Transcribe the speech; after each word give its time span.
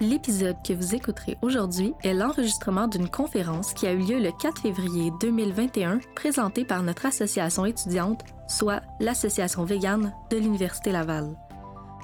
L'épisode 0.00 0.58
que 0.62 0.74
vous 0.74 0.94
écouterez 0.94 1.38
aujourd'hui 1.40 1.94
est 2.02 2.12
l'enregistrement 2.12 2.86
d'une 2.86 3.08
conférence 3.08 3.72
qui 3.72 3.86
a 3.86 3.92
eu 3.92 4.00
lieu 4.00 4.20
le 4.20 4.30
4 4.30 4.60
février 4.60 5.10
2021 5.22 6.00
présentée 6.14 6.66
par 6.66 6.82
notre 6.82 7.06
association 7.06 7.64
étudiante, 7.64 8.22
soit 8.46 8.82
l'Association 9.00 9.64
végane 9.64 10.12
de 10.30 10.36
l'Université 10.36 10.92
Laval. 10.92 11.34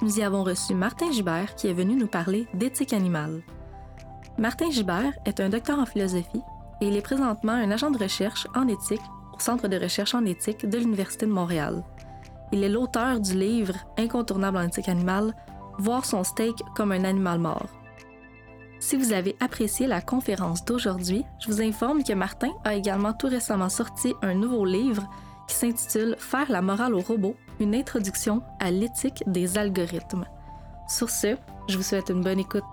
Nous 0.01 0.17
y 0.17 0.23
avons 0.23 0.43
reçu 0.43 0.73
Martin 0.73 1.11
Gibert 1.11 1.53
qui 1.53 1.67
est 1.67 1.73
venu 1.73 1.95
nous 1.95 2.07
parler 2.07 2.47
d'éthique 2.55 2.93
animale. 2.93 3.43
Martin 4.39 4.71
Gibert 4.71 5.13
est 5.25 5.39
un 5.39 5.49
docteur 5.49 5.77
en 5.77 5.85
philosophie 5.85 6.41
et 6.81 6.87
il 6.87 6.97
est 6.97 7.01
présentement 7.01 7.51
un 7.51 7.69
agent 7.69 7.91
de 7.91 7.99
recherche 7.99 8.47
en 8.55 8.67
éthique 8.67 9.01
au 9.35 9.39
Centre 9.39 9.67
de 9.67 9.77
recherche 9.77 10.15
en 10.15 10.25
éthique 10.25 10.67
de 10.67 10.79
l'Université 10.79 11.27
de 11.27 11.31
Montréal. 11.31 11.83
Il 12.51 12.63
est 12.63 12.69
l'auteur 12.69 13.19
du 13.19 13.37
livre 13.37 13.75
Incontournable 13.99 14.57
en 14.57 14.63
éthique 14.63 14.89
animale, 14.89 15.35
Voir 15.77 16.05
son 16.05 16.23
steak 16.23 16.55
comme 16.75 16.91
un 16.91 17.03
animal 17.03 17.39
mort. 17.39 17.82
Si 18.85 18.97
vous 18.97 19.13
avez 19.13 19.37
apprécié 19.39 19.87
la 19.87 20.01
conférence 20.01 20.65
d'aujourd'hui, 20.65 21.23
je 21.39 21.47
vous 21.47 21.61
informe 21.61 22.03
que 22.03 22.11
Martin 22.11 22.51
a 22.65 22.75
également 22.75 23.13
tout 23.13 23.27
récemment 23.27 23.69
sorti 23.69 24.13
un 24.21 24.33
nouveau 24.33 24.65
livre 24.65 25.07
qui 25.47 25.55
s'intitule 25.55 26.17
Faire 26.19 26.51
la 26.51 26.61
morale 26.61 26.93
aux 26.93 26.99
robots, 26.99 27.37
une 27.61 27.75
introduction 27.75 28.43
à 28.59 28.71
l'éthique 28.71 29.23
des 29.25 29.57
algorithmes. 29.57 30.25
Sur 30.89 31.09
ce, 31.09 31.37
je 31.69 31.77
vous 31.77 31.81
souhaite 31.81 32.09
une 32.09 32.23
bonne 32.23 32.39
écoute. 32.39 32.65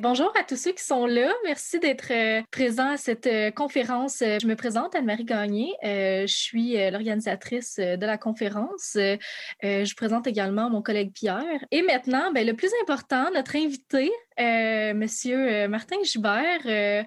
Bonjour 0.00 0.32
à 0.36 0.42
tous 0.42 0.56
ceux 0.56 0.72
qui 0.72 0.82
sont 0.82 1.06
là. 1.06 1.32
Merci 1.44 1.78
d'être 1.78 2.10
euh, 2.10 2.42
présents 2.50 2.90
à 2.90 2.96
cette 2.96 3.28
euh, 3.28 3.52
conférence. 3.52 4.22
Euh, 4.22 4.38
je 4.42 4.48
me 4.48 4.56
présente, 4.56 4.96
Anne-Marie 4.96 5.24
Gagné. 5.24 5.72
je 5.82 6.24
suis 6.26 6.76
l'organisatrice 6.90 7.76
de 7.76 8.04
la 8.04 8.18
conférence. 8.18 8.96
je 8.96 9.94
présente 9.94 10.26
également 10.26 10.68
mon 10.68 10.82
collègue 10.82 11.12
Pierre. 11.12 11.64
Et 11.70 11.82
maintenant, 11.82 12.32
ben, 12.32 12.44
le 12.44 12.54
plus 12.54 12.70
important, 12.82 13.30
notre 13.32 13.54
invité, 13.54 14.10
Monsieur 14.38 15.68
Martin 15.68 15.96
Gibert. 16.02 17.06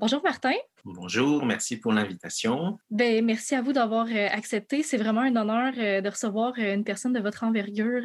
Bonjour 0.00 0.22
Martin. 0.22 0.54
Bonjour, 0.86 1.44
merci 1.44 1.76
pour 1.76 1.92
l'invitation. 1.92 2.78
Ben, 2.90 3.22
merci 3.22 3.54
à 3.54 3.60
vous 3.60 3.74
d'avoir 3.74 4.06
euh, 4.06 4.28
accepté. 4.30 4.82
C'est 4.82 4.96
vraiment 4.96 5.20
un 5.20 5.36
honneur 5.36 5.74
euh, 5.76 6.00
de 6.00 6.08
recevoir 6.08 6.54
euh, 6.58 6.72
une 6.72 6.84
personne 6.84 7.12
de 7.12 7.20
votre 7.20 7.44
envergure 7.44 8.04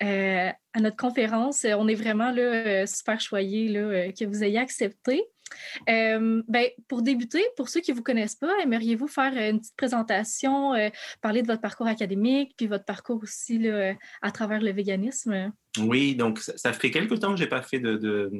à 0.00 0.80
notre 0.80 0.96
conférence. 0.96 1.64
On 1.78 1.86
est 1.86 1.94
vraiment 1.94 2.32
là, 2.32 2.84
super 2.88 3.20
choyés 3.20 3.68
là, 3.68 4.10
que 4.10 4.24
vous 4.24 4.42
ayez 4.42 4.58
accepté. 4.58 5.22
ben, 5.86 6.66
pour 6.88 7.02
débuter, 7.02 7.44
pour 7.56 7.68
ceux 7.68 7.80
qui 7.80 7.92
ne 7.92 7.96
vous 7.96 8.02
connaissent 8.02 8.34
pas, 8.34 8.52
aimeriez-vous 8.60 9.06
faire 9.06 9.36
une 9.36 9.60
petite 9.60 9.76
présentation, 9.76 10.72
parler 11.22 11.42
de 11.42 11.46
votre 11.46 11.60
parcours 11.60 11.86
académique, 11.86 12.54
puis 12.56 12.66
votre 12.66 12.86
parcours 12.86 13.22
aussi 13.22 13.58
là, 13.58 13.94
à 14.20 14.32
travers 14.32 14.60
le 14.60 14.72
véganisme? 14.72 15.52
Oui, 15.78 16.16
donc 16.16 16.40
ça, 16.40 16.72
fait 16.72 16.90
quelque 16.90 17.14
temps 17.14 17.30
que 17.30 17.38
je 17.38 17.44
n'ai 17.44 17.48
pas 17.48 17.62
fait 17.62 17.78
de 17.78 17.96
de 17.96 18.32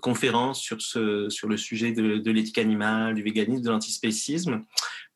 conférences 0.00 0.60
sur, 0.60 0.80
ce, 0.80 1.28
sur 1.28 1.48
le 1.48 1.56
sujet 1.56 1.92
de, 1.92 2.18
de 2.18 2.30
l'éthique 2.30 2.58
animale, 2.58 3.14
du 3.14 3.22
véganisme, 3.22 3.62
de 3.62 3.70
l'antispécisme, 3.70 4.64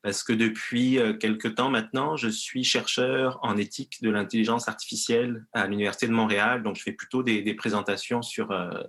parce 0.02 0.22
que 0.22 0.34
depuis 0.34 0.98
euh, 0.98 1.14
quelque 1.14 1.48
temps 1.48 1.70
maintenant, 1.70 2.16
je 2.16 2.28
suis 2.28 2.62
chercheur 2.62 3.38
en 3.42 3.56
éthique 3.56 4.02
de 4.02 4.10
l'intelligence 4.10 4.68
artificielle 4.68 5.46
à 5.54 5.66
l'Université 5.66 6.06
de 6.06 6.12
Montréal, 6.12 6.62
donc 6.62 6.76
je 6.76 6.82
fais 6.82 6.92
plutôt 6.92 7.22
des, 7.22 7.40
des 7.40 7.54
présentations 7.54 8.20
sur, 8.20 8.50
euh, 8.50 8.82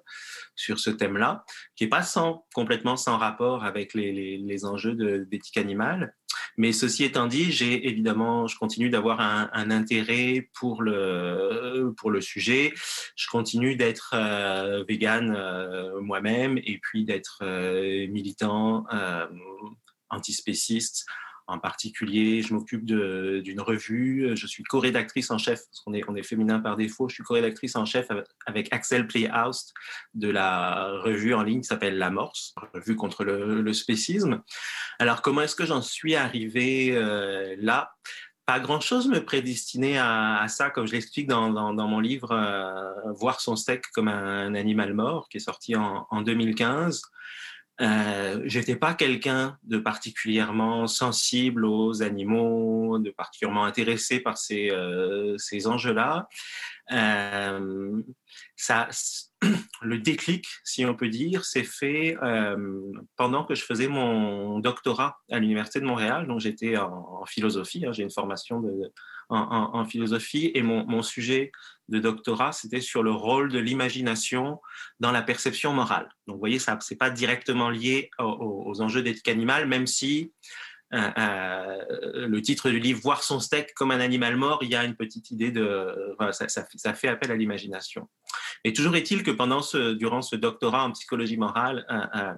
sur 0.56 0.78
ce 0.78 0.89
thème-là, 0.89 1.45
qui 1.78 1.86
n'est 1.86 1.90
pas 1.90 2.03
sans, 2.03 2.45
complètement 2.53 2.97
sans 2.97 3.17
rapport 3.17 3.64
avec 3.64 3.94
les, 3.94 4.12
les, 4.12 4.38
les 4.38 4.66
enjeux 4.66 5.25
d'éthique 5.25 5.58
animale. 5.58 6.14
Mais 6.58 6.72
ceci 6.72 7.03
étant 7.03 7.28
dit, 7.28 7.52
j'ai 7.52 7.88
évidemment, 7.88 8.48
je 8.48 8.58
continue 8.58 8.89
d'avoir 8.89 9.20
un, 9.20 9.50
un, 9.52 9.72
intérêt 9.72 10.50
pour 10.53 10.81
le 10.81 11.94
pour 11.97 12.12
le 12.12 12.22
sujet. 12.22 12.73
Je 13.16 13.28
continue 13.28 13.75
d'être 13.75 14.14
euh, 14.14 14.84
vegan 14.88 15.34
euh, 15.36 16.00
moi-même 16.02 16.58
et 16.58 16.80
puis 16.81 17.03
d'être 17.03 17.39
euh, 17.42 18.08
militant 18.08 18.85
euh, 18.94 19.25
antispéciste 20.09 21.06
en 21.47 21.59
particulier, 21.59 22.41
je 22.41 22.53
m'occupe 22.53 22.85
d'une 22.85 23.61
revue. 23.61 24.35
Je 24.35 24.47
suis 24.47 24.63
co-rédactrice 24.63 25.29
en 25.29 25.38
chef, 25.38 25.61
parce 25.67 25.81
qu'on 25.81 25.94
est, 25.94 26.03
on 26.07 26.16
est 26.16 26.23
féminin 26.23 26.59
par 26.59 26.75
défaut. 26.75 27.07
Je 27.07 27.16
suis 27.16 27.23
co-rédactrice 27.23 27.75
en 27.75 27.85
chef 27.85 28.07
avec 28.45 28.73
Axel 28.73 29.07
Playhouse 29.07 29.73
de 30.13 30.29
la 30.29 30.89
revue 31.03 31.34
en 31.34 31.44
ligne 31.44 31.61
qui 31.61 31.67
s'appelle 31.67 31.97
L'Amorce, 31.97 32.55
revue 32.73 32.95
contre 32.95 33.23
le, 33.23 33.73
spécisme. 33.73 34.41
Alors, 35.00 35.22
comment 35.22 35.41
est-ce 35.41 35.55
que 35.55 35.66
j'en 35.66 35.81
suis 35.81 36.16
arrivé 36.16 36.91
euh, 36.94 37.55
là? 37.59 37.91
Pas 38.45 38.59
grand-chose 38.59 39.07
me 39.07 39.25
prédestinait 39.25 39.97
à, 39.97 40.45
ça, 40.47 40.69
comme 40.69 40.85
je 40.85 40.94
l'explique 40.94 41.28
dans, 41.28 41.51
dans, 41.51 41.88
mon 41.88 42.00
livre 42.00 42.31
euh, 42.31 43.11
Voir 43.13 43.41
son 43.41 43.55
steak 43.55 43.84
comme 43.91 44.07
un 44.07 44.53
animal 44.53 44.94
mort, 44.94 45.29
qui 45.29 45.38
est 45.38 45.41
sorti 45.41 45.75
en 45.75 46.22
2015. 46.22 47.01
Euh, 47.81 48.41
j'étais 48.46 48.78
pas 48.78 48.94
quelqu'un 48.94 49.58
de 49.63 49.78
particulièrement 49.78 50.88
sensible 50.88 51.66
aux 51.66 52.02
animaux, 52.02 53.00
de 53.00 53.12
particulièrement 53.12 53.66
intéressé 53.66 54.22
par 54.22 54.38
ces, 54.38 54.69
euh, 54.72 55.38
ces 55.38 55.68
enjeux-là. 55.68 56.28
Euh, 56.91 58.02
le 59.81 59.97
déclic, 59.97 60.46
si 60.64 60.85
on 60.85 60.96
peut 60.96 61.09
dire, 61.09 61.44
s'est 61.44 61.64
fait 61.64 62.18
euh, 62.24 62.81
pendant 63.18 63.44
que 63.44 63.56
je 63.56 63.64
faisais 63.64 63.88
mon 63.88 64.59
doctorat 64.59 65.18
à 65.30 65.40
l'université 65.40 65.81
de 65.81 65.85
Montréal. 65.85 66.28
Donc 66.28 66.40
j'étais 66.40 66.78
en, 66.78 67.25
philosophie, 67.25 67.85
hein, 67.85 67.91
j'ai 67.91 68.03
une 68.03 68.12
formation 68.12 68.64
en, 69.30 69.38
en, 69.38 69.85
philosophie, 69.85 70.52
et 70.53 70.62
mon, 70.62 70.85
mon 70.85 71.02
sujet 71.02 71.52
de 71.90 72.00
doctorat, 72.00 72.51
c'était 72.51 72.81
sur 72.81 73.03
le 73.03 73.12
rôle 73.12 73.51
de 73.51 73.59
l'imagination 73.59 74.59
dans 75.00 75.12
la 75.12 75.22
perception 75.22 75.73
morale. 75.73 76.09
Donc, 76.28 76.35
vous 76.35 76.40
voyez, 76.40 76.59
ça 76.59 76.78
c'est 76.81 76.96
pas 76.96 77.09
directement 77.09 77.69
lié 77.69 78.09
aux, 78.19 78.63
aux 78.66 78.81
enjeux 78.81 79.03
d'éthique 79.03 79.28
animale, 79.28 79.68
même 79.68 79.88
si 79.88 80.31
euh, 80.94 81.09
euh, 81.18 82.28
le 82.28 82.41
titre 82.41 82.69
du 82.69 82.79
livre 82.79 83.00
Voir 83.01 83.23
son 83.23 83.40
steak 83.40 83.73
comme 83.73 83.91
un 83.91 84.00
animal 84.00 84.35
mort, 84.38 84.59
il 84.62 84.69
y 84.69 84.75
a 84.75 84.84
une 84.84 84.96
petite 84.96 85.31
idée 85.31 85.51
de, 85.51 86.16
ça, 86.31 86.94
fait 86.94 87.07
appel 87.07 87.31
à 87.31 87.35
l'imagination. 87.35 88.07
Mais 88.63 88.72
toujours 88.72 88.96
est-il 88.96 89.23
que 89.23 89.31
pendant 89.31 89.62
ce, 89.62 89.94
durant 89.94 90.22
ce 90.22 90.35
doctorat 90.35 90.84
en 90.84 90.91
psychologie 90.91 91.38
morale, 91.38 91.85
euh, 91.90 92.34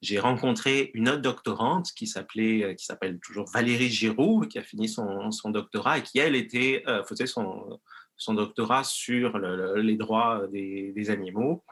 j'ai 0.00 0.18
rencontré 0.18 0.90
une 0.94 1.08
autre 1.08 1.22
doctorante 1.22 1.90
qui 1.94 2.06
s'appelait, 2.06 2.74
qui 2.76 2.84
s'appelle 2.84 3.18
toujours 3.20 3.48
Valérie 3.52 3.90
Giroux, 3.90 4.40
qui 4.40 4.58
a 4.58 4.62
fini 4.62 4.88
son, 4.88 5.30
son 5.30 5.50
doctorat 5.50 5.98
et 5.98 6.02
qui 6.02 6.18
elle 6.18 6.36
était 6.36 6.84
faisait 7.08 7.26
son 7.26 7.80
son 8.16 8.34
doctorat 8.34 8.84
sur 8.84 9.38
le, 9.38 9.80
les 9.80 9.96
droits 9.96 10.42
des, 10.50 11.10
animaux. 11.10 11.64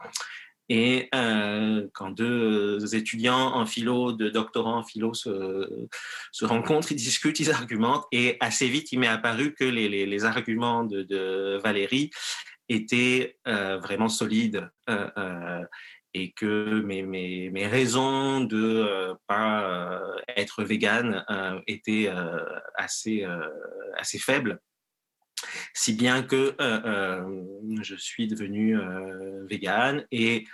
Et 0.69 1.09
euh, 1.13 1.87
quand 1.93 2.11
deux 2.11 2.95
étudiants 2.95 3.53
en 3.55 3.65
philo, 3.65 4.13
deux 4.13 4.31
doctorants 4.31 4.77
en 4.77 4.83
philo 4.83 5.13
se, 5.13 6.45
rencontrent, 6.45 6.91
ils 6.91 6.95
discutent, 6.95 7.39
ils 7.39 7.51
argumentent, 7.51 8.05
et 8.11 8.37
assez 8.39 8.67
vite, 8.67 8.91
il 8.91 8.99
m'est 8.99 9.07
apparu 9.07 9.53
que 9.53 9.65
les, 9.65 10.25
arguments 10.25 10.83
de, 10.83 11.59
Valérie 11.63 12.11
étaient 12.69 13.37
euh, 13.47 13.77
vraiment 13.77 14.09
solides. 14.09 14.69
Euh, 14.89 15.63
et 16.15 16.31
que 16.31 16.81
mes, 16.81 17.67
raisons 17.67 18.41
de 18.41 18.85
euh, 18.87 19.15
pas 19.25 19.99
être 20.37 20.63
végane 20.63 21.25
étaient 21.65 22.07
assez 22.77 23.25
faibles 24.19 24.59
si 25.73 25.93
bien 25.93 26.23
que 26.23 26.55
euh, 26.59 26.81
euh, 26.85 27.81
je 27.81 27.95
suis 27.95 28.27
devenu 28.27 28.77
euh, 28.77 29.45
vegan 29.49 30.05
et, 30.11 30.45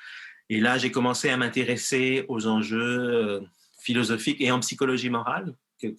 et 0.50 0.60
là 0.60 0.78
j'ai 0.78 0.92
commencé 0.92 1.30
à 1.30 1.38
m'intéresser 1.38 2.26
aux 2.28 2.48
enjeux 2.48 3.42
philosophiques 3.80 4.42
et 4.42 4.52
en 4.52 4.60
psychologie 4.60 5.10
morale 5.10 5.54
qui, 5.78 5.96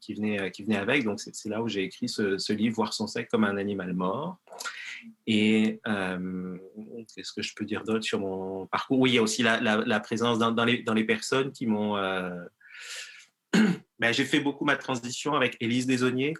qui, 0.00 0.14
venait, 0.14 0.50
qui 0.52 0.62
venait 0.62 0.76
avec. 0.76 1.04
Donc 1.04 1.20
c'est 1.20 1.48
là 1.48 1.60
où 1.60 1.68
j'ai 1.68 1.82
écrit 1.82 2.08
ce, 2.08 2.52
livre 2.52 2.76
Voir 2.76 2.92
son 2.92 3.08
sexe 3.08 3.28
comme 3.30 3.44
un 3.44 3.56
animal 3.56 3.92
mort. 3.92 4.38
Et 5.26 5.80
qu'est-ce 7.14 7.32
que 7.32 7.42
je 7.42 7.52
peux 7.56 7.64
dire 7.64 7.82
d'autre 7.82 8.04
sur 8.04 8.20
mon 8.20 8.66
parcours? 8.66 9.00
Oui, 9.00 9.10
il 9.10 9.14
y 9.14 9.18
a 9.18 9.22
aussi 9.22 9.42
la, 9.42 10.00
présence 10.00 10.38
dans, 10.38 10.64
les, 10.64 10.82
dans 10.82 10.94
les 10.94 11.04
personnes 11.04 11.50
qui 11.52 11.66
m'ont... 11.66 11.96
Ben, 13.98 14.12
j'ai 14.12 14.24
fait 14.24 14.38
beaucoup 14.38 14.64
ma 14.64 14.76
transition 14.76 15.34
avec 15.34 15.56
Élise 15.60 15.86
Desauniers, 15.86 16.34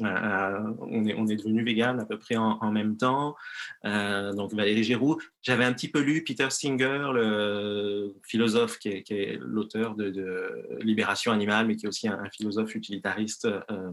on 0.00 1.04
est, 1.04 1.14
on 1.14 1.26
est 1.26 1.36
devenu 1.36 1.62
vegan 1.64 2.00
à 2.00 2.04
peu 2.04 2.18
près 2.18 2.36
en, 2.36 2.70
même 2.72 2.96
temps. 2.96 3.36
Euh, 3.84 4.32
donc 4.32 4.52
Valérie 4.52 4.84
Giroux. 4.84 5.20
J'avais 5.42 5.64
un 5.64 5.72
petit 5.72 5.88
peu 5.88 6.00
lu 6.00 6.24
Peter 6.24 6.50
Singer, 6.50 7.10
le 7.12 8.14
philosophe 8.24 8.78
qui 8.78 8.88
est, 8.88 9.38
l'auteur 9.40 9.94
de, 9.94 10.66
Libération 10.80 11.32
animale, 11.32 11.66
mais 11.66 11.76
qui 11.76 11.86
est 11.86 11.88
aussi 11.88 12.08
un, 12.08 12.28
philosophe 12.30 12.74
utilitariste 12.74 13.46
euh, 13.46 13.90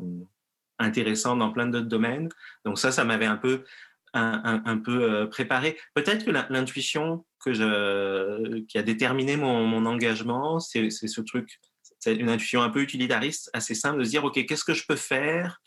intéressant 0.80 1.36
dans 1.36 1.52
plein 1.52 1.68
d'autres 1.68 1.88
domaines. 1.88 2.30
Donc 2.66 2.80
ça, 2.80 2.92
ça 2.92 3.04
m'avait 3.04 3.26
un 3.26 3.38
peu 3.38 3.64
un, 4.14 4.78
peu 4.84 5.04
euh, 5.04 5.26
préparé. 5.28 5.78
Peut-être 5.94 6.26
que 6.26 6.32
l'intuition 6.32 7.26
qui 7.46 8.78
a 8.78 8.84
déterminé 8.84 9.38
mon 9.38 9.86
engagement, 9.86 10.60
c'est 10.60 10.90
ce 10.90 11.22
truc, 11.22 11.60
c'est 12.02 12.16
une 12.16 12.30
intuition 12.30 12.64
un 12.64 12.70
peu 12.70 12.82
utilitariste, 12.82 13.50
assez 13.54 13.76
simple 13.76 14.00
de 14.00 14.04
se 14.04 14.10
dire, 14.10 14.26
OK, 14.26 14.44
qu'est-ce 14.46 14.66
que 14.66 14.74
je 14.74 14.86
peux 14.86 14.96
faire 14.96 15.62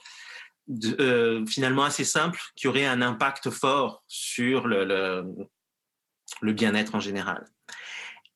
finalement 1.47 1.85
assez 1.85 2.05
simple 2.05 2.41
qui 2.57 2.67
aurait 2.69 2.87
un 2.87 3.03
impact 3.03 3.51
fort 3.51 4.03
sur 4.09 4.67
le, 4.67 5.25
bien-être 6.43 6.97
en 6.97 7.01
général? 7.01 7.47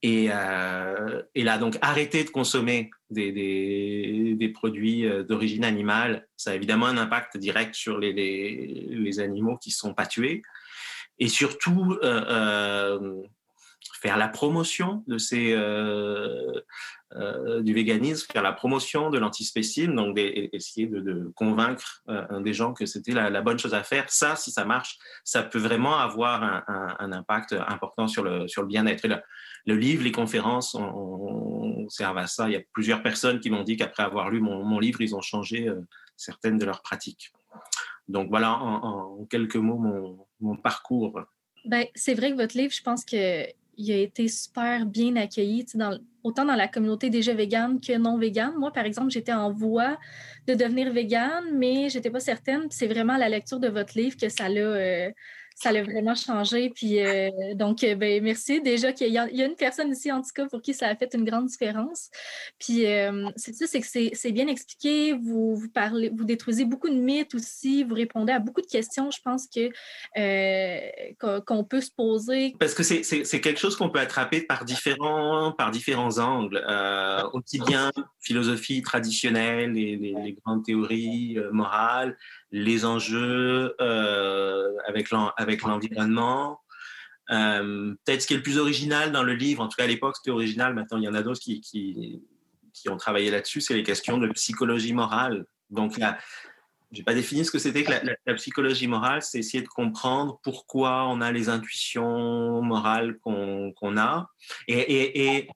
Et, 0.03 0.27
et, 0.27 1.45
là, 1.45 1.59
donc, 1.59 1.77
arrêter 1.83 2.23
de 2.23 2.31
consommer 2.31 2.91
des, 3.11 4.53
produits 4.55 5.05
d'origine 5.29 5.65
animale, 5.65 6.29
ça 6.37 6.53
a 6.53 6.55
évidemment 6.55 6.87
un 6.87 6.99
impact 6.99 7.37
direct 7.37 7.75
sur 7.75 7.99
les 7.99 9.19
animaux 9.19 9.59
qui 9.59 9.71
ne 9.71 9.75
sont 9.75 9.93
pas 9.93 10.07
tués. 10.07 10.43
Et 11.19 11.29
surtout, 11.29 11.99
faire 14.01 14.17
la 14.17 14.29
promotion 14.29 15.03
de 15.09 15.19
ces, 15.19 15.53
euh, 15.53 16.53
euh, 17.17 17.63
du 17.63 17.75
véganisme, 17.75 18.27
faire 18.33 18.43
la 18.43 18.53
promotion 18.53 19.11
de 19.11 19.19
l'antispécisme, 19.19 19.95
donc 19.95 20.17
essayer 20.19 20.87
de, 20.87 21.33
convaincre 21.35 22.03
euh, 22.09 22.41
des 22.41 22.53
gens 22.53 22.73
que 22.73 22.87
c'était 22.87 23.13
la, 23.13 23.43
bonne 23.43 23.59
chose 23.59 23.75
à 23.75 23.83
faire. 23.83 24.09
Ça, 24.09 24.37
si 24.37 24.53
ça 24.53 24.65
marche, 24.65 24.99
ça 25.25 25.43
peut 25.43 25.59
vraiment 25.59 25.99
avoir 25.99 26.43
un, 26.69 27.13
impact 27.13 27.57
important 27.67 28.07
sur 28.07 28.23
le, 28.23 28.47
sur 28.47 28.63
le 28.63 28.69
bien-être. 28.69 29.09
Le, 29.67 29.77
livre, 29.77 30.05
les 30.05 30.13
conférences, 30.13 30.75
on, 30.75 31.89
servent 31.89 32.19
à 32.19 32.27
ça. 32.27 32.49
Il 32.49 32.53
y 32.53 32.57
a 32.57 32.63
plusieurs 32.73 33.03
personnes 33.03 33.41
qui 33.41 33.51
m'ont 33.51 33.65
dit 33.65 33.77
qu'après 33.77 34.05
avoir 34.05 34.31
lu 34.31 34.41
mon, 34.41 34.79
livre, 34.79 35.01
ils 35.01 35.17
ont 35.17 35.23
changé 35.23 35.69
certaines 36.17 36.59
de 36.59 36.65
leurs 36.65 36.83
pratiques. 36.83 37.33
Donc 38.07 38.29
voilà 38.29 38.53
en, 38.53 39.25
quelques 39.29 39.57
mots 39.57 39.79
mon, 39.79 40.27
mon 40.41 40.57
parcours. 40.57 41.19
Ben, 41.65 41.87
c'est 41.95 42.15
vrai 42.15 42.31
que 42.31 42.37
votre 42.37 42.57
livre, 42.57 42.73
je 42.73 42.83
pense 42.83 43.05
que 43.05 43.47
il 43.79 43.93
a 43.93 43.97
été 43.97 44.27
super 44.27 44.85
bien 44.85 45.15
accueilli, 45.17 45.65
dans, 45.75 45.97
autant 46.25 46.45
dans 46.45 46.57
la 46.57 46.67
communauté 46.67 47.11
déjà 47.11 47.33
végane 47.33 47.81
que 47.81 47.97
non 47.97 48.19
végane. 48.19 48.55
Moi, 48.59 48.73
par 48.73 48.85
exemple, 48.85 49.11
j'étais 49.11 49.33
en 49.33 49.53
voie 49.53 49.99
de 50.49 50.55
devenir 50.55 50.93
végane, 50.93 51.57
mais 51.57 51.89
je 51.89 51.97
n'étais 51.97 52.11
pas 52.11 52.21
certaine. 52.21 52.67
C'est 52.71 52.89
vraiment 52.89 53.17
la 53.17 53.29
lecture 53.29 53.61
de 53.61 53.69
votre 53.69 53.97
livre 53.97 54.17
que 54.17 54.29
ça 54.29 54.49
l'a 54.49 54.61
euh, 54.61 55.11
ça 55.61 55.73
l'a 55.73 55.83
vraiment 55.83 56.15
changé. 56.15 56.71
Puis, 56.71 57.01
euh, 57.01 57.31
donc, 57.55 57.83
euh, 57.83 57.97
ben, 57.97 58.23
merci. 58.23 58.61
Déjà 58.61 58.93
qu'il 58.93 59.13
y, 59.13 59.19
a 59.19 59.29
une 59.29 59.57
personne 59.57 59.91
ici, 59.91 60.13
en 60.13 60.23
tout 60.23 60.31
cas, 60.33 60.47
pour 60.47 60.63
qui 60.63 60.73
ça 60.73 60.87
a 60.87 60.95
fait 60.95 61.13
une 61.15 61.25
grande 61.25 61.47
différence. 61.47 62.11
Puis, 62.61 62.87
euh, 62.87 63.29
c'est 63.35 63.53
ça, 63.55 63.67
c'est 63.67 63.81
que 63.81 63.87
c'est 64.17 64.33
bien 64.33 64.47
expliqué. 64.47 65.15
Vous, 65.15 65.57
vous, 65.57 65.69
parlez, 65.69 66.11
vous 66.11 66.25
détruisez 66.25 66.65
beaucoup 66.65 66.89
de 66.89 66.95
mythes 66.95 67.35
aussi. 67.35 67.83
Vous 67.83 67.97
répondez 67.97 68.33
à 68.33 68.39
beaucoup 68.39 68.61
de 68.61 68.69
questions, 68.69 69.11
je 69.11 69.21
pense, 69.21 69.49
que 69.49 69.71
qu'on 71.43 71.65
peut 71.65 71.81
se 71.81 71.91
poser. 71.91 72.55
Parce 72.61 72.75
que 72.75 72.85
c'est 72.85 73.41
quelque 73.41 73.59
chose 73.59 73.75
qu'on 73.75 73.91
peut 73.91 73.99
attraper 73.99 74.43
par 74.43 74.65
différents, 74.65 75.53
par 75.53 75.73
différents 75.73 76.19
angles. 76.19 76.65
aussi 77.33 77.59
bien 77.67 77.91
philosophie 78.21 78.83
traditionnelle 78.83 79.77
et 79.77 79.97
les 79.97 80.37
grandes 80.45 80.65
théories 80.65 81.37
morales, 81.51 82.17
les 82.51 82.85
enjeux 82.85 83.75
euh, 83.81 84.73
avec 84.87 85.11
l'environnement. 85.11 86.61
Euh, 87.31 87.95
peut-être 88.05 88.23
ce 88.23 88.27
qui 88.27 88.35
est 88.35 88.39
le 88.39 88.43
plus 88.43 88.59
original 88.59 89.13
dans 89.13 89.23
le 89.23 89.35
livre, 89.35 89.63
en 89.63 89.69
tout 89.69 89.77
cas 89.77 89.85
à 89.85 89.87
l'époque 89.87 90.17
c'était 90.17 90.31
original, 90.31 90.75
maintenant 90.75 90.97
il 90.97 91.05
y 91.05 91.09
en 91.09 91.15
a 91.15 91.23
d'autres 91.23 91.41
qui, 91.41 91.61
qui, 91.61 92.89
ont 92.89 92.97
travaillé 92.97 93.31
là-dessus, 93.31 93.61
c'est 93.61 93.75
les 93.75 93.83
questions 93.83 94.17
de 94.17 94.29
psychologie 94.29 94.95
morale. 94.95 95.45
Donc 95.69 95.99
je 95.99 96.07
n'ai 96.97 97.03
pas 97.05 97.13
défini 97.13 97.45
ce 97.45 97.51
que 97.51 97.59
c'était 97.59 97.85
que 97.85 97.93
la, 98.25 98.35
psychologie 98.35 98.87
morale, 98.87 99.21
c'est 99.21 99.41
essayer 99.41 99.63
de 99.63 99.69
comprendre 99.69 100.41
pourquoi 100.43 101.07
on 101.09 101.21
a 101.21 101.31
les 101.31 101.51
intuitions 101.51 102.63
morales 102.63 103.19
qu'on 103.19 103.97
a. 103.99 104.31
et, 104.69 105.49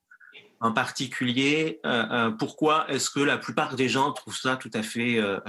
en 0.63 0.71
particulier, 0.71 1.81
euh, 1.85 2.05
euh, 2.13 2.31
pourquoi 2.31 2.89
est-ce 2.89 3.11
que 3.11 3.19
la 3.19 3.37
plupart 3.37 3.75
des 3.75 3.89
gens 3.89 4.13
trouvent 4.13 4.37
ça 4.37 4.57
tout 4.57 4.71
à 4.75 4.83
fait 4.83 5.19
euh, 5.19 5.41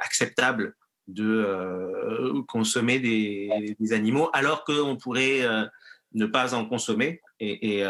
acceptable 0.00 0.74
de 1.06 2.42
consommer 2.48 2.98
des, 2.98 3.92
animaux 3.92 4.30
alors 4.32 4.64
qu'on 4.64 4.96
pourrait 4.96 5.46
ne 6.14 6.26
pas 6.26 6.54
en 6.54 6.66
consommer 6.66 7.20
et, 7.40 7.82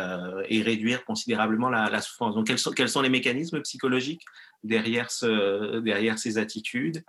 réduire 0.62 1.04
considérablement 1.04 1.68
la, 1.68 2.00
souffrance? 2.00 2.34
Donc, 2.34 2.46
quels 2.46 2.88
sont, 2.88 3.02
les 3.02 3.08
mécanismes 3.08 3.60
psychologiques 3.62 4.24
derrière, 4.62 5.10
ce, 5.10 5.78
derrière 5.78 6.18
ces 6.18 6.38
attitudes? 6.38 7.04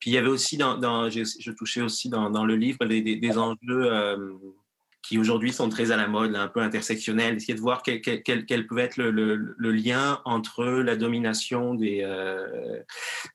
Puis, 0.00 0.10
il 0.10 0.14
y 0.14 0.18
avait 0.18 0.28
aussi, 0.28 0.58
je, 0.58 1.50
touchais 1.52 1.80
aussi 1.80 2.10
dans, 2.10 2.44
le 2.44 2.56
livre 2.56 2.84
des, 2.84 3.00
des 3.00 3.38
enjeux 3.38 3.90
qui 5.02 5.18
aujourd'hui 5.18 5.52
sont 5.52 5.68
très 5.68 5.90
à 5.90 5.96
la 5.96 6.08
mode, 6.08 6.34
un 6.34 6.48
peu 6.48 6.60
intersectionnels, 6.60 7.36
essayer 7.36 7.54
de 7.54 7.60
voir 7.60 7.82
quel, 7.82 8.66
peut 8.66 8.78
être 8.78 8.96
le, 8.96 9.56
lien 9.70 10.20
entre 10.24 10.64
la 10.64 10.96
domination 10.96 11.74
des, 11.74 12.00
euh, 12.02 12.80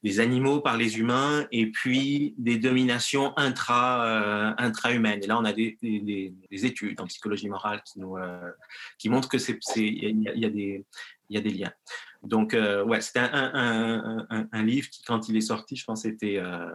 des 0.03 0.19
animaux 0.19 0.59
par 0.59 0.77
les 0.77 0.99
humains 0.99 1.47
et 1.51 1.67
puis 1.67 2.35
des 2.37 2.57
dominations 2.57 3.33
intra, 3.37 4.05
euh, 4.05 4.53
intra-humaines. 4.57 5.21
Et 5.23 5.27
là, 5.27 5.39
on 5.39 5.45
a 5.45 5.53
des, 5.53 5.77
des, 5.81 6.33
études 6.65 6.99
en 7.01 7.07
psychologie 7.07 7.49
morale 7.49 7.81
qui, 7.85 7.99
euh, 8.01 9.11
montrent 9.11 9.29
que 9.29 9.37
y, 9.37 10.45
a 10.45 10.49
des, 10.49 10.85
il 11.33 11.35
y 11.35 11.39
a 11.39 11.41
des 11.41 11.51
liens. 11.57 11.71
Donc, 12.21 12.53
euh, 12.53 12.83
ouais, 12.85 13.01
c'était 13.01 13.19
un, 13.19 14.25
un, 14.29 14.63
livre 14.63 14.89
qui, 14.89 15.03
quand 15.03 15.27
il 15.27 15.35
est 15.35 15.41
sorti, 15.41 15.75
je 15.75 15.83
pense, 15.83 16.05
était, 16.05 16.37
euh, 16.37 16.69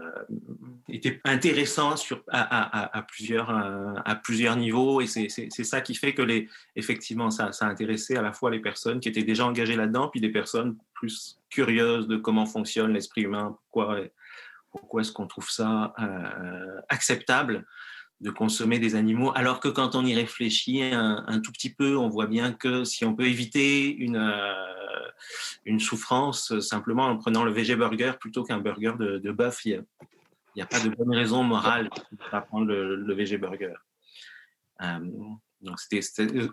était 0.90 1.20
intéressant 1.24 1.96
sur, 1.96 2.22
à, 2.30 3.06
plusieurs, 3.08 3.48
à 3.50 4.14
plusieurs 4.16 4.56
niveaux. 4.56 5.00
Et 5.00 5.06
c'est 5.06 5.64
ça 5.64 5.80
qui 5.80 5.94
fait 5.94 6.12
que, 6.12 6.20
les, 6.20 6.48
effectivement, 6.76 7.30
ça, 7.30 7.52
ça 7.52 7.66
a 7.66 7.70
intéressé 7.70 8.16
à 8.16 8.22
la 8.22 8.32
fois 8.32 8.50
les 8.50 8.60
personnes 8.60 9.00
qui 9.00 9.08
étaient 9.08 9.22
déjà 9.22 9.46
engagées 9.46 9.76
là-dedans, 9.76 10.08
puis 10.08 10.20
des 10.20 10.28
personnes 10.30 10.76
plus 10.92 11.40
curieuses 11.48 12.08
de 12.08 12.16
comment 12.16 12.44
fonctionne 12.44 12.92
l'esprit 12.92 13.22
humain, 13.22 13.56
pourquoi, 13.62 14.00
pourquoi 14.70 15.00
est-ce 15.00 15.12
qu'on 15.12 15.26
trouve 15.26 15.48
ça 15.48 15.94
euh, 15.98 16.80
acceptable 16.88 17.66
de 18.20 18.30
consommer 18.30 18.78
des 18.78 18.96
animaux, 18.96 19.32
alors 19.36 19.60
que 19.60 19.68
quand 19.68 19.94
on 19.94 20.04
y 20.04 20.14
réfléchit 20.14 20.82
un, 20.82 21.40
tout 21.40 21.52
petit 21.52 21.72
peu, 21.72 21.96
on 21.96 22.08
voit 22.08 22.26
bien 22.26 22.52
que 22.52 22.84
si 22.84 23.04
on 23.04 23.14
peut 23.14 23.26
éviter 23.26 23.94
une, 23.94 24.16
euh, 24.16 25.08
une 25.64 25.78
souffrance 25.78 26.58
simplement 26.58 27.06
en 27.06 27.16
prenant 27.16 27.44
le 27.44 27.52
VG 27.52 27.76
burger 27.76 28.12
plutôt 28.18 28.42
qu'un 28.42 28.58
burger 28.58 28.94
de, 28.98 29.30
bœuf, 29.30 29.64
il 29.64 29.84
n'y 30.56 30.62
a, 30.62 30.66
pas 30.66 30.80
de 30.80 30.88
bonne 30.88 31.14
raison 31.14 31.44
morale 31.44 31.90
pour 31.90 32.42
prendre 32.46 32.66
le, 32.66 32.96
le. 32.96 33.16
Euh, 34.80 34.98
donc 35.60 35.80
c'était 35.80 36.00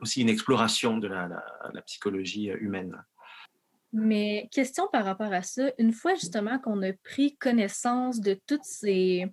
aussi 0.01 0.21
une 0.21 0.29
exploration 0.29 0.97
de 0.97 1.07
la, 1.07 1.29
la 1.73 1.81
psychologie 1.81 2.47
humaine. 2.47 3.03
Mais 3.91 4.49
question 4.51 4.87
par 4.91 5.05
rapport 5.05 5.31
à 5.31 5.41
ça, 5.41 5.71
une 5.79 5.93
fois 5.93 6.15
justement 6.15 6.59
qu'on 6.59 6.81
a 6.83 6.91
pris 6.91 7.37
connaissance 7.37 8.19
de 8.19 8.37
toutes 8.45 8.65
ces 8.65 9.25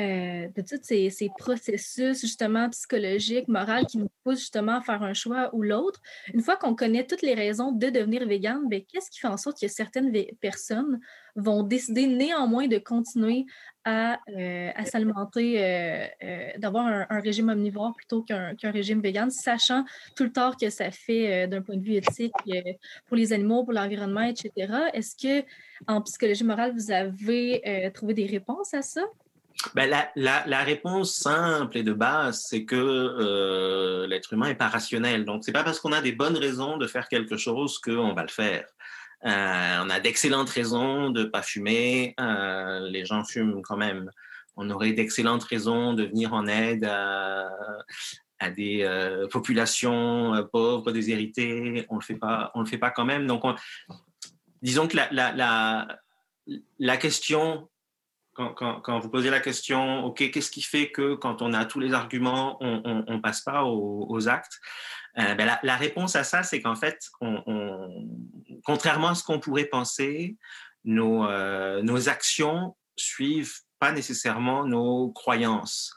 euh, 0.00 0.48
de 0.56 0.62
tous 0.62 0.80
ces, 0.82 1.30
processus 1.38 2.20
justement 2.20 2.70
psychologiques, 2.70 3.48
moraux 3.48 3.84
qui 3.86 3.98
nous 3.98 4.08
poussent 4.24 4.40
justement 4.40 4.76
à 4.76 4.80
faire 4.80 5.02
un 5.02 5.12
choix 5.12 5.50
ou 5.54 5.62
l'autre. 5.62 6.00
Une 6.32 6.40
fois 6.40 6.56
qu'on 6.56 6.74
connaît 6.74 7.06
toutes 7.06 7.22
les 7.22 7.34
raisons 7.34 7.72
de 7.72 7.88
devenir 7.90 8.26
végane, 8.26 8.68
ben, 8.68 8.82
qu'est-ce 8.88 9.10
qui 9.10 9.18
fait 9.20 9.28
en 9.28 9.36
sorte 9.36 9.60
que 9.60 9.68
certaines 9.68 10.10
personnes 10.40 11.00
vont 11.36 11.62
décider 11.62 12.06
néanmoins 12.06 12.66
de 12.66 12.78
continuer 12.78 13.44
à, 13.84 14.18
euh, 14.36 14.70
s'alimenter, 14.84 15.62
euh, 15.62 16.06
d'avoir 16.58 16.86
un, 16.86 17.20
régime 17.20 17.50
omnivore 17.50 17.94
plutôt 17.94 18.22
qu'un 18.22 18.54
régime 18.62 19.00
végane, 19.00 19.30
sachant 19.30 19.84
tout 20.16 20.24
le 20.24 20.32
tort 20.32 20.56
que 20.56 20.70
ça 20.70 20.90
fait 20.90 21.46
d'un 21.46 21.62
point 21.62 21.76
de 21.76 21.84
vue 21.84 21.94
éthique 21.94 22.32
pour 23.06 23.16
les 23.16 23.32
animaux, 23.32 23.64
pour 23.64 23.72
l'environnement, 23.72 24.22
etc. 24.22 24.50
Est-ce 24.94 25.14
que 25.16 25.46
en 25.86 26.00
psychologie 26.02 26.44
morale, 26.44 26.72
vous 26.74 26.90
avez 26.90 27.90
trouvé 27.94 28.14
des 28.14 28.26
réponses 28.26 28.72
à 28.74 28.82
ça? 28.82 29.02
Ben, 29.74 29.90
la, 30.16 30.64
réponse 30.64 31.14
simple 31.14 31.76
et 31.76 31.82
de 31.82 31.92
base, 31.92 32.46
c'est 32.48 32.64
que 32.64 32.76
euh, 32.76 34.06
l'être 34.06 34.32
humain 34.32 34.48
n'est 34.48 34.54
pas 34.54 34.68
rationnel. 34.68 35.24
Donc, 35.24 35.44
c'est 35.44 35.52
pas 35.52 35.64
parce 35.64 35.80
qu'on 35.80 35.92
a 35.92 36.00
des 36.00 36.12
bonnes 36.12 36.36
raisons 36.36 36.78
de 36.78 36.86
faire 36.86 37.08
quelque 37.08 37.36
chose 37.36 37.78
qu'on 37.78 38.14
va 38.14 38.22
le 38.22 38.28
faire. 38.28 38.64
Euh, 39.26 39.80
on 39.84 39.90
a 39.90 40.00
d'excellentes 40.00 40.48
raisons 40.48 41.10
de 41.10 41.24
ne 41.24 41.28
pas 41.28 41.42
fumer. 41.42 42.14
Euh, 42.18 42.88
les 42.88 43.04
gens 43.04 43.22
fument 43.24 43.60
quand 43.62 43.76
même. 43.76 44.10
On 44.56 44.70
aurait 44.70 44.92
d'excellentes 44.92 45.44
raisons 45.44 45.92
de 45.92 46.04
venir 46.04 46.32
en 46.32 46.46
aide 46.46 46.84
à, 46.84 47.48
des 48.56 48.88
populations 49.30 50.48
pauvres, 50.50 50.90
déshéritées. 50.90 51.86
On 51.90 51.96
le 51.96 52.60
le 52.60 52.66
fait 52.66 52.78
pas 52.78 52.90
quand 52.90 53.04
même. 53.04 53.26
Donc, 53.26 53.44
disons 54.62 54.88
que 54.88 54.96
la, 54.96 55.86
la 56.78 56.96
question 56.96 57.68
quand, 58.56 58.98
vous 59.00 59.08
posez 59.08 59.30
la 59.30 59.40
question, 59.40 60.04
OK, 60.04 60.30
qu'est-ce 60.30 60.50
qui 60.50 60.62
fait 60.62 60.90
que 60.90 61.14
quand 61.14 61.42
on 61.42 61.52
a 61.52 61.64
tous 61.64 61.80
les 61.80 61.92
arguments, 61.92 62.56
on 62.60 63.04
ne 63.06 63.20
passe 63.20 63.42
pas 63.42 63.64
aux, 63.64 64.28
actes? 64.28 64.58
Euh, 65.18 65.34
ben 65.34 65.58
la, 65.62 65.76
réponse 65.76 66.14
à 66.14 66.24
ça, 66.24 66.42
c'est 66.42 66.60
qu'en 66.60 66.76
fait, 66.76 66.98
on, 67.20 68.06
contrairement 68.64 69.08
à 69.08 69.14
ce 69.14 69.24
qu'on 69.24 69.40
pourrait 69.40 69.64
penser, 69.64 70.36
nos, 70.84 71.26
euh, 71.26 71.82
nos 71.82 72.08
actions 72.08 72.76
suivent 72.96 73.54
pas 73.78 73.92
nécessairement 73.92 74.64
nos 74.64 75.10
croyances. 75.10 75.94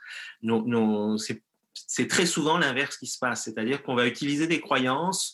C'est 1.73 2.07
très 2.07 2.25
souvent 2.25 2.57
l'inverse 2.57 2.97
qui 2.97 3.07
se 3.07 3.19
passe, 3.19 3.43
c'est-à-dire 3.43 3.83
qu'on 3.83 3.95
va 3.95 4.07
utiliser 4.07 4.47
des 4.47 4.61
croyances 4.61 5.31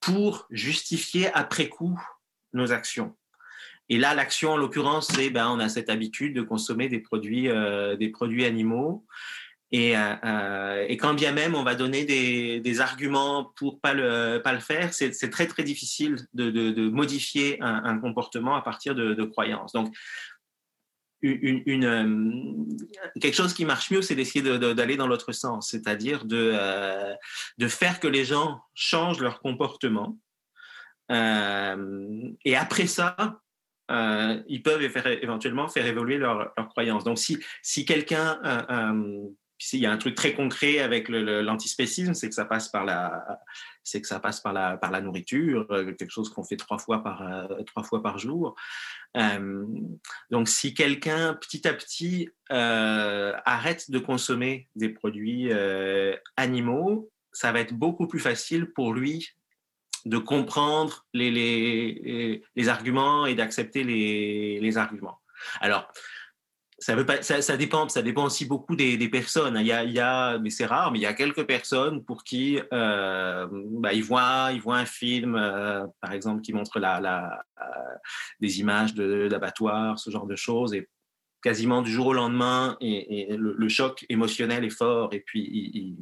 pour 0.00 0.46
justifier 0.50 1.32
après 1.32 1.68
coup 1.68 1.98
nos 2.52 2.72
actions. 2.72 3.16
Et 3.92 3.98
là, 3.98 4.14
l'action, 4.14 4.52
en 4.52 4.56
l'occurrence, 4.56 5.08
c'est 5.08 5.28
ben, 5.28 5.48
on 5.50 5.60
a 5.60 5.68
cette 5.68 5.90
habitude 5.90 6.34
de 6.34 6.40
consommer 6.40 6.88
des 6.88 7.00
produits, 7.00 7.48
des 7.98 8.08
produits 8.08 8.46
animaux. 8.46 9.04
Et, 9.70 9.92
et, 9.92 10.96
quand 10.96 11.14
bien 11.14 11.32
même 11.32 11.54
on 11.54 11.62
va 11.62 11.74
donner 11.74 12.04
des, 12.04 12.80
arguments 12.80 13.52
pour 13.56 13.80
pas 13.80 13.92
le 13.92 14.40
pas 14.42 14.54
le 14.54 14.60
faire, 14.60 14.94
c'est 14.94 15.30
très 15.30 15.46
très 15.46 15.62
difficile 15.62 16.16
de, 16.32 16.88
modifier 16.88 17.60
un, 17.60 17.98
comportement 17.98 18.54
à 18.54 18.62
partir 18.62 18.94
de, 18.94 19.24
croyances. 19.24 19.72
Donc 19.72 19.94
euh, 21.24 22.64
quelque 23.20 23.34
chose 23.34 23.54
qui 23.54 23.64
marche 23.64 23.90
mieux, 23.90 24.02
c'est 24.02 24.14
d'essayer 24.14 24.42
d'aller 24.58 24.96
dans 24.96 25.06
l'autre 25.06 25.32
sens, 25.32 25.70
c'est-à-dire 25.70 26.24
de, 26.24 26.52
euh, 26.54 27.68
faire 27.68 28.00
que 28.00 28.08
les 28.08 28.24
gens 28.24 28.60
changent 28.74 29.20
leur 29.20 29.40
comportement. 29.40 30.18
Euh, 31.10 32.30
et 32.44 32.56
après 32.56 32.86
ça, 32.86 33.40
ils 33.88 34.62
peuvent 34.62 34.82
éventuellement 34.82 35.68
faire 35.68 35.86
évoluer 35.86 36.18
leurs 36.18 36.52
leur 36.56 36.68
croyances. 36.68 37.04
Donc, 37.04 37.18
si, 37.18 37.84
quelqu'un 37.84 38.38
il 39.72 39.78
y 39.78 39.86
a 39.86 39.92
un 39.92 39.96
truc 39.96 40.14
très 40.14 40.34
concret 40.34 40.80
avec 40.80 41.08
l'antispécisme, 41.08 42.14
c'est 42.14 42.28
que 42.28 42.34
ça 42.34 42.44
passe 42.44 42.68
par 42.68 42.84
la, 42.84 43.38
c'est 43.84 44.00
que 44.00 44.08
ça 44.08 44.20
passe 44.20 44.40
par 44.40 44.52
la, 44.52 44.76
par 44.76 44.90
la 44.90 45.00
nourriture, 45.00 45.66
euh, 45.70 45.92
quelque 45.92 46.10
chose 46.10 46.30
qu'on 46.30 46.42
fait 46.42 46.56
trois 46.56 46.78
fois 46.78 47.02
par, 47.02 47.22
euh, 47.22 47.62
trois 47.64 47.82
fois 47.82 48.02
par 48.02 48.18
jour. 48.18 48.56
Euh, 49.16 49.64
donc, 50.30 50.48
si 50.48 50.74
quelqu'un 50.74 51.34
petit 51.34 51.66
à 51.68 51.74
petit 51.74 52.28
arrête 52.48 53.90
de 53.90 53.98
consommer 53.98 54.68
des 54.74 54.88
produits 54.88 55.50
animaux, 56.36 57.10
ça 57.32 57.52
va 57.52 57.60
être 57.60 57.72
beaucoup 57.72 58.06
plus 58.06 58.20
facile 58.20 58.72
pour 58.72 58.92
lui 58.92 59.30
de 60.04 60.18
comprendre 60.18 61.06
les, 61.12 61.30
les, 61.30 62.42
les 62.54 62.68
arguments 62.68 63.26
et 63.26 63.34
d'accepter 63.34 63.84
les, 63.84 64.58
les 64.60 64.78
arguments. 64.78 65.20
Alors, 65.60 65.92
ça, 66.82 66.96
veut 66.96 67.06
pas, 67.06 67.22
ça, 67.22 67.40
ça, 67.42 67.56
dépend, 67.56 67.88
ça 67.88 68.02
dépend 68.02 68.24
aussi 68.24 68.44
beaucoup 68.44 68.74
des, 68.74 68.96
des 68.96 69.08
personnes. 69.08 69.56
Il 69.60 69.66
y, 69.66 69.72
a, 69.72 69.84
il 69.84 69.92
y 69.92 70.00
a, 70.00 70.38
mais 70.38 70.50
c'est 70.50 70.66
rare, 70.66 70.90
mais 70.90 70.98
il 70.98 71.02
y 71.02 71.06
a 71.06 71.14
quelques 71.14 71.46
personnes 71.46 72.04
pour 72.04 72.24
qui 72.24 72.58
euh, 72.72 73.46
bah, 73.52 73.92
ils, 73.92 74.02
voient, 74.02 74.50
ils 74.52 74.60
voient 74.60 74.78
un 74.78 74.86
film, 74.86 75.36
euh, 75.36 75.86
par 76.00 76.12
exemple, 76.12 76.42
qui 76.42 76.52
montre 76.52 76.80
la, 76.80 76.98
la, 77.00 77.44
euh, 77.60 77.94
des 78.40 78.58
images 78.58 78.94
d'abattoirs, 78.94 80.00
ce 80.00 80.10
genre 80.10 80.26
de 80.26 80.34
choses, 80.34 80.74
et 80.74 80.88
quasiment 81.40 81.82
du 81.82 81.90
jour 81.92 82.08
au 82.08 82.12
lendemain, 82.12 82.76
et 82.80 83.36
le, 83.36 83.54
le, 83.56 83.68
choc 83.68 84.04
émotionnel 84.08 84.64
est 84.64 84.70
fort, 84.70 85.12
et 85.12 85.20
puis 85.20 85.40
ils, 85.40 85.96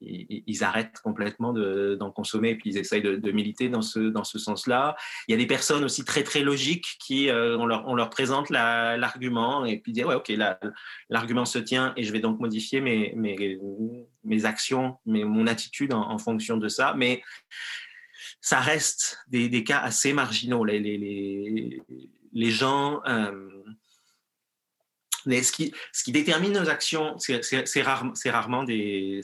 ils, 0.00 0.64
arrêtent 0.64 1.00
complètement 1.02 1.52
d'en 1.52 2.10
consommer 2.10 2.50
et 2.50 2.54
puis 2.56 2.70
ils 2.70 2.78
essayent 2.78 3.02
de, 3.02 3.30
militer 3.32 3.68
dans 3.68 3.82
ce, 3.82 3.98
dans 3.98 4.24
ce 4.24 4.38
sens-là. 4.38 4.96
Il 5.28 5.32
y 5.32 5.34
a 5.34 5.38
des 5.38 5.46
personnes 5.46 5.84
aussi 5.84 6.04
très 6.04 6.22
très 6.22 6.42
logiques 6.42 6.96
qui, 7.00 7.28
euh, 7.28 7.56
on, 7.58 7.66
leur, 7.66 7.86
on, 7.86 7.94
leur, 7.94 8.10
présente 8.10 8.50
l'argument 8.50 9.64
et 9.64 9.78
puis 9.78 9.92
disent 9.92 10.04
ouais 10.04 10.14
ok 10.14 10.32
l'argument 11.08 11.44
se 11.44 11.58
tient 11.58 11.92
et 11.96 12.02
je 12.02 12.12
vais 12.12 12.20
donc 12.20 12.40
modifier 12.40 12.80
mes, 12.80 13.12
mes, 13.14 13.58
mes 14.24 14.44
actions, 14.44 14.96
mes, 15.06 15.24
mon 15.24 15.46
attitude 15.46 15.92
en, 15.92 16.18
fonction 16.18 16.56
de 16.56 16.68
ça. 16.68 16.94
Mais 16.96 17.22
ça 18.40 18.60
reste 18.60 19.18
des, 19.28 19.48
des 19.48 19.64
cas 19.64 19.78
assez 19.78 20.12
marginaux. 20.12 20.64
Les, 20.64 20.78
les, 20.78 21.82
les, 22.32 22.50
gens 22.50 23.00
euh, 23.06 23.48
mais 25.30 25.44
ce 25.44 25.52
qui, 25.52 25.72
détermine 26.08 26.52
nos 26.52 26.68
actions, 26.68 27.16
c'est 27.18 27.82
rare, 27.82 28.12
rarement, 28.26 28.64
des, 28.64 29.22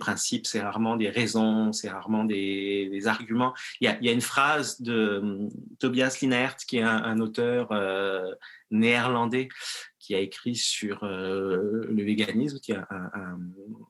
principes, 0.00 0.46
c'est 0.46 0.62
rarement 0.62 0.96
des 0.96 1.10
raisons, 1.10 1.72
c'est 1.74 1.90
rarement 1.90 2.24
des, 2.24 3.02
arguments. 3.04 3.52
Il 3.80 3.96
y, 4.00 4.08
a, 4.08 4.12
une 4.12 4.22
phrase 4.22 4.80
de 4.80 5.18
um, 5.22 5.50
Tobias 5.78 6.16
Linert, 6.22 6.56
qui 6.56 6.78
est 6.78 6.82
un, 6.82 7.20
auteur 7.20 7.70
euh, 7.72 8.32
néerlandais, 8.70 9.50
qui 9.98 10.14
a 10.14 10.20
écrit 10.20 10.56
sur 10.56 11.04
euh, 11.04 11.84
le 11.86 12.02
véganisme, 12.02 12.58
qui 12.58 12.72
est 12.72 12.80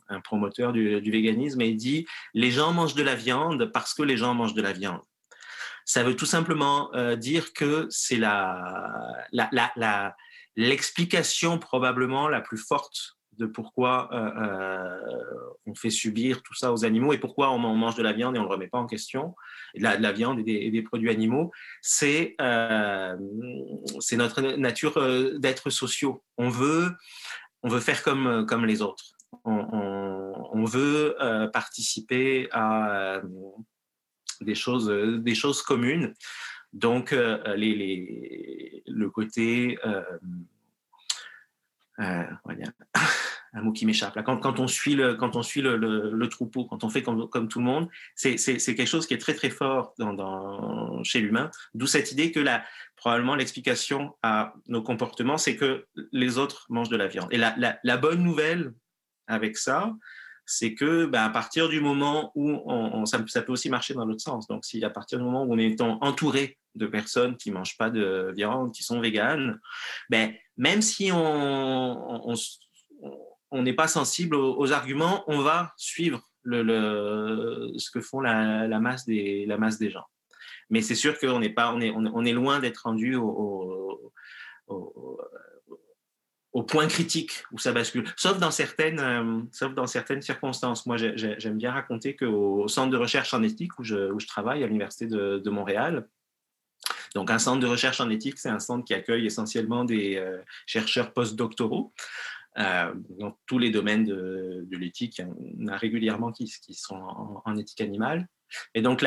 un, 0.08 0.20
promoteur 0.24 0.72
du, 0.72 1.10
véganisme, 1.12 1.60
et 1.60 1.68
il 1.68 1.76
dit 1.76 2.06
Les 2.34 2.50
gens 2.50 2.72
mangent 2.72 2.96
de 2.96 3.04
la 3.04 3.14
viande 3.14 3.70
parce 3.72 3.94
que 3.94 4.02
les 4.02 4.16
gens 4.16 4.34
mangent 4.34 4.54
de 4.54 4.62
la 4.62 4.72
viande. 4.72 5.00
Ça 5.84 6.02
veut 6.02 6.16
tout 6.16 6.26
simplement 6.26 6.92
euh, 6.94 7.14
dire 7.14 7.52
que 7.52 7.86
c'est 7.88 8.18
la 8.18 10.16
l'explication 10.56 11.58
probablement 11.58 12.28
la 12.28 12.40
plus 12.40 12.58
forte 12.58 13.16
de 13.38 13.46
pourquoi 13.46 14.10
euh, 14.12 14.30
euh, 14.42 15.50
on 15.66 15.74
fait 15.74 15.90
subir 15.90 16.42
tout 16.42 16.54
ça 16.54 16.72
aux 16.72 16.84
animaux 16.84 17.12
et 17.12 17.18
pourquoi 17.18 17.50
on 17.50 17.58
mange 17.58 17.94
de 17.94 18.02
la 18.02 18.12
viande 18.12 18.36
et 18.36 18.38
on 18.38 18.42
ne 18.42 18.48
le 18.48 18.52
remet 18.52 18.68
pas 18.68 18.78
en 18.78 18.86
question, 18.86 19.34
de 19.74 19.82
la, 19.82 19.96
de 19.96 20.02
la 20.02 20.12
viande 20.12 20.40
et 20.46 20.70
des, 20.70 20.82
produits 20.82 21.10
animaux, 21.10 21.50
c'est 21.80 22.34
euh, 22.40 23.16
notre 24.12 24.42
nature 24.56 25.38
d'être 25.38 25.70
sociaux. 25.70 26.22
On 26.36 26.50
veut, 26.50 26.92
on 27.62 27.68
veut 27.68 27.80
faire 27.80 28.02
comme, 28.02 28.44
comme 28.46 28.66
les 28.66 28.82
autres. 28.82 29.04
On, 29.44 30.34
on, 30.52 30.64
veut 30.64 31.16
participer 31.52 32.48
à 32.52 33.22
des 34.42 34.54
choses, 34.54 34.88
des 34.88 35.34
choses 35.34 35.62
communes. 35.62 36.14
Donc, 36.72 37.12
euh, 37.12 37.54
les, 37.56 38.82
le 38.86 39.10
côté, 39.10 39.78
euh, 39.84 40.02
euh, 42.00 42.24
un 43.54 43.60
mot 43.60 43.72
qui 43.72 43.84
m'échappe 43.84 44.18
quand, 44.24 44.58
on 44.58 44.66
suit 44.66 44.94
le, 44.94 46.26
troupeau, 46.26 46.64
quand 46.64 46.84
on 46.84 46.88
fait 46.88 47.02
comme, 47.02 47.48
tout 47.48 47.58
le 47.58 47.64
monde, 47.64 47.88
c'est 48.14 48.36
quelque 48.36 48.86
chose 48.86 49.06
qui 49.06 49.12
est 49.12 49.18
très 49.18 49.34
très 49.34 49.50
fort 49.50 49.94
chez 51.04 51.20
l'humain. 51.20 51.50
D'où 51.74 51.86
cette 51.86 52.12
idée 52.12 52.32
que 52.32 52.40
probablement 52.96 53.34
l'explication 53.34 54.16
à 54.22 54.54
nos 54.68 54.82
comportements, 54.82 55.36
c'est 55.36 55.56
que 55.56 55.86
les 56.12 56.38
autres 56.38 56.66
mangent 56.70 56.88
de 56.88 56.96
la 56.96 57.08
viande. 57.08 57.28
Et 57.30 57.38
la 57.38 57.96
bonne 57.98 58.22
nouvelle 58.22 58.72
avec 59.26 59.58
ça, 59.58 59.92
c'est 60.44 60.74
que 60.74 61.06
ben, 61.06 61.22
à 61.22 61.30
partir 61.30 61.68
du 61.68 61.80
moment 61.80 62.32
où 62.34 62.50
on, 62.66 63.06
ça, 63.06 63.18
peut 63.18 63.52
aussi 63.52 63.70
marcher 63.70 63.94
dans 63.94 64.04
l'autre 64.04 64.22
sens. 64.22 64.46
Donc, 64.48 64.64
si 64.64 64.84
à 64.84 64.90
partir 64.90 65.18
du 65.18 65.24
moment 65.24 65.44
où 65.44 65.54
on 65.54 65.58
est 65.58 65.80
entouré 65.80 66.58
de 66.74 66.86
personnes 66.86 67.36
qui 67.36 67.50
mangent 67.50 67.76
pas 67.76 67.90
de 67.90 68.32
viande, 68.34 68.72
qui 68.72 68.82
sont 68.82 69.00
véganes, 69.00 69.60
ben, 70.10 70.32
même 70.56 70.82
si 70.82 71.10
on 71.12 72.34
on 73.52 73.62
n'est 73.62 73.74
pas 73.74 73.86
sensible 73.86 74.34
aux, 74.34 74.72
arguments, 74.72 75.24
on 75.26 75.40
va 75.40 75.74
suivre 75.76 76.26
le, 76.42 76.62
le, 76.62 77.70
ce 77.76 77.90
que 77.90 78.00
font 78.00 78.20
la, 78.20 78.66
la, 78.66 78.80
masse 78.80 79.04
des, 79.04 79.44
la 79.46 79.58
masse 79.58 79.78
des 79.78 79.90
gens. 79.90 80.06
Mais 80.70 80.80
c'est 80.80 80.94
sûr 80.94 81.18
qu'on 81.18 81.40
n'est 81.40 81.54
on 81.58 81.80
est, 81.80 81.90
on 81.90 82.24
est 82.24 82.32
loin 82.32 82.60
d'être 82.60 82.84
rendu 82.84 83.14
au, 83.14 84.12
au 84.68 85.20
point 86.60 86.86
critique 86.86 87.44
où 87.50 87.58
ça 87.58 87.72
bascule, 87.72 88.04
sauf 88.16 88.38
dans 88.38 88.50
certaines, 88.50 89.00
euh, 89.00 89.40
sauf 89.52 89.74
dans 89.74 89.86
certaines 89.86 90.20
circonstances. 90.20 90.84
Moi, 90.84 90.98
j'aime 90.98 91.56
bien 91.56 91.72
raconter 91.72 92.14
qu'au 92.14 92.68
centre 92.68 92.90
de 92.90 92.96
recherche 92.98 93.32
en 93.32 93.42
éthique 93.42 93.78
où 93.78 93.84
je, 93.84 94.26
travaille 94.26 94.62
à 94.62 94.66
l'université 94.66 95.06
de, 95.06 95.50
Montréal, 95.50 96.06
donc 97.14 97.30
un 97.30 97.38
centre 97.38 97.60
de 97.60 97.66
recherche 97.66 98.00
en 98.00 98.10
éthique, 98.10 98.38
c'est 98.38 98.48
un 98.48 98.58
centre 98.58 98.84
qui 98.84 98.94
accueille 98.94 99.26
essentiellement 99.26 99.84
des 99.84 100.16
euh, 100.16 100.38
chercheurs 100.66 101.12
postdoctoraux 101.12 101.92
euh, 102.58 102.92
dans 103.18 103.38
tous 103.46 103.58
les 103.58 103.70
domaines 103.70 104.04
de, 104.04 104.66
l'éthique. 104.72 105.22
On 105.58 105.68
a 105.68 105.76
régulièrement 105.76 106.32
qui, 106.32 106.48
sont 106.74 107.42
en, 107.44 107.56
éthique 107.56 107.80
animale. 107.80 108.28
Et 108.74 108.82
donc 108.82 109.04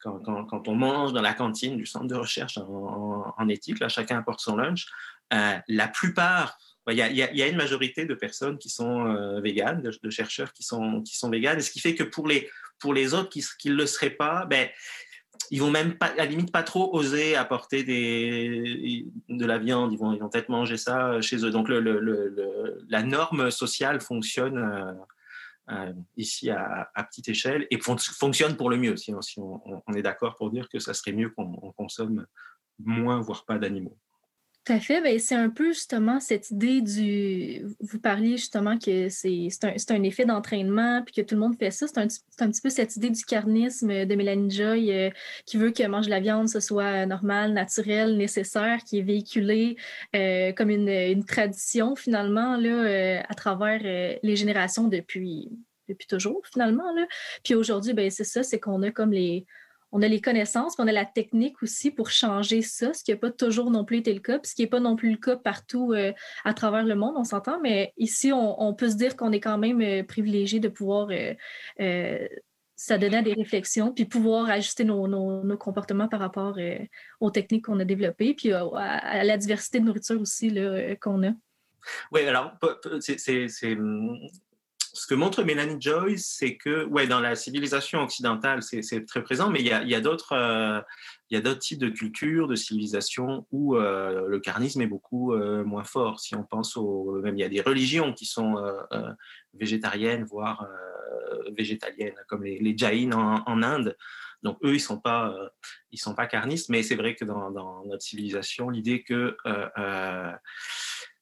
quand, 0.00 0.68
on 0.68 0.74
mange 0.74 1.12
dans 1.12 1.22
la 1.22 1.34
cantine 1.34 1.76
du 1.76 1.86
centre 1.86 2.06
de 2.06 2.14
recherche 2.16 2.58
en, 2.58 3.34
en 3.36 3.48
éthique, 3.48 3.78
là, 3.78 3.88
chacun 3.88 4.18
apporte 4.18 4.40
son 4.40 4.56
lunch. 4.56 4.86
Euh, 5.32 5.58
la 5.68 5.88
plupart, 5.88 6.58
il 6.90 6.96
y, 6.96 7.02
a, 7.02 7.10
y, 7.10 7.42
a, 7.42 7.48
une 7.48 7.56
majorité 7.56 8.06
de 8.06 8.14
personnes 8.14 8.58
qui 8.58 8.68
sont 8.68 9.06
euh, 9.06 9.40
véganes, 9.40 9.82
de, 9.82 10.10
chercheurs 10.10 10.52
qui 10.52 10.64
sont, 10.64 11.02
véganes, 11.30 11.60
ce 11.60 11.70
qui 11.70 11.80
fait 11.80 11.94
que 11.94 12.02
pour 12.02 12.26
les, 12.26 13.14
autres 13.14 13.30
qui 13.30 13.70
ne 13.70 13.74
le 13.74 13.86
seraient 13.86 14.10
pas, 14.10 14.46
ben, 14.46 14.68
ils 15.50 15.60
vont 15.60 15.70
même 15.70 15.96
pas, 15.98 16.06
à 16.06 16.14
la 16.14 16.24
limite 16.24 16.52
pas 16.52 16.62
trop 16.62 16.94
oser 16.94 17.36
apporter 17.36 17.84
de 17.84 19.46
la 19.46 19.58
viande, 19.58 19.92
ils 19.92 19.98
vont, 19.98 20.16
peut-être 20.30 20.48
manger 20.48 20.76
ça 20.76 21.20
chez 21.20 21.44
eux. 21.44 21.50
Donc 21.50 21.68
la 21.68 23.02
norme 23.02 23.50
sociale 23.50 24.00
fonctionne 24.00 24.58
euh, 24.58 24.92
euh, 25.70 25.92
ici 26.16 26.50
à, 26.50 26.90
petite 27.10 27.28
échelle 27.28 27.66
et 27.70 27.78
fon 27.78 27.96
fonctionne 27.98 28.56
pour 28.56 28.70
le 28.70 28.76
mieux, 28.76 28.96
si, 28.96 29.12
on, 29.36 29.94
est 29.94 30.02
d'accord 30.02 30.36
pour 30.36 30.50
dire 30.50 30.68
que 30.68 30.78
ça 30.78 30.94
serait 30.94 31.12
mieux 31.12 31.30
qu'on 31.30 31.72
consomme 31.76 32.26
moins, 32.78 33.20
voire 33.20 33.44
pas 33.44 33.58
d'animaux. 33.58 33.96
Tout 34.64 34.74
à 34.74 34.78
fait. 34.78 35.00
Ben, 35.00 35.18
c'est 35.18 35.34
un 35.34 35.50
peu 35.50 35.72
justement 35.72 36.20
cette 36.20 36.52
idée 36.52 36.82
du. 36.82 37.66
Vous 37.80 37.98
parliez 37.98 38.36
justement 38.36 38.78
que 38.78 39.08
c'est 39.08 39.48
un, 39.64 39.74
un, 39.96 40.02
effet 40.04 40.24
d'entraînement, 40.24 41.02
puis 41.02 41.12
que 41.16 41.20
tout 41.20 41.34
le 41.34 41.40
monde 41.40 41.56
fait 41.58 41.72
ça. 41.72 41.88
C'est 41.88 41.98
un, 41.98 42.06
un, 42.38 42.50
petit 42.50 42.60
peu 42.60 42.70
cette 42.70 42.94
idée 42.94 43.10
du 43.10 43.24
carnisme 43.24 44.06
de 44.06 44.14
Mélanie 44.14 44.54
Joy 44.54 44.92
euh, 44.92 45.10
qui 45.46 45.56
veut 45.56 45.72
que 45.72 45.84
manger 45.88 46.10
la 46.10 46.20
viande, 46.20 46.48
ce 46.48 46.60
soit 46.60 47.06
normal, 47.06 47.52
naturel, 47.54 48.16
nécessaire, 48.16 48.78
qui 48.84 49.00
est 49.00 49.02
véhiculé 49.02 49.76
euh, 50.14 50.52
comme 50.52 50.70
une, 50.70 50.88
une, 50.88 51.24
tradition 51.24 51.96
finalement 51.96 52.56
là, 52.56 52.70
euh, 52.70 53.20
à 53.28 53.34
travers 53.34 53.80
les 54.22 54.36
générations 54.36 54.86
depuis, 54.86 55.50
depuis 55.88 56.06
toujours 56.06 56.40
finalement. 56.52 56.92
Là. 56.94 57.06
Puis 57.42 57.56
aujourd'hui, 57.56 57.94
ben, 57.94 58.10
c'est 58.12 58.22
ça, 58.22 58.44
c'est 58.44 58.60
qu'on 58.60 58.82
a 58.82 58.92
comme 58.92 59.12
les 59.12 59.44
on 59.92 60.00
a 60.00 60.08
les 60.08 60.20
connaissances, 60.22 60.74
on 60.78 60.88
a 60.88 60.92
la 60.92 61.04
technique 61.04 61.62
aussi 61.62 61.90
pour 61.90 62.10
changer 62.10 62.62
ça, 62.62 62.94
ce 62.94 63.04
qui 63.04 63.10
n'a 63.10 63.18
pas 63.18 63.30
toujours 63.30 63.70
non 63.70 63.84
plus 63.84 63.98
été 63.98 64.12
le 64.12 64.20
cas, 64.20 64.38
puis 64.38 64.48
ce 64.48 64.54
qui 64.54 64.62
n'est 64.62 64.68
pas 64.68 64.80
non 64.80 64.96
plus 64.96 65.10
le 65.10 65.18
cas 65.18 65.36
partout 65.36 65.92
euh, 65.92 66.12
à 66.44 66.54
travers 66.54 66.84
le 66.84 66.94
monde, 66.94 67.14
on 67.16 67.24
s'entend, 67.24 67.60
mais 67.60 67.92
ici, 67.98 68.32
on, 68.32 68.74
peut 68.74 68.88
se 68.88 68.96
dire 68.96 69.16
qu'on 69.16 69.32
est 69.32 69.40
quand 69.40 69.58
même 69.58 69.82
euh, 69.82 70.02
privilégié 70.02 70.60
de 70.60 70.68
pouvoir 70.68 71.10
euh, 71.80 72.28
s'adonner 72.74 73.18
à 73.18 73.22
des 73.22 73.34
réflexions, 73.34 73.92
puis 73.92 74.06
pouvoir 74.06 74.48
ajuster 74.48 74.84
nos, 74.84 75.56
comportements 75.58 76.08
par 76.08 76.20
rapport 76.20 76.56
aux 77.20 77.30
techniques 77.30 77.66
qu'on 77.66 77.78
a 77.78 77.84
développées, 77.84 78.32
puis 78.34 78.50
à, 78.52 79.24
la 79.24 79.36
diversité 79.36 79.78
de 79.78 79.84
nourriture 79.84 80.20
aussi 80.20 80.56
qu'on 81.00 81.22
a. 81.22 81.32
Oui, 82.12 82.22
alors, 82.22 82.52
c'est 83.00 83.76
hum, 83.76 84.18
ce 84.94 85.06
que 85.06 85.14
montre 85.14 85.42
Mélanie 85.42 85.80
Joyce, 85.80 86.36
c'est 86.38 86.56
que, 86.56 86.84
ouais, 86.84 87.06
dans 87.06 87.20
la 87.20 87.34
civilisation 87.34 88.02
occidentale, 88.02 88.62
c'est 88.62 89.06
très 89.06 89.22
présent, 89.22 89.48
mais 89.48 89.60
il 89.60 89.66
y 89.66 89.72
a, 89.72 89.82
y 89.84 89.94
a 89.94 90.00
d'autres 90.02 90.34
euh, 90.34 91.54
types 91.54 91.78
de 91.78 91.88
cultures, 91.88 92.46
de 92.46 92.54
civilisations 92.54 93.46
où 93.50 93.76
euh, 93.76 94.28
le 94.28 94.38
carnisme 94.38 94.82
est 94.82 94.86
beaucoup 94.86 95.32
euh, 95.32 95.64
moins 95.64 95.84
fort. 95.84 96.20
Si 96.20 96.34
on 96.34 96.44
pense 96.44 96.76
au. 96.76 97.20
Même 97.22 97.36
il 97.36 97.40
y 97.40 97.44
a 97.44 97.48
des 97.48 97.62
religions 97.62 98.12
qui 98.12 98.26
sont 98.26 98.56
végétariennes, 99.54 100.24
voire 100.24 100.68
végétaliennes, 101.56 102.14
comme 102.28 102.44
les, 102.44 102.58
les 102.58 102.76
Jains 102.76 103.12
en, 103.12 103.62
Inde. 103.62 103.96
Donc 104.42 104.58
eux, 104.64 104.74
ils 104.74 104.80
sont 104.80 104.98
pas, 104.98 105.34
sont 105.94 106.14
pas 106.14 106.26
carnistes, 106.26 106.68
mais 106.68 106.82
c'est 106.82 106.96
vrai 106.96 107.14
que 107.14 107.24
dans 107.24 107.84
notre 107.86 108.02
civilisation, 108.02 108.68
l'idée 108.68 109.02
que 109.02 109.36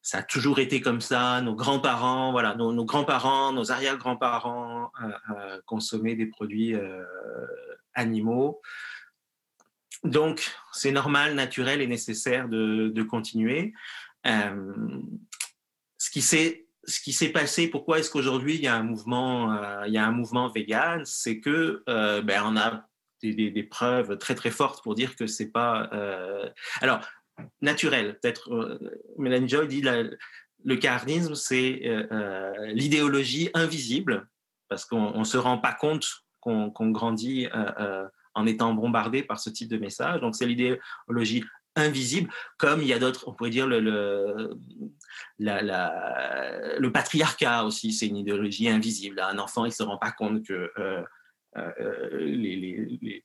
ça 0.03 0.19
a 0.19 0.23
toujours 0.23 0.59
été 0.59 0.81
comme 0.81 1.01
ça. 1.01 1.41
Nos 1.41 1.55
grands-parents, 1.55 2.33
voilà, 2.33 2.55
nos, 2.55 2.85
grands-parents, 2.85 3.53
nos 3.53 3.71
arrière-grands-parents 3.71 4.91
euh, 5.03 5.11
euh, 5.37 5.61
consommaient 5.67 6.15
des 6.15 6.27
produits 6.27 6.75
euh, 6.75 7.05
animaux. 7.95 8.61
Donc, 10.03 10.51
c'est 10.73 10.93
normal, 10.93 11.35
naturel 11.35 11.83
et 11.83 11.87
nécessaire 11.87 12.49
de, 12.49 13.03
continuer. 13.03 13.75
ce 14.25 16.11
qui 16.11 16.23
s'est 16.23 17.29
passé, 17.29 17.69
pourquoi 17.69 17.99
est-ce 17.99 18.11
qu'aujourd'hui 18.11 18.55
il 18.55 18.63
y 18.63 18.67
a 18.67 18.75
un 18.75 18.83
mouvement, 18.83 19.85
il 19.85 20.53
vegan, 20.55 21.05
c'est 21.05 21.41
que 21.41 21.83
ben, 21.87 22.43
on 22.47 22.57
a 22.57 22.89
des, 23.23 23.51
des, 23.51 23.63
preuves 23.63 24.17
très 24.17 24.35
très 24.35 24.51
fortes 24.51 24.83
pour 24.83 24.95
dire 24.95 25.17
que 25.17 25.27
c'est 25.27 25.51
pas. 25.51 25.91
alors, 26.81 27.01
naturel. 27.61 28.19
Peut-être 28.21 28.53
euh, 28.53 28.79
Mélanie 29.19 29.49
Joy 29.49 29.69
dit 29.69 29.83
le 29.83 30.77
carnisme, 30.77 31.35
c'est 31.35 31.83
euh, 31.87 32.07
euh, 32.13 32.67
l'idéologie 32.67 33.51
invisible, 33.55 34.29
parce 34.69 34.85
qu'on 34.85 35.19
ne 35.19 35.25
se 35.25 35.37
rend 35.37 35.59
pas 35.59 35.73
compte 35.73 36.07
qu'on 36.41 36.71
grandit 36.91 37.49
en 38.35 38.47
étant 38.47 38.73
bombardé 38.73 39.23
par 39.23 39.39
ce 39.41 39.51
type 39.51 39.69
de 39.69 39.77
message. 39.77 40.21
Donc 40.21 40.35
c'est 40.37 40.47
l'idéologie 40.47 41.45
invisible, 41.77 42.31
comme 42.57 42.81
il 42.81 42.89
y 42.89 42.93
a 42.93 42.99
d'autres, 42.99 43.29
on 43.29 43.35
pourrait 43.35 43.51
dire 43.51 43.67
le, 43.67 43.81
le, 43.81 44.59
le 45.39 46.89
patriarcat 46.91 47.65
aussi, 47.65 47.93
c'est 47.93 48.07
une 48.07 48.17
idéologie 48.17 48.69
invisible. 48.71 49.21
Un 49.21 49.39
enfant, 49.39 49.65
il 49.67 49.69
ne 49.69 49.75
se 49.75 49.83
rend 49.83 49.99
pas 49.99 50.13
compte 50.13 50.47
que 50.47 50.73
euh, 51.57 52.19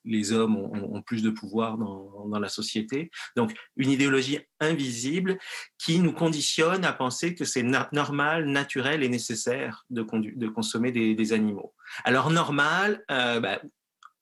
les, 0.03 0.31
hommes 0.33 0.57
ont, 0.57 1.01
plus 1.01 1.21
de 1.21 1.29
pouvoir 1.29 1.77
dans, 1.77 2.39
la 2.39 2.49
société. 2.49 3.11
Donc, 3.35 3.53
une 3.77 3.91
idéologie 3.91 4.39
invisible 4.59 5.37
qui 5.77 5.99
nous 5.99 6.11
conditionne 6.11 6.85
à 6.85 6.93
penser 6.93 7.35
que 7.35 7.45
c'est 7.45 7.63
normal, 7.91 8.45
naturel 8.45 9.03
et 9.03 9.09
nécessaire 9.09 9.85
de, 9.89 10.01
consommer 10.47 10.91
des, 10.91 11.33
animaux. 11.33 11.73
Alors, 12.03 12.31
normal, 12.31 13.03
euh, 13.11 13.39
bah, 13.39 13.61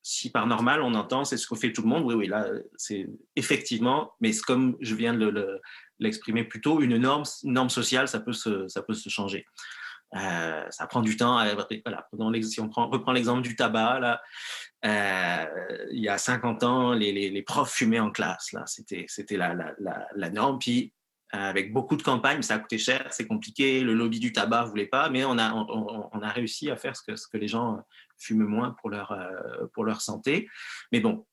si 0.06 0.30
par 0.30 0.48
normal 0.48 0.82
on 0.82 0.96
entend 0.96 1.24
c'est 1.24 1.38
ce 1.38 1.48
que 1.48 1.56
fait 1.56 1.72
tout 1.72 1.82
le 1.82 1.88
monde, 1.88 2.04
oui, 2.04 2.14
oui, 2.14 2.28
là, 2.28 2.48
c'est 2.76 3.08
effectivement, 3.38 4.12
mais 4.20 4.32
comme 4.46 4.76
je 4.82 4.96
viens 4.96 5.14
de 5.14 5.62
l'exprimer 6.00 6.48
tôt, 6.62 6.82
une 6.82 6.98
norme, 6.98 7.70
sociale, 7.70 8.10
ça 8.10 8.20
peut 8.20 8.34
se 8.34 9.10
changer. 9.10 9.46
Euh, 10.16 10.66
ça 10.70 10.88
prend 10.88 11.02
du 11.02 11.18
temps. 11.18 11.44
Voilà, 11.86 12.08
si 12.44 12.60
on 12.60 12.70
prend, 12.70 12.88
reprend 12.88 13.12
l'exemple 13.12 13.42
du 13.42 13.56
tabac, 13.56 14.00
là, 14.00 14.22
euh, 14.86 15.86
il 15.92 16.02
y 16.02 16.10
a 16.10 16.18
50 16.18 16.64
ans, 16.64 16.94
les, 16.94 17.44
profs 17.44 17.74
fumaient 17.74 18.00
en 18.00 18.12
classe. 18.12 18.52
Là, 18.52 18.64
c'était, 18.66 19.06
c'était 19.08 19.38
la, 19.38 20.30
norme. 20.32 20.60
Puis 20.60 20.94
avec 21.32 21.74
beaucoup 21.74 21.96
de 21.96 22.04
campagnes, 22.04 22.44
ça 22.44 22.56
a 22.56 22.60
coûté 22.60 22.78
cher, 22.78 23.08
c'est 23.10 23.26
compliqué. 23.26 23.82
Le 23.82 23.94
lobby 23.94 24.20
du 24.20 24.32
tabac 24.32 24.66
voulait 24.66 24.86
pas, 24.86 25.10
mais 25.10 25.26
on 25.26 25.38
a, 25.40 25.52
on, 25.54 26.22
a 26.22 26.30
réussi 26.30 26.70
à 26.70 26.78
faire 26.78 26.96
ce 26.96 27.02
que, 27.02 27.16
ce 27.16 27.28
que 27.28 27.38
les 27.38 27.48
gens 27.48 27.82
fument 28.18 28.46
moins 28.46 28.76
pour 28.80 28.92
leur, 28.92 29.12
euh, 29.12 29.66
pour 29.74 29.84
leur 29.84 30.02
santé. 30.02 30.48
Mais 30.92 31.00
bon, 31.00 31.26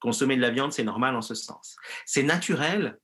consommer 0.00 0.34
de 0.34 0.40
la 0.40 0.50
viande, 0.50 0.72
c'est 0.72 0.82
normal 0.82 1.14
en 1.14 1.22
ce 1.22 1.34
sens. 1.34 1.76
C'est 2.04 2.24
naturel. 2.24 2.98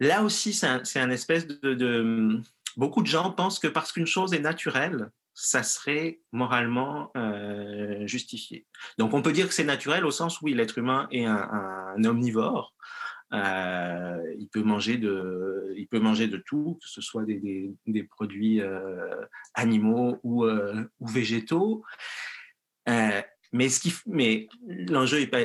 Là 0.00 0.22
aussi, 0.22 0.54
c'est 0.54 0.66
un, 0.66 0.82
un, 0.94 1.10
espèce 1.10 1.46
de 1.46 2.40
beaucoup 2.78 3.02
de 3.02 3.08
gens 3.08 3.32
pensent 3.32 3.58
que 3.58 3.66
parce 3.66 3.92
qu'une 3.92 4.06
chose 4.06 4.32
est 4.32 4.38
naturelle, 4.38 5.10
ça 5.34 5.62
serait 5.62 6.20
moralement 6.32 7.10
euh, 7.16 8.06
justifié. 8.06 8.66
Donc 8.98 9.12
on 9.12 9.20
peut 9.20 9.32
dire 9.32 9.48
que 9.48 9.54
c'est 9.54 9.64
naturel 9.64 10.06
au 10.06 10.10
sens 10.10 10.40
où 10.40 10.46
oui, 10.46 10.54
l'être 10.54 10.78
humain 10.78 11.06
est 11.10 11.26
un, 11.26 12.04
omnivore. 12.04 12.74
Euh, 13.34 14.16
il, 14.38 14.48
peut 14.48 14.62
manger 14.62 14.96
de, 14.96 15.74
il 15.76 15.86
peut 15.88 15.98
manger 15.98 16.28
de 16.28 16.38
tout, 16.38 16.78
que 16.80 16.88
ce 16.88 17.02
soit 17.02 17.24
des, 17.24 18.02
produits 18.04 18.60
euh, 18.60 19.24
animaux 19.54 20.18
ou, 20.22 20.46
végétaux. 21.00 21.84
mais 22.86 24.48
l'enjeu 24.66 25.26
pas, 25.26 25.44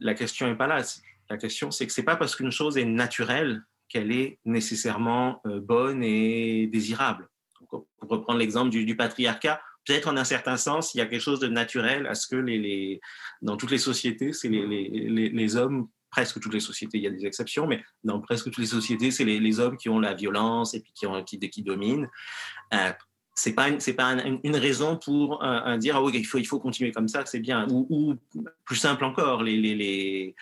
la 0.00 0.14
question 0.14 0.48
n'est 0.48 0.56
pas 0.56 0.66
là. 0.66 0.82
La 1.28 1.36
question, 1.36 1.70
c'est 1.70 1.86
que 1.86 1.92
c'est 1.92 2.02
pas 2.02 2.16
parce 2.16 2.34
qu'une 2.34 2.52
chose 2.52 2.78
est 2.78 2.84
naturelle 2.84 3.62
qu'elle 3.88 4.12
est 4.12 4.38
nécessairement 4.44 5.40
euh, 5.46 5.60
bonne 5.60 6.02
et 6.02 6.66
désirable. 6.66 7.28
pour 7.68 7.86
reprendre 8.00 8.38
l'exemple 8.38 8.70
du, 8.70 8.96
patriarcat, 8.96 9.60
peut-être 9.84 10.08
en 10.08 10.16
un 10.16 10.24
certain 10.24 10.56
sens, 10.56 10.94
il 10.94 10.98
y 10.98 11.00
a 11.00 11.06
quelque 11.06 11.20
chose 11.20 11.40
de 11.40 11.48
naturel 11.48 12.06
à 12.06 12.14
ce 12.14 12.26
que 12.26 12.36
les, 12.36 13.00
dans 13.42 13.56
toutes 13.56 13.70
les 13.70 13.78
sociétés, 13.78 14.32
c'est 14.32 14.48
les, 14.48 15.30
les, 15.30 15.56
hommes, 15.56 15.88
presque 16.10 16.40
toutes 16.40 16.54
les 16.54 16.60
sociétés, 16.60 16.98
il 16.98 17.04
y 17.04 17.06
a 17.06 17.10
des 17.10 17.26
exceptions, 17.26 17.66
mais 17.66 17.82
dans 18.04 18.20
presque 18.20 18.44
toutes 18.46 18.58
les 18.58 18.66
sociétés, 18.66 19.10
c'est 19.10 19.24
les, 19.24 19.60
hommes 19.60 19.76
qui 19.76 19.88
ont 19.88 20.00
la 20.00 20.14
violence 20.14 20.74
et 20.74 20.80
puis 20.80 20.92
qui, 20.92 21.06
ont, 21.06 21.22
qui, 21.22 21.62
dominent. 21.62 22.08
Euh, 22.74 22.92
c'est 23.38 23.52
pas 23.52 23.68
c'est 23.80 23.92
pas 23.92 24.16
une 24.44 24.56
raison 24.56 24.96
pour 24.96 25.44
dire 25.76 25.96
ah 25.96 26.02
oui 26.02 26.10
il 26.14 26.24
faut 26.24 26.38
il 26.38 26.46
faut 26.46 26.58
continuer 26.58 26.90
comme 26.90 27.06
ça 27.06 27.26
c'est 27.26 27.38
bien 27.38 27.66
ou, 27.68 28.16
plus 28.64 28.76
simple 28.76 29.04
encore 29.04 29.42
les, 29.42 29.58
les 29.58 30.34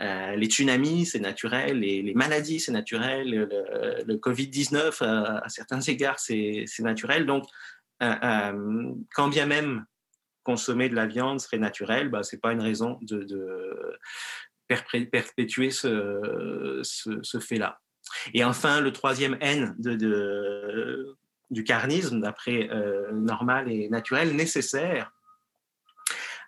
euh, 0.00 0.34
les 0.36 0.46
tsunamis, 0.46 1.06
c'est 1.06 1.20
naturel, 1.20 1.80
les, 1.80 2.14
maladies, 2.14 2.60
c'est 2.60 2.72
naturel, 2.72 3.30
le, 3.30 4.14
Covid-19, 4.16 5.04
à 5.04 5.48
certains 5.48 5.80
égards, 5.80 6.18
c'est 6.18 6.66
naturel. 6.78 7.26
Donc, 7.26 7.44
euh, 8.02 8.14
euh, 8.22 8.92
quand 9.14 9.28
bien 9.28 9.46
même 9.46 9.84
consommer 10.42 10.88
de 10.88 10.94
la 10.94 11.06
viande 11.06 11.40
serait 11.40 11.58
naturel, 11.58 12.08
bah, 12.08 12.22
ce 12.22 12.34
n'est 12.34 12.40
pas 12.40 12.52
une 12.52 12.62
raison 12.62 12.98
de, 13.02 13.98
perpétuer 14.68 15.70
ce, 15.70 16.82
fait-là. 17.40 17.80
Et 18.32 18.42
enfin, 18.42 18.80
le 18.80 18.92
troisième 18.92 19.36
N 19.40 19.76
du 21.50 21.64
carnisme, 21.64 22.20
d'après 22.20 22.70
normal 23.12 23.70
et 23.70 23.90
naturel, 23.90 24.34
nécessaire, 24.34 25.12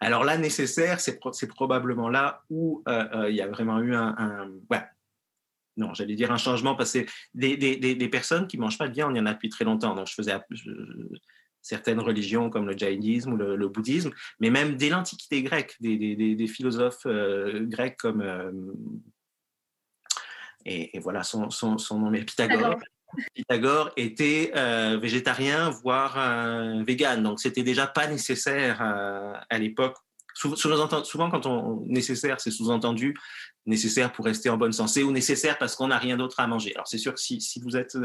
alors 0.07 0.25
là, 0.25 0.37
nécessaire, 0.37 1.01
c'est 1.01 1.49
probablement 1.49 2.09
là 2.09 2.43
où 2.51 2.83
euh, 2.89 3.05
euh, 3.15 3.31
il 3.31 3.37
y 3.37 3.41
a 3.41 3.49
vraiment 3.49 3.81
eu 3.81 3.95
un, 3.95 4.51
non, 5.77 5.95
j'allais 5.95 6.17
dire 6.17 6.31
un 6.31 6.37
changement 6.37 6.75
parce 6.75 6.93
que 6.93 7.07
des, 7.35 7.57
des, 7.57 8.09
personnes 8.09 8.47
qui 8.47 8.59
mangent 8.59 8.77
pas 8.77 8.89
de 8.89 8.95
viande, 8.95 9.15
il 9.15 9.19
y 9.19 9.23
en 9.23 9.27
a 9.27 9.33
depuis 9.33 9.49
très 9.49 9.65
longtemps. 9.65 9.95
Donc 9.95 10.07
je 10.07 10.15
faisais 10.15 10.35
certaines 11.63 12.01
religions 12.01 12.51
comme 12.51 12.67
le 12.67 12.77
jaïnisme 12.77 13.33
ou 13.33 13.37
le, 13.37 13.69
bouddhisme, 13.69 14.11
mais 14.41 14.51
même 14.51 14.77
dès 14.77 14.91
l'Antiquité 14.91 15.43
grecque, 15.43 15.77
des, 15.81 16.47
philosophes 16.47 17.07
euh, 17.07 17.65
grecs 17.65 17.97
comme 17.97 18.23
et, 20.65 20.99
voilà 21.01 21.23
son, 21.23 21.49
son, 21.51 21.99
nom 21.99 22.13
est 22.13 22.25
Pythagore. 22.25 22.77
Pythagore 23.35 23.91
était 23.97 24.53
euh, 24.57 24.99
végétarien, 25.01 25.71
voire 25.71 26.15
euh, 26.17 26.83
vegan. 26.87 27.23
Donc, 27.23 27.41
c'était 27.41 27.63
déjà 27.63 27.87
pas 27.87 28.07
nécessaire 28.07 28.81
euh, 28.81 29.35
à 29.49 29.59
l'époque. 29.59 29.97
Souvent, 30.35 31.31
quand 31.31 31.47
on 31.47 31.85
nécessaire, 31.87 32.41
c'est 32.41 32.51
sous-entendu 32.51 33.15
nécessaire 33.67 34.13
pour 34.13 34.25
rester 34.25 34.49
en 34.49 34.57
bonne 34.57 34.73
santé 34.73 35.03
ou 35.03 35.13
nécessaire 35.13 35.59
parce 35.59 35.77
qu'on 35.77 35.89
n'a 35.89 35.99
rien 35.99 36.17
d'autre 36.17 36.41
à 36.41 36.47
manger. 36.47 36.73
Alors, 36.75 36.89
c'est 36.89 36.99
sûr 36.99 37.15
que 37.15 37.21
si, 37.21 37.61
vous 37.63 37.77
êtes 37.77 37.97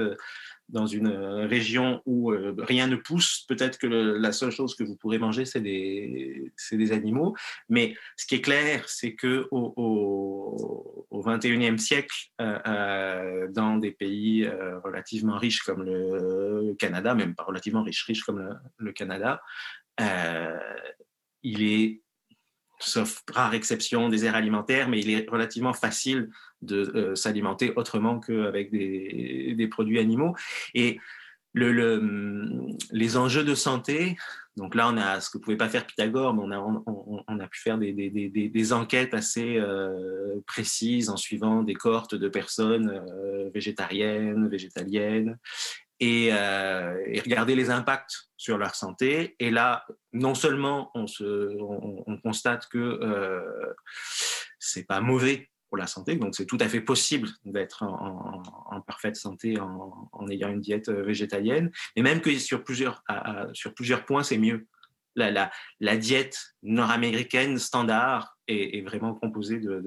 dans 0.70 0.86
une 0.86 1.08
euh, 1.08 1.48
région 1.48 2.02
où 2.06 2.32
euh, 2.32 2.54
rien 2.60 2.88
ne 2.88 2.98
pousse, 2.98 3.46
peut-être 3.48 3.78
que 3.78 3.88
la 3.88 4.32
seule 4.32 4.52
chose 4.52 4.76
que 4.76 4.84
vous 4.84 4.96
pourrez 4.96 5.18
manger, 5.18 5.46
c'est 5.46 5.62
des, 5.62 6.52
animaux. 6.92 7.36
Mais 7.70 7.96
ce 8.18 8.26
qui 8.26 8.36
est 8.36 8.42
clair, 8.42 8.88
c'est 8.88 9.16
que 9.16 9.48
au, 9.52 9.74
au, 11.10 11.22
21e 11.22 11.78
siècle, 11.78 12.16
euh, 12.40 13.48
dans 13.50 13.78
des 13.78 13.92
pays 13.92 14.48
relativement 14.84 15.38
riches 15.38 15.62
comme 15.64 15.84
le 15.84 16.74
Canada, 16.80 17.14
même 17.16 17.36
pas 17.36 17.44
relativement 17.44 17.84
riches, 17.84 18.04
riches 18.04 18.24
comme 18.24 18.40
le, 18.40 18.50
le 18.78 18.92
Canada, 18.94 19.42
il 21.44 21.64
est 21.64 22.02
sauf 22.80 23.24
rare 23.32 23.54
exception, 23.54 24.10
des 24.10 24.26
aires 24.26 24.36
alimentaires, 24.36 24.90
mais 24.90 25.00
il 25.00 25.10
est 25.10 25.30
relativement 25.30 25.74
facile 25.74 26.30
de 26.62 27.14
s'alimenter 27.16 27.74
autrement 27.76 28.20
qu'avec 28.20 28.72
des, 28.72 29.54
des, 29.58 29.68
produits 29.68 30.00
animaux. 30.00 30.36
Et 30.74 31.00
le, 31.54 32.76
les 32.92 33.18
enjeux 33.18 33.44
de 33.44 33.56
santé, 33.56 34.16
donc 34.58 34.74
là, 34.74 34.90
on 34.92 34.98
a 34.98 35.22
ce 35.22 35.30
que 35.30 35.38
ne 35.38 35.44
pouvait 35.44 35.58
pas 35.58 35.70
faire 35.70 35.86
Pythagore, 35.86 36.34
mais 36.34 36.42
on 36.44 36.52
a, 36.52 37.24
on, 37.28 37.40
a 37.40 37.48
pu 37.48 37.62
faire 37.62 37.78
des, 37.78 37.94
des, 37.94 38.10
des, 38.30 38.74
enquêtes 38.74 39.14
assez 39.14 39.58
euh, 39.58 40.40
précises 40.48 41.10
en 41.10 41.18
suivant 41.18 41.62
des 41.62 41.76
cohortes 41.76 42.16
de 42.16 42.28
personnes 42.28 42.90
euh, 42.90 43.50
végétariennes, 43.54 44.48
végétaliennes, 44.48 45.38
et, 46.00 46.30
euh, 46.32 47.04
et, 47.08 47.20
regarder 47.20 47.56
les 47.56 47.70
impacts 47.70 48.30
sur 48.38 48.58
leur 48.58 48.76
santé. 48.76 49.36
Et 49.40 49.50
là, 49.50 49.86
non 50.14 50.36
seulement 50.36 50.92
on, 50.96 51.08
se, 51.08 51.58
on, 51.60 52.18
constate 52.18 52.68
que 52.68 52.78
euh, 52.78 53.74
c'est 54.60 54.86
pas 54.86 55.02
mauvais 55.02 55.50
pour 55.70 55.78
la 55.78 55.88
santé. 55.88 56.16
Donc, 56.16 56.36
c'est 56.36 56.46
tout 56.46 56.58
à 56.60 56.70
fait 56.70 56.82
possible 56.82 57.30
d'être 57.46 57.84
en, 57.84 58.82
parfaite 58.82 59.16
santé 59.16 59.60
en, 59.60 60.28
ayant 60.30 60.50
une 60.50 60.62
diète 60.62 60.90
euh, 60.90 61.04
végétalienne. 61.04 61.72
Et 61.96 62.02
même 62.02 62.22
que 62.22 62.38
sur 62.38 62.64
plusieurs, 62.64 63.04
sur 63.54 63.74
plusieurs 63.74 64.06
points, 64.06 64.24
c'est 64.24 64.38
mieux. 64.38 64.68
La, 65.16 65.32
la, 65.32 65.52
la 65.80 65.98
diète 65.98 66.54
nord-américaine 66.62 67.58
standard 67.58 68.38
est, 68.48 68.86
vraiment 68.86 69.16
composée 69.16 69.60
de, 69.60 69.82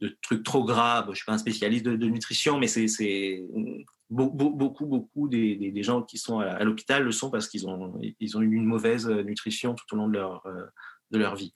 de, 0.00 0.18
trucs 0.20 0.44
trop 0.44 0.62
gras. 0.62 1.02
je 1.06 1.10
ne 1.10 1.14
suis 1.14 1.24
pas 1.24 1.32
un 1.32 1.38
spécialiste 1.38 1.86
de, 1.86 2.06
nutrition, 2.06 2.58
mais 2.58 2.66
c'est 2.68 3.42
beaucoup, 4.10 4.86
beaucoup, 4.86 5.28
des, 5.28 5.82
gens 5.82 6.02
qui 6.02 6.18
sont 6.18 6.40
à, 6.40 6.62
l'hôpital 6.64 7.02
le 7.02 7.12
sont 7.12 7.30
parce 7.30 7.48
qu'ils 7.48 7.66
ont, 7.68 8.00
eu 8.00 8.54
une 8.54 8.64
mauvaise 8.64 9.08
nutrition 9.08 9.74
tout 9.74 9.84
au 9.94 9.96
long 9.96 10.08
de 10.08 10.14
leur, 10.14 10.46
euh, 10.46 11.34
vie. 11.34 11.52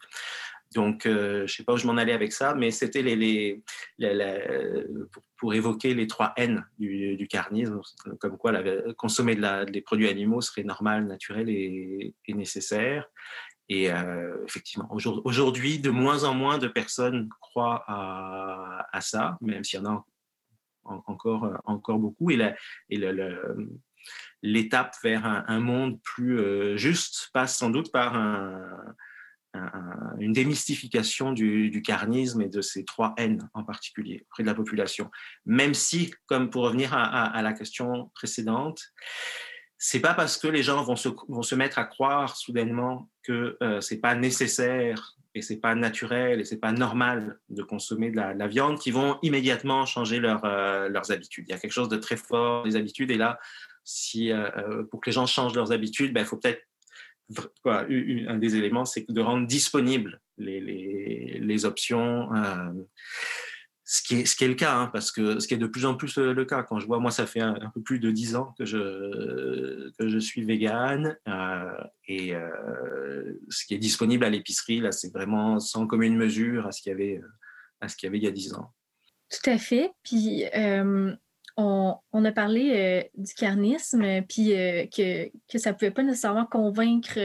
Donc, 0.75 1.05
euh, 1.05 1.39
je 1.39 1.43
ne 1.43 1.47
sais 1.49 1.65
pas 1.65 1.75
où 1.75 1.77
je 1.77 1.87
m'en 1.87 1.97
allais 1.97 2.13
avec 2.13 2.33
ça, 2.33 2.55
mais 2.55 2.71
c'était 2.71 3.03
pour, 5.37 5.55
évoquer 5.55 5.95
les 5.95 6.07
trois 6.07 6.33
N 6.37 6.65
du, 6.79 7.27
carnisme, 7.29 7.81
comme 8.21 8.39
quoi 8.39 8.53
consommer 8.97 9.35
de 9.35 9.71
des 9.71 9.83
produits 9.83 10.09
animaux 10.09 10.41
serait 10.41 10.65
normal, 10.65 11.07
naturel 11.07 11.49
et, 11.49 12.15
nécessaire. 12.29 13.09
Et 13.69 13.93
euh, 13.93 14.45
effectivement, 14.47 14.89
aujourd'hui, 15.25 15.79
de 15.79 15.91
moins 15.91 16.25
en 16.25 16.35
moins 16.35 16.59
de 16.59 16.69
personnes 16.69 17.29
croient 17.41 17.85
à, 17.87 19.01
ça, 19.01 19.39
même 19.41 19.65
s'il 19.65 19.81
y 19.81 19.83
en 19.83 19.87
a 19.87 20.07
encore, 20.85 21.61
encore 21.65 21.99
beaucoup. 21.99 22.31
Et, 22.31 22.39
l'étape 24.43 24.97
vers 25.05 25.25
un, 25.25 25.61
monde 25.61 26.01
plus 26.03 26.41
euh, 26.41 26.77
juste 26.77 27.31
passe 27.33 27.57
sans 27.57 27.71
doute 27.71 27.93
par 27.93 28.17
un 28.17 28.95
une 30.19 30.33
démystification 30.33 31.33
du, 31.33 31.83
carnisme 31.85 32.41
et 32.43 32.49
de 32.49 32.63
ces 32.63 32.85
trois 32.85 33.15
N 33.17 33.49
en 33.55 33.65
particulier 33.65 34.25
auprès 34.27 34.43
de 34.43 34.49
la 34.49 34.55
population. 34.55 35.11
Même 35.45 35.75
si, 35.75 36.13
comme 36.27 36.51
pour 36.51 36.63
revenir 36.65 36.95
à, 36.95 37.43
la 37.43 37.53
question 37.53 38.11
précédente, 38.15 38.81
c'est 39.79 40.01
pas 40.01 40.15
parce 40.15 40.39
que 40.39 40.47
les 40.47 40.63
gens 40.63 40.83
vont 40.85 40.97
se, 40.97 41.09
vont 41.29 41.43
se 41.43 41.55
mettre 41.55 41.79
à 41.79 41.85
croire 41.85 42.37
soudainement 42.37 43.11
que 43.25 43.57
euh, 43.63 43.81
c'est 43.81 43.99
pas 43.99 44.15
nécessaire 44.15 45.17
et 45.35 45.43
c'est 45.43 45.57
pas 45.57 45.75
naturel 45.75 46.41
et 46.41 46.45
c'est 46.45 46.59
pas 46.59 46.73
normal 46.73 47.39
de 47.49 47.63
consommer 47.63 48.11
de 48.11 48.17
la, 48.17 48.47
viande 48.49 48.79
qui 48.79 48.91
vont 48.91 49.19
immédiatement 49.23 49.87
changer 49.87 50.21
euh, 50.23 50.89
leurs 50.89 51.11
habitudes. 51.11 51.47
Il 51.49 51.53
y 51.53 51.55
a 51.55 51.59
quelque 51.59 51.73
chose 51.73 51.89
de 51.89 51.97
très 51.97 52.17
fort 52.17 52.65
des 52.65 52.77
habitudes 52.77 53.11
et 53.11 53.17
là, 53.17 53.39
si 53.85 54.31
euh, 54.31 54.83
pour 54.91 55.01
que 55.01 55.11
les 55.11 55.15
gens 55.15 55.27
changent 55.27 55.55
leurs 55.55 55.73
habitudes, 55.73 56.13
ben, 56.13 56.21
il 56.21 56.27
faut 56.27 56.37
peut-être 56.37 56.63
un 57.65 58.39
des 58.39 58.57
éléments, 58.57 58.85
c'est 58.85 59.11
de 59.11 59.21
rendre 59.21 59.47
disponibles 59.47 60.21
les, 60.37 60.61
les, 60.61 61.39
les 61.41 61.65
options. 61.65 62.35
Euh, 62.35 62.73
ce 63.93 64.01
qui, 64.01 64.21
est, 64.21 64.25
ce 64.25 64.35
qui 64.35 64.45
est 64.45 64.49
le 64.49 64.55
cas, 64.55 64.75
hein, 64.75 64.87
parce 64.91 65.13
que 65.13 65.39
ce 65.39 65.47
qui 65.47 65.53
est 65.53 65.59
de 65.59 65.67
plus 65.67 65.85
en 65.85 65.95
plus 65.95 66.17
le, 66.17 66.45
cas. 66.47 66.63
Quand 66.63 66.81
je 66.81 66.87
vois, 66.87 66.99
moi, 66.99 67.11
ça 67.11 67.27
fait 67.27 67.43
un, 67.43 67.71
peu 67.75 67.83
plus 67.83 67.99
de 67.99 68.11
dix 68.11 68.37
ans 68.37 68.55
que 68.59 68.65
je, 68.65 69.91
que 69.99 70.09
je 70.09 70.19
suis 70.19 70.47
végane, 70.47 71.19
euh, 71.29 71.85
et 72.09 72.35
euh, 72.35 73.35
ce 73.51 73.67
qui 73.67 73.75
est 73.75 73.79
disponible 73.79 74.25
à 74.25 74.31
l'épicerie, 74.31 74.81
là, 74.81 74.93
c'est 74.93 75.13
vraiment 75.13 75.61
sans 75.61 75.87
commune 75.87 76.17
mesure 76.17 76.67
à 76.67 76.73
ce 76.73 76.81
qu'il 76.81 76.89
y 76.89 76.95
avait, 76.95 77.21
à 77.83 77.89
ce 77.89 77.97
qu'il 77.97 78.07
y 78.07 78.09
avait 78.09 78.17
il 78.17 78.25
y 78.25 78.29
a 78.29 78.31
dix 78.31 78.55
ans. 78.55 78.73
Tout 79.29 79.51
à 79.51 79.59
fait. 79.59 79.91
Puis, 80.03 80.45
on, 81.57 82.25
a 82.25 82.33
parlé 82.33 82.73
euh, 82.75 83.03
du 83.17 83.35
carnisme, 83.35 84.23
puis 84.29 84.55
euh, 84.55 84.87
que, 84.87 85.31
que, 85.51 85.59
ça 85.59 85.71
ne 85.71 85.77
pouvait 85.77 85.91
pas 85.91 86.03
nécessairement 86.03 86.47
convaincre 86.47 87.19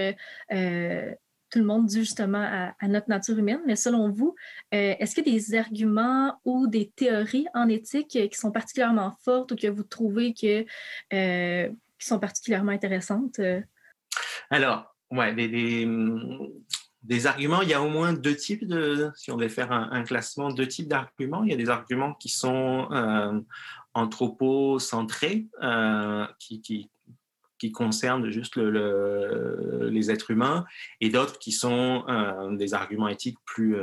euh, 0.51 1.13
tout 1.49 1.59
le 1.59 1.65
monde 1.65 1.87
dû 1.87 1.99
justement 1.99 2.73
à, 2.79 2.87
notre 2.87 3.09
nature 3.09 3.37
humaine. 3.37 3.61
Mais 3.65 3.75
selon 3.75 4.09
vous, 4.09 4.35
est-ce 4.71 5.15
qu'il 5.15 5.27
y 5.27 5.31
a 5.31 5.39
des 5.39 5.55
arguments 5.55 6.39
ou 6.45 6.67
des 6.67 6.91
théories 6.95 7.47
en 7.53 7.69
éthique 7.69 8.09
qui 8.09 8.37
sont 8.37 8.51
particulièrement 8.51 9.15
fortes 9.23 9.51
ou 9.51 9.55
que 9.55 9.67
vous 9.67 9.83
trouvez 9.83 10.33
que, 10.33 10.63
qui 10.63 12.07
sont 12.07 12.19
particulièrement 12.19 12.71
intéressantes? 12.71 13.39
Alors, 14.49 14.95
ouais, 15.11 15.33
des, 15.33 15.87
des, 17.03 17.27
arguments, 17.27 17.61
il 17.61 17.69
y 17.69 17.73
a 17.73 17.81
au 17.81 17.89
moins 17.89 18.13
deux 18.13 18.35
types 18.35 18.67
de, 18.67 19.09
si 19.15 19.31
on 19.31 19.37
devait 19.37 19.49
faire 19.49 19.71
un, 19.71 20.03
classement, 20.03 20.51
deux 20.51 20.67
types 20.67 20.87
d'arguments. 20.87 21.43
Il 21.43 21.51
y 21.51 21.53
a 21.53 21.57
des 21.57 21.69
arguments 21.69 22.13
qui 22.13 22.29
sont 22.29 22.89
anthropocentrés 23.97 25.47
euh, 25.63 26.27
qui, 26.39 26.61
qui, 26.61 26.89
qui, 27.59 27.71
concernent 27.71 28.29
juste 28.29 28.55
le, 28.55 29.89
les 29.91 30.11
êtres 30.11 30.31
humains 30.31 30.65
et 31.01 31.09
d'autres 31.09 31.39
qui 31.39 31.51
sont 31.51 32.03
euh, 32.07 32.55
des 32.55 32.73
arguments 32.73 33.07
éthiques 33.07 33.39
plus, 33.45 33.77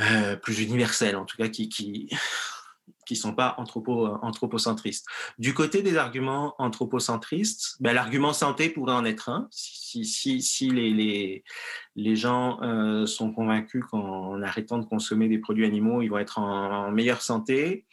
euh, 0.00 0.36
plus 0.36 0.60
universels, 0.60 1.16
en 1.16 1.24
tout 1.24 1.36
cas 1.36 1.48
qui, 1.48 1.68
qui 1.68 2.08
qui 3.06 3.16
sont 3.16 3.34
pas 3.34 3.54
anthropo, 3.58 4.06
anthropocentristes. 4.22 5.06
Du 5.38 5.54
côté 5.54 5.82
des 5.82 5.96
arguments 5.96 6.54
anthropocentristes, 6.58 7.76
ben, 7.80 7.92
l'argument 7.92 8.32
santé 8.32 8.70
pourrait 8.70 8.94
en 8.94 9.04
être 9.04 9.28
un. 9.28 9.48
Si, 9.50 10.04
si, 10.04 10.40
si 10.40 10.70
les, 10.70 10.90
les, 10.90 11.44
les, 11.96 12.16
gens 12.16 12.60
euh, 12.62 13.06
sont 13.06 13.32
convaincus 13.32 13.84
qu'en 13.90 14.40
arrêtant 14.42 14.78
de 14.78 14.86
consommer 14.86 15.28
des 15.28 15.38
produits 15.38 15.66
animaux, 15.66 16.02
ils 16.02 16.08
vont 16.08 16.18
être 16.18 16.38
en, 16.38 16.90
meilleure 16.92 17.22
santé, 17.22 17.86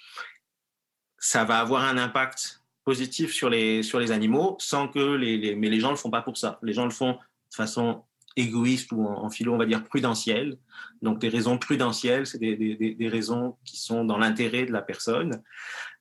ça 1.17 1.43
va 1.43 1.59
avoir 1.59 1.83
un 1.83 1.97
impact 1.97 2.58
positif 2.89 3.31
sur 3.31 3.51
les, 3.51 3.83
sur 3.83 3.99
les 3.99 4.11
animaux, 4.11 4.55
sans 4.59 4.87
que 4.87 5.13
les, 5.15 5.37
les, 5.37 5.53
mais 5.55 5.69
les 5.69 5.79
gens 5.79 5.91
le 5.91 5.95
font 5.95 6.09
pas 6.09 6.23
pour 6.23 6.37
ça. 6.37 6.57
Les 6.63 6.73
gens 6.73 6.85
le 6.85 6.95
font 7.01 7.11
de 7.11 7.55
façon 7.55 8.03
égoïste 8.35 8.91
ou 8.91 9.05
en, 9.05 9.29
philo, 9.29 9.53
on 9.53 9.59
va 9.59 9.67
dire 9.67 9.83
prudentiel. 9.83 10.57
Donc, 11.03 11.19
des 11.19 11.29
raisons 11.29 11.59
prudentielles, 11.59 12.25
c'est 12.25 12.39
des, 12.39 12.55
des, 12.55 12.95
des, 12.95 13.07
raisons 13.07 13.57
qui 13.63 13.77
sont 13.77 14.05
dans 14.05 14.17
l'intérêt 14.17 14.65
de 14.65 14.71
la 14.71 14.81
personne. 14.81 15.43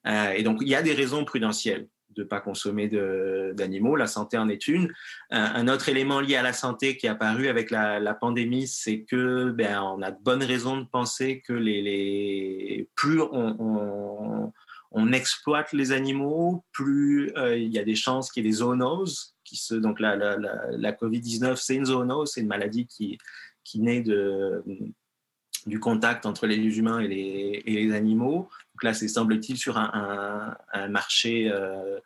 Euh, 0.07 0.31
et 0.31 0.43
donc, 0.43 0.61
il 0.63 0.69
y 0.69 0.75
a 0.75 0.81
des 0.81 0.95
raisons 0.95 1.27
prudentielles 1.27 1.89
de 2.17 2.23
ne 2.23 2.27
pas 2.27 2.41
consommer 2.41 2.89
d'animaux. 3.53 3.95
La 3.95 4.07
santé 4.07 4.39
en 4.39 4.49
est 4.49 4.67
une. 4.67 4.91
Un, 5.31 5.69
autre 5.69 5.91
élément 5.91 6.21
lié 6.21 6.37
à 6.37 6.43
la 6.43 6.55
santé 6.55 6.97
qui 6.97 7.05
est 7.05 7.11
apparu 7.11 7.49
avec 7.49 7.71
la, 7.71 8.01
la 8.01 8.15
pandémie, 8.15 8.67
c'est 8.67 9.03
que 9.03 9.51
ben, 9.51 9.83
on 9.83 10.01
a 10.01 10.11
de 10.11 10.23
bonnes 10.23 10.43
raisons 10.43 10.79
de 10.79 10.87
penser 10.87 11.43
que 11.47 11.53
les, 11.53 11.83
les 11.83 12.89
plus 12.95 13.21
on, 13.21 14.53
on, 14.99 15.13
exploite 15.13 15.73
les 15.73 15.93
animaux, 15.93 16.65
plus 16.73 17.33
euh, 17.37 17.57
il 17.57 17.73
y 17.73 17.79
a 17.79 17.85
des 17.85 17.95
chances 17.95 18.31
qu'il 18.31 18.45
y 18.45 18.47
ait 18.47 18.51
des 18.51 18.57
zoonoses 18.57 19.35
se, 19.57 19.75
donc 19.75 20.01
la, 20.01 20.17
la, 20.17 20.37
la, 20.37 20.93
Covid-19, 20.93 21.57
c'est 21.57 21.77
une 21.77 21.87
zoonose, 21.87 22.33
c'est 22.33 22.41
une 22.41 22.49
maladie 22.49 22.87
qui, 22.87 23.19
qui 23.65 23.81
naît 23.81 24.03
du 25.67 25.81
contact 25.81 26.27
entre 26.27 26.47
les 26.47 26.57
humains 26.79 27.01
et 27.01 27.09
les, 27.65 27.93
animaux. 27.93 28.49
Donc 28.75 28.83
là, 28.83 28.95
c'est 28.95 29.09
semble-t-il 29.09 29.57
sur 29.57 29.77
un, 29.77 30.57
marché, 30.89 31.51
euh, 31.51 31.99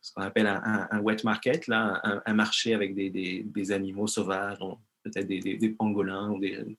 ce 0.00 0.12
qu'on 0.12 0.22
appelle 0.22 0.46
un, 0.46 1.00
wet 1.00 1.18
market, 1.24 1.66
là, 1.66 2.00
un, 2.24 2.34
marché 2.34 2.74
avec 2.74 2.94
des, 2.94 3.72
animaux 3.72 4.06
sauvages, 4.06 4.58
peut-être 5.02 5.26
des, 5.26 5.40
des, 5.40 5.70
pangolins 5.70 6.30
ou 6.30 6.38
des 6.38 6.76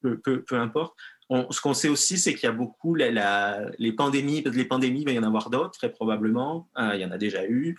peu, 0.00 0.18
peu, 0.18 0.42
peu 0.42 0.56
importe. 0.56 0.96
Ce 1.30 1.60
qu'on 1.60 1.74
sait 1.74 1.88
aussi, 1.88 2.18
c'est 2.18 2.34
qu'il 2.34 2.44
y 2.44 2.50
a 2.50 2.52
beaucoup 2.52 2.94
la, 2.94 3.70
les 3.78 3.92
pandémies, 3.92 4.42
les 4.42 4.64
pandémies, 4.64 5.00
il 5.00 5.06
va 5.06 5.12
y 5.12 5.18
en 5.18 5.22
avoir 5.22 5.50
d'autres, 5.50 5.78
très 5.78 5.90
probablement. 5.90 6.68
Euh, 6.78 6.92
il 6.94 7.00
y 7.00 7.04
en 7.04 7.10
a 7.10 7.18
déjà 7.18 7.46
eu. 7.46 7.76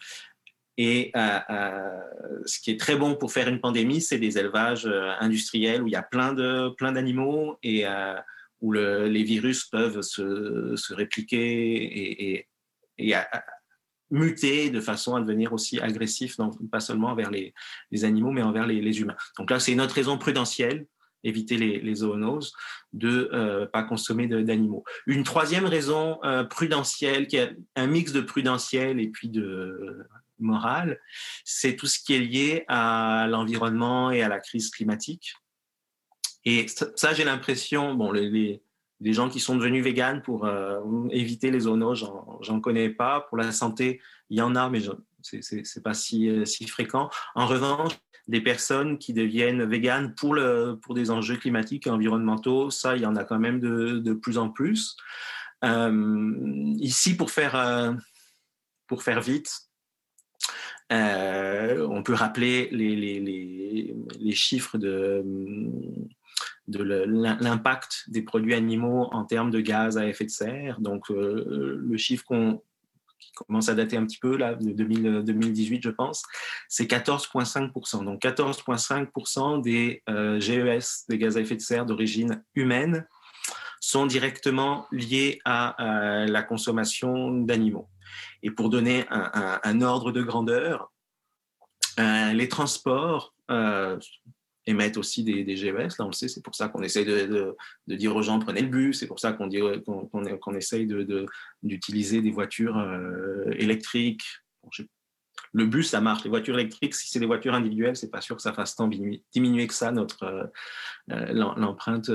Et 0.78 1.12
euh, 1.16 1.40
euh, 1.50 2.00
ce 2.46 2.60
qui 2.60 2.72
est 2.72 2.80
très 2.80 2.96
bon 2.96 3.16
pour 3.16 3.32
faire 3.32 3.48
une 3.48 3.62
pandémie, 3.62 4.02
c'est 4.02 4.18
des 4.18 4.40
élevages 4.40 4.90
industriels 5.20 5.84
où 5.84 5.88
il 5.88 5.94
y 5.94 5.96
a 5.96 6.02
plein 6.02 6.34
de 6.34 6.70
plein 6.78 6.92
d'animaux 6.92 7.60
et 7.62 7.86
où 8.62 8.72
le, 8.72 9.08
les 9.08 9.24
virus 9.24 9.66
peuvent 9.66 10.02
se, 10.02 10.94
répliquer 10.94 12.48
et, 12.98 13.18
muter 14.10 14.70
de 14.70 14.80
façon 14.80 15.16
à 15.16 15.22
devenir 15.22 15.54
aussi 15.54 15.80
agressif, 15.80 16.38
donc 16.38 16.54
pas 16.70 16.80
seulement 16.80 17.08
envers 17.08 17.32
les, 17.32 17.52
les 17.90 18.06
animaux, 18.06 18.30
mais 18.30 18.44
envers 18.44 18.68
les, 18.68 18.80
les, 18.80 19.02
humains. 19.02 19.16
Donc 19.40 19.50
là, 19.50 19.60
c'est 19.60 19.72
une 19.72 19.82
autre 19.82 19.96
raison 19.96 20.20
prudentielle, 20.20 20.86
éviter 21.24 21.58
les, 21.58 21.80
les 21.80 21.96
zoonoses, 21.96 22.54
de 22.92 23.30
ne 23.32 23.66
pas 23.66 23.84
consommer 23.84 24.28
d'animaux. 24.28 24.84
Une 25.08 25.24
troisième 25.24 25.66
raison 25.66 26.20
prudentielle, 26.50 27.28
qui 27.28 27.38
est 27.38 27.56
un 27.76 27.88
mix 27.88 28.12
de 28.12 28.22
prudentiel 28.22 29.00
et 29.00 29.08
puis 29.08 29.30
de 29.30 30.06
morale, 30.40 31.00
c'est 31.44 31.76
tout 31.76 31.88
ce 31.88 32.00
qui 32.00 32.14
est 32.14 32.20
lié 32.20 32.66
à 32.68 33.26
l'environnement 33.30 34.12
et 34.12 34.22
à 34.22 34.30
la 34.30 34.40
crise 34.40 34.70
climatique. 34.70 35.34
Et 36.46 36.68
ça, 36.68 37.14
j'ai 37.14 37.24
l'impression, 37.24 37.96
bon, 37.96 38.12
les, 38.12 38.62
gens 39.02 39.30
qui 39.30 39.40
sont 39.40 39.56
devenus 39.56 39.84
véganes 39.84 40.22
pour 40.22 40.46
euh, 40.46 40.80
éviter 41.10 41.52
les 41.52 41.62
zoonoses, 41.62 42.10
j'en 42.42 42.60
connais 42.60 42.90
pas. 42.90 43.22
Pour 43.22 43.38
la 43.38 43.52
santé, 43.52 44.02
il 44.30 44.38
y 44.38 44.42
en 44.42 44.56
a, 44.56 44.70
mais 44.70 44.82
c'est 45.22 45.84
pas 45.84 45.92
euh, 45.92 46.46
si 46.46 46.68
fréquent. 46.68 47.10
En 47.36 47.48
revanche, 47.48 47.94
des 48.28 48.42
personnes 48.42 48.98
qui 48.98 49.14
deviennent 49.14 49.66
véganes 49.66 50.16
pour, 50.16 50.38
pour 50.82 50.94
des 50.94 51.12
enjeux 51.12 51.36
climatiques 51.36 51.88
et 51.88 51.90
environnementaux, 51.90 52.70
ça, 52.70 52.96
il 52.96 53.02
y 53.02 53.06
en 53.06 53.16
a 53.16 53.26
quand 53.26 53.40
même 53.40 53.60
de, 53.60 54.00
de 54.00 54.14
plus 54.14 54.38
en 54.38 54.50
plus. 54.50 54.96
Euh, 55.64 56.74
ici, 56.80 57.16
pour 57.16 57.32
faire, 57.32 57.56
euh, 57.56 57.94
pour 58.88 59.04
faire 59.04 59.22
vite, 59.22 59.52
euh, 60.92 61.88
on 61.90 62.04
peut 62.04 62.14
rappeler 62.14 62.70
les, 62.72 62.96
les, 62.96 63.20
les, 63.20 63.96
les 64.20 64.36
chiffres 64.36 64.78
de, 64.78 65.24
de 66.68 66.84
l'impact 66.84 68.04
des 68.08 68.22
produits 68.22 68.54
animaux 68.54 69.08
en 69.12 69.26
termes 69.26 69.52
de 69.52 69.62
gaz 69.62 69.98
à 69.98 70.08
effet 70.08 70.26
de 70.26 70.30
serre. 70.30 70.80
Donc, 70.82 71.10
le 71.10 71.98
chiffre 71.98 72.26
qu'on 72.26 72.62
qui 73.24 73.32
commence 73.34 73.70
à 73.70 73.76
dater 73.76 73.98
un 73.98 74.06
petit 74.06 74.20
peu, 74.20 74.38
là, 74.38 74.56
de 74.56 74.72
2018, 74.72 75.82
je 75.84 75.90
pense, 75.90 76.24
c'est 76.68 76.86
14,5%. 76.86 78.04
Donc 78.04 78.22
14,5% 78.22 79.62
des 79.62 80.04
GES, 80.40 81.06
des 81.10 81.18
gaz 81.18 81.38
à 81.38 81.42
effet 81.42 81.56
de 81.56 81.62
serre 81.62 81.86
d'origine 81.86 82.44
humaine, 82.56 83.06
sont 83.84 84.06
directement 84.06 84.88
liés 84.94 85.40
à, 85.44 86.26
la 86.28 86.42
consommation 86.42 87.32
d'animaux. 87.32 87.90
Et 88.42 88.50
pour 88.50 88.70
donner 88.70 89.06
un, 89.10 89.82
ordre 89.82 90.14
de 90.14 90.22
grandeur, 90.22 90.92
euh, 92.00 92.34
les 92.34 92.48
transports 92.48 93.36
euh, 93.52 94.00
émettent 94.66 94.98
aussi 94.98 95.24
des, 95.24 95.44
des, 95.44 95.56
GES, 95.56 95.98
là 96.00 96.06
on 96.06 96.08
le 96.08 96.14
sait, 96.14 96.28
c'est 96.28 96.44
pour 96.44 96.56
ça 96.56 96.70
qu'on 96.70 96.84
essaye 96.84 97.06
de, 97.06 97.56
dire 97.88 98.16
aux 98.16 98.22
gens 98.22 98.40
prenez 98.40 98.62
le 98.62 98.68
bus, 98.68 99.00
c'est 99.00 99.08
pour 99.08 99.20
ça 99.20 99.34
qu'on 99.34 99.50
qu'on 99.50 100.56
essaye 100.56 100.88
d'utiliser 101.62 102.22
des 102.22 102.32
voitures 102.32 102.78
euh, 102.78 103.52
électriques. 103.58 104.24
le 105.52 105.66
bus, 105.66 105.90
ça 105.90 106.02
marche. 106.02 106.24
Les 106.24 106.30
voitures 106.30 106.58
électriques, 106.58 106.96
si 106.96 107.10
c'est 107.10 107.20
des 107.20 107.26
voitures 107.26 107.54
individuelles, 107.54 107.96
c'est 107.96 108.10
pas 108.10 108.22
sûr 108.22 108.36
que 108.36 108.42
ça 108.42 108.54
fasse 108.54 108.76
tant 108.76 108.88
diminuer 108.88 109.68
que 109.68 109.74
ça 109.74 109.92
notre 109.92 110.24
euh, 110.24 110.44
euh, 111.12 111.34
l'empreinte 111.34 112.10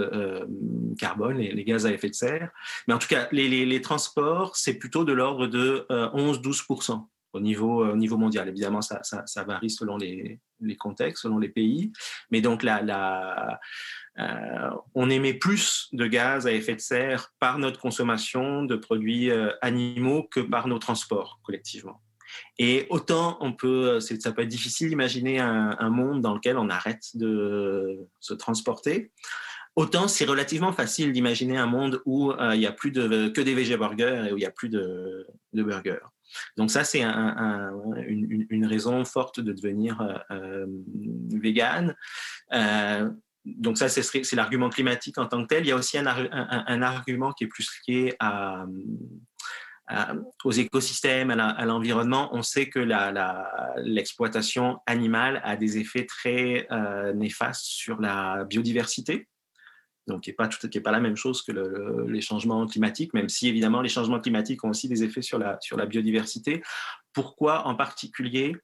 carbone, 0.98 1.38
les, 1.38 1.52
les, 1.52 1.64
gaz 1.64 1.86
à 1.86 1.92
effet 1.92 2.08
de 2.08 2.14
serre. 2.14 2.50
Mais 2.86 2.94
en 2.94 2.98
tout 2.98 3.08
cas, 3.08 3.28
les 3.32 3.80
transports, 3.80 4.56
c'est 4.56 4.74
plutôt 4.74 5.04
de 5.04 5.12
l'ordre 5.12 5.46
de 5.46 5.86
11-12% 5.90 7.06
au 7.32 7.40
niveau, 7.40 7.84
au 7.84 7.96
niveau 7.96 8.16
mondial. 8.16 8.48
Évidemment, 8.48 8.80
ça, 8.82 9.44
varie 9.44 9.70
selon 9.70 9.96
les, 9.96 10.40
contextes, 10.78 11.22
selon 11.22 11.38
les 11.38 11.48
pays. 11.48 11.92
Mais 12.30 12.40
donc, 12.40 12.64
euh, 14.18 14.70
on 14.94 15.10
émet 15.10 15.34
plus 15.34 15.88
de 15.92 16.06
gaz 16.06 16.46
à 16.46 16.52
effet 16.52 16.74
de 16.74 16.80
serre 16.80 17.32
par 17.38 17.58
notre 17.58 17.80
consommation 17.80 18.64
de 18.64 18.74
produits 18.74 19.30
euh, 19.30 19.52
animaux 19.62 20.24
que 20.24 20.40
par 20.40 20.66
nos 20.66 20.78
transports 20.78 21.40
collectivement. 21.44 22.00
Et 22.58 22.86
autant 22.90 23.38
on 23.40 23.52
peut, 23.52 24.00
ça 24.00 24.32
peut 24.32 24.42
être 24.42 24.48
difficile 24.48 24.88
d'imaginer 24.88 25.38
un, 25.38 25.76
un, 25.78 25.90
monde 25.90 26.20
dans 26.20 26.34
lequel 26.34 26.58
on 26.58 26.68
arrête 26.68 27.16
de 27.16 28.06
se 28.20 28.34
transporter. 28.34 29.12
Autant 29.76 30.08
c'est 30.08 30.24
relativement 30.24 30.72
facile 30.72 31.12
d'imaginer 31.12 31.56
un 31.56 31.66
monde 31.66 32.02
où 32.04 32.32
euh, 32.32 32.54
il 32.54 32.58
n'y 32.58 32.66
a 32.66 32.72
plus 32.72 32.90
de, 32.90 33.28
que 33.28 33.40
des 33.40 33.54
végé 33.54 33.76
burgers 33.76 34.24
et 34.28 34.32
où 34.32 34.36
il 34.36 34.40
n'y 34.40 34.46
a 34.46 34.50
plus 34.50 34.68
de 34.68 35.26
burgers. 35.54 36.00
Donc 36.56 36.70
ça, 36.70 36.84
c'est 36.84 37.02
une, 37.02 38.66
raison 38.66 39.04
forte 39.04 39.40
de 39.40 39.52
devenir 39.52 40.00
euh, 40.00 40.18
euh 40.30 40.66
vegan. 41.32 41.94
Euh, 42.52 43.10
donc 43.44 43.78
ça, 43.78 43.88
c'est 43.88 44.32
l'argument 44.34 44.68
climatique 44.68 45.18
en 45.18 45.26
tant 45.26 45.42
que 45.42 45.48
tel. 45.48 45.64
Il 45.64 45.68
y 45.68 45.72
a 45.72 45.76
aussi 45.76 45.96
un, 45.98 46.82
argument 46.82 47.32
qui 47.32 47.44
est 47.44 47.48
plus 47.48 47.68
lié 47.86 48.16
aux 50.44 50.52
écosystèmes, 50.52 51.30
à 51.30 51.64
l'environnement. 51.64 52.28
On 52.32 52.42
sait 52.42 52.68
que 52.68 52.80
l'exploitation 53.78 54.80
animale 54.86 55.40
a 55.44 55.56
des 55.56 55.78
effets 55.78 56.04
très 56.04 56.66
euh, 56.70 57.12
néfastes 57.14 57.64
sur 57.64 58.00
la 58.00 58.44
biodiversité 58.44 59.28
donc 60.08 60.22
qui 60.22 60.30
n'est 60.30 60.34
pas, 60.34 60.48
pas 60.48 60.90
la 60.90 61.00
même 61.00 61.16
chose 61.16 61.42
que 61.42 61.52
les 62.08 62.20
changements 62.20 62.66
climatiques, 62.66 63.14
même 63.14 63.28
si 63.28 63.46
évidemment 63.46 63.80
les 63.80 63.88
changements 63.88 64.20
climatiques 64.20 64.64
ont 64.64 64.70
aussi 64.70 64.88
des 64.88 65.04
effets 65.04 65.22
sur 65.22 65.38
la, 65.38 65.58
sur 65.60 65.76
la 65.76 65.86
biodiversité. 65.86 66.62
Pourquoi 67.12 67.66
en 67.66 67.76
particulier? 67.76 68.56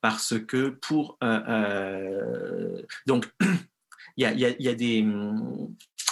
Parce 0.00 0.38
que 0.38 0.70
pour... 0.70 1.18
Euh, 1.22 1.40
euh, 1.48 2.82
donc, 3.06 3.26
il 4.16 4.22
y 4.22 4.26
a, 4.26 4.32
y 4.32 4.68
a, 4.68 4.74
des... 4.74 5.06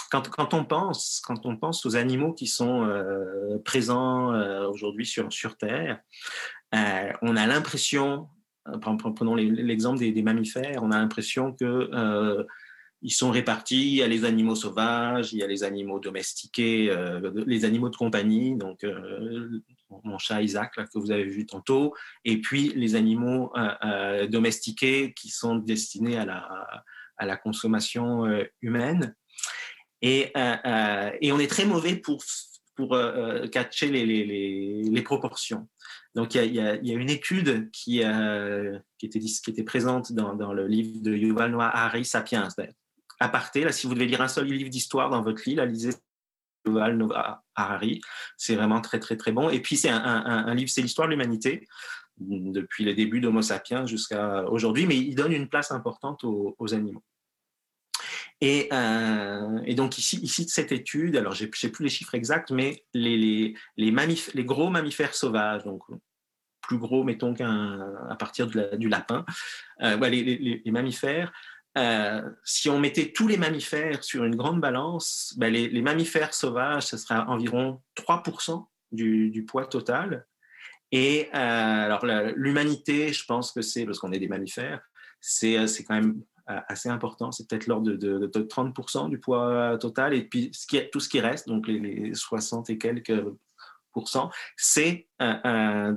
Quand, 0.09 0.29
quand, 0.29 0.53
on 0.53 0.63
pense, 0.63 1.21
quand 1.25 1.45
on 1.45 1.57
pense 1.57 1.85
aux 1.85 1.97
animaux 1.97 2.33
qui 2.33 2.47
sont 2.47 2.85
euh, 2.85 3.57
présents 3.65 4.33
aujourd'hui 4.69 5.05
sur, 5.05 5.31
sur 5.33 5.57
Terre, 5.57 5.99
on 6.73 7.35
a 7.35 7.45
l'impression, 7.47 8.29
prenons 8.81 9.35
l'exemple 9.35 9.99
des, 9.99 10.21
mammifères, 10.21 10.81
on 10.83 10.91
a 10.91 10.97
l'impression 10.97 11.53
que 11.53 12.45
ils 13.01 13.11
sont 13.11 13.31
répartis. 13.31 13.89
Il 13.89 13.95
y 13.95 14.03
a 14.03 14.07
les 14.07 14.25
animaux 14.25 14.55
sauvages, 14.55 15.33
il 15.33 15.39
y 15.39 15.43
a 15.43 15.47
les 15.47 15.63
animaux 15.63 15.99
domestiqués, 15.99 16.89
euh, 16.89 17.31
les 17.45 17.65
animaux 17.65 17.89
de 17.89 17.95
compagnie, 17.95 18.55
donc 18.55 18.83
euh, 18.83 19.61
mon 20.03 20.17
chat 20.17 20.41
Isaac 20.41 20.75
que 20.75 20.99
vous 20.99 21.11
avez 21.11 21.25
vu 21.25 21.45
tantôt, 21.45 21.93
et 22.25 22.41
puis 22.41 22.69
les 22.75 22.95
animaux 22.95 23.51
euh, 23.55 24.27
domestiqués 24.27 25.13
qui 25.13 25.29
sont 25.29 25.55
destinés 25.55 26.17
à 26.17 26.25
la, 26.25 26.83
à 27.17 27.25
la 27.25 27.37
consommation 27.37 28.25
humaine. 28.61 29.15
Et, 30.03 30.31
et, 30.35 31.31
on 31.31 31.39
est 31.39 31.49
très 31.49 31.65
mauvais 31.65 31.95
pour, 31.95 32.23
pour 32.75 32.95
catcher 33.51 33.89
les, 33.89 34.05
les, 34.05 34.83
les, 34.83 35.01
proportions. 35.01 35.67
Donc 36.13 36.35
il 36.35 36.53
y, 36.53 36.59
a, 36.59 36.75
il 36.75 36.87
y 36.87 36.91
a, 36.91 36.95
une 36.95 37.09
étude 37.09 37.71
qui, 37.71 38.03
qui, 38.99 39.05
était, 39.05 39.19
qui 39.19 39.49
était 39.49 39.63
présente 39.63 40.11
dans, 40.11 40.35
dans, 40.35 40.53
le 40.53 40.67
livre 40.67 41.01
de 41.01 41.15
Yuval 41.15 41.51
Noah 41.51 41.75
Harari, 41.75 42.05
Sapiens, 42.05 42.49
aparté. 43.19 43.63
Là, 43.63 43.71
si 43.71 43.87
vous 43.87 43.93
devez 43.93 44.05
lire 44.05 44.21
un 44.21 44.27
seul 44.27 44.45
livre 44.47 44.69
d'histoire 44.69 45.09
dans 45.09 45.21
votre 45.21 45.41
lit, 45.45 45.55
là, 45.55 45.65
lisez 45.65 45.93
Yuval 46.65 47.07
Harari. 47.55 48.01
C'est 48.37 48.55
vraiment 48.55 48.81
très, 48.81 48.99
très, 48.99 49.17
très 49.17 49.31
bon. 49.31 49.49
Et 49.49 49.61
puis, 49.61 49.77
c'est 49.77 49.89
un, 49.89 50.53
livre, 50.53 50.69
c'est 50.69 50.81
l'histoire 50.81 51.07
de 51.07 51.13
l'humanité, 51.13 51.67
depuis 52.17 52.83
les 52.83 52.93
débuts 52.93 53.19
d'Homo 53.19 53.41
sapiens 53.41 53.85
jusqu'à 53.85 54.43
aujourd'hui, 54.49 54.85
mais 54.85 54.97
il 54.97 55.15
donne 55.15 55.33
une 55.33 55.47
place 55.47 55.71
importante 55.71 56.23
aux, 56.23 56.73
animaux. 56.73 57.03
Et, 58.41 58.69
euh, 58.71 59.73
donc 59.73 59.97
ici, 59.97 60.45
de 60.45 60.49
cette 60.49 60.71
étude, 60.71 61.15
alors 61.15 61.33
je 61.33 61.45
ne 61.45 61.51
sais 61.53 61.69
plus 61.69 61.83
les 61.83 61.89
chiffres 61.89 62.15
exacts, 62.15 62.51
mais 62.51 62.83
les 62.93 63.55
gros 64.37 64.69
mammifères 64.69 65.15
sauvages, 65.15 65.63
donc 65.63 65.83
plus 66.67 66.77
gros, 66.77 67.03
mettons 67.03 67.33
qu'à 67.33 68.15
partir 68.19 68.47
du 68.47 68.89
lapin, 68.89 69.25
euh, 69.81 70.09
les, 70.09 70.61
mammifères, 70.67 71.31
euh, 71.77 72.21
si 72.43 72.69
on 72.69 72.79
mettait 72.79 73.11
tous 73.11 73.27
les 73.27 73.37
mammifères 73.37 74.03
sur 74.03 74.23
une 74.23 74.35
grande 74.35 74.59
balance, 74.59 75.33
ben 75.37 75.53
les, 75.53 75.81
mammifères 75.81 76.33
sauvages, 76.33 76.87
ce 76.87 76.97
serait 76.97 77.19
environ 77.27 77.81
3% 77.95 78.65
du, 78.91 79.45
poids 79.47 79.67
total. 79.67 80.25
Et 80.91 81.29
euh, 81.33 81.37
alors 81.37 82.05
l'humanité, 82.35 83.13
je 83.13 83.25
pense 83.25 83.51
que 83.51 83.61
c'est, 83.61 83.85
parce 83.85 83.99
qu'on 83.99 84.11
est 84.11 84.19
des 84.19 84.27
mammifères, 84.27 84.81
c'est 85.21 85.57
euh, 85.57 85.67
quand 85.87 85.95
même 85.95 86.21
assez 86.45 86.89
important. 86.89 87.31
C'est 87.31 87.47
peut-être 87.47 87.67
l'ordre 87.67 87.91
de, 87.91 88.27
de, 88.27 88.41
30% 88.41 89.09
du 89.09 89.19
poids 89.19 89.77
total. 89.79 90.13
Et 90.13 90.23
puis 90.23 90.51
tout 90.91 90.99
ce 90.99 91.09
qui 91.09 91.19
reste, 91.19 91.47
donc 91.47 91.67
les, 91.67 91.79
les 91.79 92.13
60 92.15 92.69
et 92.69 92.77
quelques 92.77 93.23
c'est 94.55 95.07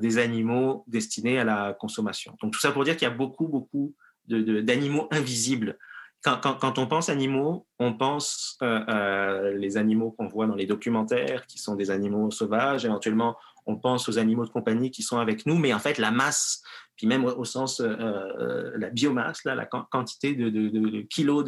des 0.01 0.19
animaux 0.19 0.85
destinés 0.87 1.39
à 1.39 1.45
la 1.45 1.77
consommation. 1.79 2.37
Donc 2.43 2.53
tout 2.53 2.61
ça 2.61 2.73
pour 2.73 2.85
dire 2.85 2.97
qu'il 2.97 3.07
y 3.07 3.11
a 3.11 3.15
beaucoup, 3.15 3.47
beaucoup 3.47 3.95
d'animaux 4.31 5.09
invisibles. 5.11 5.79
Quand, 6.23 6.79
on 6.79 6.87
pense 6.87 7.09
animaux, 7.09 7.67
on 7.79 7.95
pense 7.95 8.59
euh, 8.63 8.81
euh, 8.89 9.57
les 9.57 9.79
animaux 9.79 10.11
qu'on 10.11 10.29
voit 10.29 10.47
dans 10.47 10.55
les 10.55 10.67
documentaires, 10.67 11.47
qui 11.47 11.59
sont 11.59 11.77
des 11.77 11.91
animaux 11.91 12.31
sauvages. 12.31 12.85
Éventuellement, 12.85 13.39
on 13.65 13.77
pense 13.77 14.07
aux 14.07 14.19
animaux 14.19 14.45
de 14.45 14.51
compagnie 14.51 14.91
qui 14.91 15.03
sont 15.03 15.19
avec 15.19 15.47
nous, 15.47 15.57
mais 15.57 15.73
en 15.73 15.79
fait, 15.79 15.97
la 15.97 16.11
masse, 16.11 16.63
puis 16.97 17.07
même 17.07 17.25
au, 17.25 17.45
sens 17.47 17.81
euh, 17.81 18.71
la 18.77 18.91
biomasse, 18.91 19.45
la 19.45 19.65
quantité 19.65 20.35
de, 20.35 20.51
de 20.51 21.01
kilos 21.03 21.47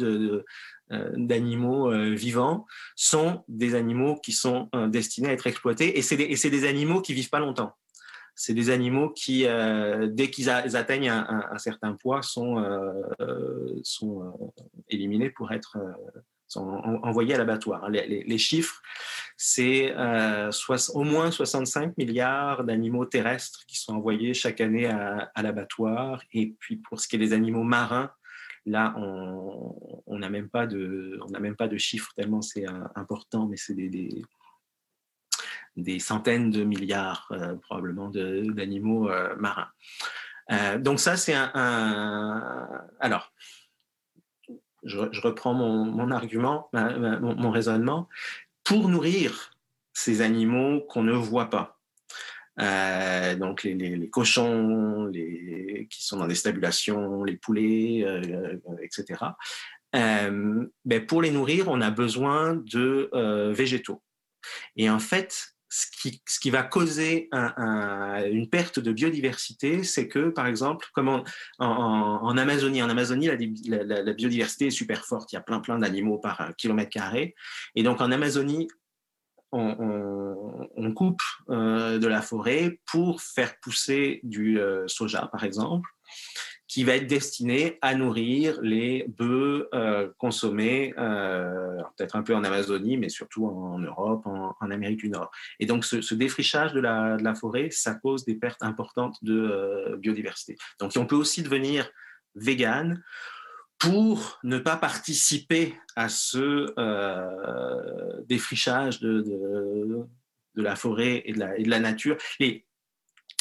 d'animaux 0.89 1.91
vivants 2.15 2.65
sont 2.95 3.43
des 3.47 3.75
animaux 3.75 4.15
qui 4.23 4.31
sont 4.31 4.69
destinés 4.87 5.29
à 5.29 5.33
être 5.33 5.45
exploités 5.45 5.99
et 5.99 6.01
c'est 6.01 6.17
des, 6.17 6.27
des, 6.27 6.67
animaux 6.67 7.01
qui 7.01 7.13
vivent 7.13 7.29
pas 7.29 7.39
longtemps 7.39 7.75
c'est 8.35 8.53
des 8.53 8.69
animaux 8.69 9.09
qui, 9.09 9.45
euh, 9.45 10.07
dès 10.07 10.29
qu'ils 10.29 10.49
atteignent 10.49 11.09
un, 11.09 11.57
certain 11.57 11.93
poids, 11.93 12.21
sont, 12.21 12.57
euh, 12.59 13.79
sont 13.83 14.23
euh, 14.23 14.61
éliminés 14.89 15.29
pour 15.29 15.51
être 15.51 15.77
envoyés 16.55 17.33
à 17.33 17.37
l'abattoir. 17.37 17.89
Les, 17.89 18.37
chiffres, 18.37 18.81
c'est 19.37 19.93
au 19.95 21.03
moins 21.03 21.31
65 21.31 21.97
milliards 21.97 22.63
d'animaux 22.63 23.05
terrestres 23.05 23.65
qui 23.67 23.77
sont 23.77 23.93
envoyés 23.93 24.33
chaque 24.33 24.61
année 24.61 24.87
à, 24.87 25.41
l'abattoir. 25.41 26.21
Et 26.31 26.55
puis 26.59 26.77
pour 26.77 26.99
ce 26.99 27.07
qui 27.07 27.15
est 27.15 27.19
des 27.19 27.33
animaux 27.33 27.63
marins, 27.63 28.11
là, 28.65 28.93
on 28.97 30.19
n'a 30.19 30.29
même 30.29 30.49
pas 30.49 30.67
de, 30.67 31.19
même 31.39 31.55
pas 31.55 31.67
de 31.67 31.77
chiffres 31.77 32.11
tellement 32.15 32.41
c'est 32.41 32.65
important, 32.95 33.47
mais 33.47 33.57
c'est 33.57 33.73
des, 33.73 34.23
centaines 35.99 36.51
de 36.51 36.63
milliards 36.63 37.31
probablement 37.63 38.09
d'animaux 38.09 39.09
marins. 39.37 39.69
donc 40.79 40.99
ça, 40.99 41.17
c'est 41.17 41.33
un, 41.33 42.67
alors 42.99 43.33
je, 44.85 45.21
reprends 45.21 45.53
mon, 45.53 46.11
argument, 46.11 46.69
mon, 46.73 47.51
raisonnement, 47.51 48.09
pour 48.63 48.89
nourrir 48.89 49.51
ces 49.93 50.21
animaux 50.21 50.81
qu'on 50.81 51.03
ne 51.03 51.13
voit 51.13 51.49
pas. 51.49 51.79
Euh, 52.59 53.35
donc 53.35 53.63
les, 53.63 54.09
cochons 54.09 55.05
les, 55.05 55.87
qui 55.89 56.05
sont 56.05 56.17
dans 56.17 56.27
des 56.27 56.35
stabulations, 56.35 57.23
les 57.23 57.37
poulets, 57.37 58.03
euh, 58.05 58.57
etc. 58.81 59.21
Euh, 59.95 60.65
ben 60.85 61.05
pour 61.05 61.21
les 61.21 61.31
nourrir, 61.31 61.67
on 61.67 61.81
a 61.81 61.91
besoin 61.91 62.55
de 62.55 63.09
végétaux. 63.53 64.01
Et 64.75 64.89
en 64.89 64.99
fait, 64.99 65.52
ce 65.75 66.39
qui, 66.39 66.51
va 66.51 66.61
causer 66.61 67.29
une 67.31 68.47
perte 68.47 68.79
de 68.79 68.91
biodiversité, 68.91 69.83
c'est 69.83 70.07
que, 70.07 70.29
par 70.29 70.45
exemple, 70.45 70.87
en, 71.57 72.37
Amazonie, 72.37 72.83
en 72.83 72.89
Amazonie, 72.89 73.27
la, 73.65 74.13
biodiversité 74.13 74.67
est 74.67 74.71
super 74.71 75.03
forte. 75.03 75.31
Il 75.31 75.35
y 75.35 75.39
a 75.39 75.41
plein, 75.41 75.59
plein 75.61 75.79
d'animaux 75.79 76.19
par 76.19 76.51
kilomètre 76.57 76.91
carré. 76.91 77.33
Et 77.75 77.81
donc, 77.81 78.01
en 78.01 78.11
Amazonie, 78.11 78.67
on, 79.51 80.93
coupe 80.95 81.21
euh, 81.49 81.97
de 81.97 82.07
la 82.07 82.21
forêt 82.21 82.79
pour 82.85 83.21
faire 83.21 83.55
pousser 83.59 84.19
du 84.21 84.59
euh, 84.59 84.87
soja, 84.87 85.27
par 85.31 85.43
exemple 85.43 85.89
qui 86.73 86.83
va 86.83 86.95
être 86.95 87.05
destiné 87.05 87.77
à 87.83 87.93
nourrir 87.93 88.59
les 88.63 89.05
bœufs 89.07 89.69
euh, 89.75 90.09
consommés, 90.17 90.91
euh, 90.97 91.79
peut-être 91.95 92.15
un 92.15 92.23
peu 92.23 92.33
en 92.33 92.43
Amazonie, 92.43 92.97
mais 92.97 93.09
surtout 93.09 93.45
en, 93.45 93.77
Europe, 93.77 94.25
en, 94.25 94.71
Amérique 94.71 94.97
du 94.97 95.09
Nord. 95.09 95.29
Et 95.59 95.67
donc, 95.67 95.85
ce, 95.85 96.15
défrichage 96.15 96.73
de 96.73 96.79
la, 96.79 97.35
forêt, 97.35 97.69
ça 97.69 97.93
cause 97.93 98.25
des 98.25 98.33
pertes 98.33 98.63
importantes 98.63 99.23
de 99.23 99.39
euh, 99.39 99.97
biodiversité. 99.97 100.57
Donc, 100.79 100.93
on 100.95 101.05
peut 101.05 101.15
aussi 101.15 101.43
devenir 101.43 101.87
vegan 102.33 103.03
pour 103.77 104.39
ne 104.43 104.57
pas 104.57 104.75
participer 104.75 105.75
à 105.95 106.09
ce 106.09 106.73
défrichage 108.25 108.99
de, 108.99 110.07
la 110.55 110.75
forêt 110.75 111.21
et 111.25 111.33
de 111.33 111.69
la, 111.69 111.79
nature. 111.79 112.17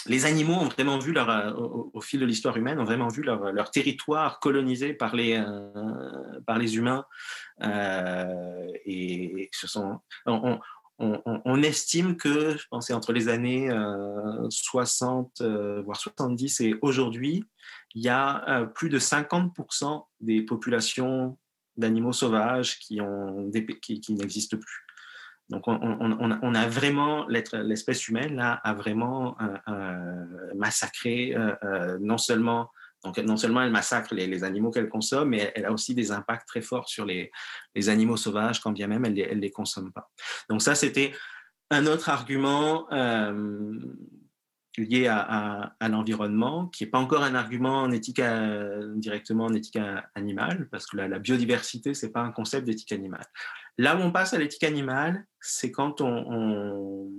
Les 0.07 0.27
animaux 0.27 0.55
ont 0.55 0.69
vraiment 0.69 0.99
vu 0.99 1.13
leur, 1.13 1.31
euh, 1.31 1.53
au, 1.53 2.01
fil 2.01 2.21
de 2.21 2.27
l'histoire 2.27 2.57
humaine, 2.57 2.79
ont 2.81 2.85
vraiment 2.85 3.09
vu 3.09 3.23
leur, 3.23 3.53
leur 3.53 3.71
territoire 3.71 4.41
colonisé 4.41 4.95
par 4.95 5.15
les, 5.15 5.37
euh, 5.37 6.41
par 6.47 6.59
les 6.59 6.77
humains. 6.77 7.05
Euh, 7.63 8.67
et 8.85 9.49
ce 9.53 9.67
sont, 9.67 10.01
on, 10.27 11.63
estime 11.63 12.17
que, 12.17 12.57
je 12.57 12.67
pense, 12.71 12.91
entre 12.91 13.13
les 13.13 13.29
années 13.29 13.71
60, 14.51 15.43
voire 15.85 15.97
70 15.97 16.61
et 16.61 16.75
aujourd'hui, 16.83 17.45
il 17.95 18.03
y 18.03 18.09
a 18.09 18.67
plus 18.75 18.89
de 18.89 18.99
50% 18.99 20.07
des 20.21 20.43
populations 20.43 21.39
d'animaux 21.77 22.13
sauvages 22.13 22.79
qui, 22.79 23.01
ont 23.01 23.51
qui 23.81 24.15
n'existent 24.15 24.59
plus. 24.59 24.83
Donc, 25.53 25.69
on, 25.69 26.55
a 26.55 26.67
vraiment, 26.67 27.27
l'espèce 27.29 28.09
humaine 28.09 28.37
là, 28.37 28.55
a 28.65 28.73
vraiment 28.73 29.37
euh, 29.41 29.57
euh, 29.69 30.55
massacré 30.57 31.35
euh, 31.37 31.99
non 32.01 32.17
seulement, 32.17 32.71
donc 33.05 33.19
non 33.19 33.37
seulement 33.37 33.61
elle 33.61 33.71
massacre 33.71 34.15
les, 34.15 34.45
animaux 34.45 34.71
qu'elle 34.71 34.89
consomme, 34.89 35.29
mais 35.29 35.53
elle 35.55 35.67
a 35.67 35.73
aussi 35.73 35.95
des 35.95 36.11
impacts 36.11 36.49
très 36.49 36.63
forts 36.63 36.89
sur 36.89 37.05
les, 37.05 37.31
animaux 37.89 38.17
sauvages, 38.17 38.61
quand 38.61 38.73
bien 38.73 38.87
même 38.87 39.05
elle 39.05 39.13
ne 39.15 39.41
les, 39.41 39.51
consomme 39.51 39.93
pas. 39.93 40.11
Donc 40.49 40.63
ça, 40.63 40.75
c'était 40.75 41.13
un 41.71 41.87
autre 41.87 42.09
argument 42.09 42.87
lié 44.79 45.07
à, 45.07 45.75
l'environnement, 45.89 46.67
qui 46.67 46.85
n'est 46.85 46.91
pas 46.91 46.99
encore 46.99 47.23
un 47.23 47.35
argument 47.35 47.83
en 47.83 47.91
éthique 47.91 48.23
directement 48.97 49.47
en 49.47 49.55
éthique 49.55 49.79
animale, 50.15 50.69
parce 50.71 50.87
que 50.87 50.97
la, 50.97 51.09
la 51.09 51.19
biodiversité, 51.19 51.95
ce 51.95 52.07
n'est 52.07 52.13
pas 52.13 52.23
un 52.23 52.33
concept 52.33 52.67
d'éthique 52.67 52.93
animale. 52.93 53.27
Là 53.79 53.97
où 53.97 54.01
on 54.01 54.13
passe 54.13 54.35
à 54.35 54.39
l'éthique 54.39 54.65
animale, 54.65 55.25
c'est 55.41 55.73
quand 55.73 56.01
on, 56.01 57.11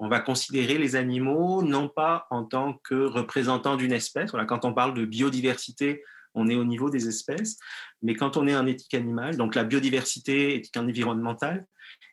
va 0.00 0.20
considérer 0.20 0.76
les 0.76 0.94
animaux 0.94 1.62
non 1.62 1.88
pas 1.88 2.26
en 2.30 2.44
tant 2.44 2.74
que 2.84 2.94
représentants 2.94 3.76
d'une 3.76 3.92
espèce. 3.92 4.30
Voilà, 4.30 4.44
quand 4.44 4.64
on 4.64 4.74
parle 4.74 4.94
de 4.94 5.06
biodiversité, 5.06 6.02
on 6.34 6.48
est 6.48 6.54
au 6.54 6.64
niveau 6.64 6.90
des 6.90 7.08
espèces, 7.08 7.58
mais 8.02 8.14
quand 8.14 8.36
on 8.36 8.46
est 8.46 8.54
en 8.54 8.66
éthique 8.66 8.94
animale, 8.94 9.36
donc 9.36 9.54
la 9.54 9.64
biodiversité, 9.64 10.56
éthique 10.56 10.76
environnementale, 10.76 11.66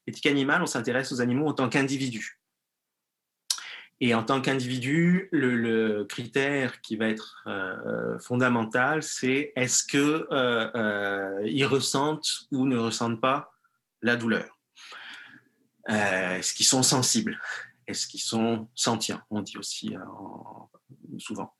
éthique 0.08 0.28
animale, 0.28 0.62
on 0.62 0.66
s'intéresse 0.66 1.12
aux 1.12 1.20
animaux 1.20 1.48
en 1.48 1.54
tant 1.54 1.68
qu'individus. 1.68 2.39
Et 4.02 4.14
en 4.14 4.24
tant 4.24 4.40
qu'individu, 4.40 5.28
le, 5.32 6.06
critère 6.06 6.80
qui 6.82 6.96
va 6.96 7.10
être 7.10 7.44
euh, 7.48 8.18
fondamental, 8.20 9.04
c'est 9.04 9.52
est-ce 9.56 9.84
qu'ils 9.84 10.00
euh, 10.00 10.72
euh, 10.74 11.68
ressentent 11.68 12.48
ou 12.52 12.66
ne 12.66 12.78
ressentent 12.78 13.20
pas 13.20 13.52
la 14.02 14.16
douleur? 14.16 14.58
Euh, 15.90 16.38
Est-ce 16.38 16.54
qu'ils 16.54 16.66
sont 16.66 16.84
sensibles? 16.84 17.40
Est-ce 17.88 18.08
qu'ils 18.08 18.22
sont 18.22 18.70
sentients? 18.76 19.22
On 19.30 19.42
dit 19.42 19.58
aussi 19.58 19.96
euh, 19.96 21.18
souvent. 21.18 21.54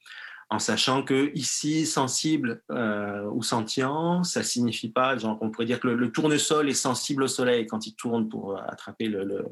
En 0.52 0.58
sachant 0.58 1.04
que 1.04 1.32
ici, 1.36 1.86
sensible 1.86 2.64
euh, 2.72 3.24
ou 3.32 3.44
sentient, 3.44 4.24
ça 4.24 4.42
signifie 4.42 4.90
pas, 4.90 5.16
genre, 5.16 5.38
on 5.42 5.52
pourrait 5.52 5.68
dire 5.68 5.80
que 5.80 5.88
le, 5.88 6.12
tournesol 6.12 6.70
est 6.70 6.74
sensible 6.74 7.24
au 7.24 7.28
soleil 7.28 7.68
quand 7.68 7.86
il 7.86 7.94
tourne 7.94 8.28
pour 8.28 8.60
attraper 8.60 9.08
le, 9.08 9.46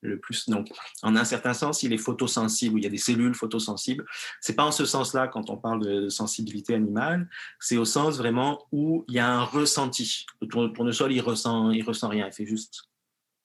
le, 0.00 0.18
plus. 0.18 0.48
Donc, 0.48 0.68
en 1.02 1.14
un 1.14 1.24
certain 1.24 1.54
sens, 1.54 1.84
il 1.84 1.92
est 1.92 1.98
photosensible, 1.98 2.80
il 2.80 2.82
y 2.82 2.86
a 2.88 2.90
des 2.90 2.98
cellules 2.98 3.36
photosensibles. 3.36 4.04
C'est 4.40 4.56
pas 4.56 4.64
en 4.64 4.72
ce 4.72 4.84
sens-là 4.84 5.28
quand 5.28 5.48
on 5.48 5.56
parle 5.56 5.84
de 5.84 6.08
sensibilité 6.08 6.74
animale, 6.74 7.28
c'est 7.60 7.76
au 7.76 7.84
sens 7.84 8.18
vraiment 8.18 8.66
où 8.72 9.04
il 9.08 9.14
y 9.14 9.20
a 9.20 9.28
un 9.28 9.44
ressenti. 9.44 10.26
Le 10.40 10.48
tournesol, 10.48 11.12
il 11.12 11.20
ressent, 11.20 11.70
il 11.70 11.82
ressent 11.82 12.08
rien, 12.08 12.26
il 12.26 12.32
fait 12.32 12.46
juste 12.46 12.88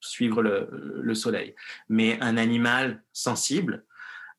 suivre 0.00 0.42
le, 0.42 1.14
soleil. 1.14 1.54
Mais 1.88 2.18
un 2.20 2.36
animal 2.36 3.02
sensible, 3.12 3.84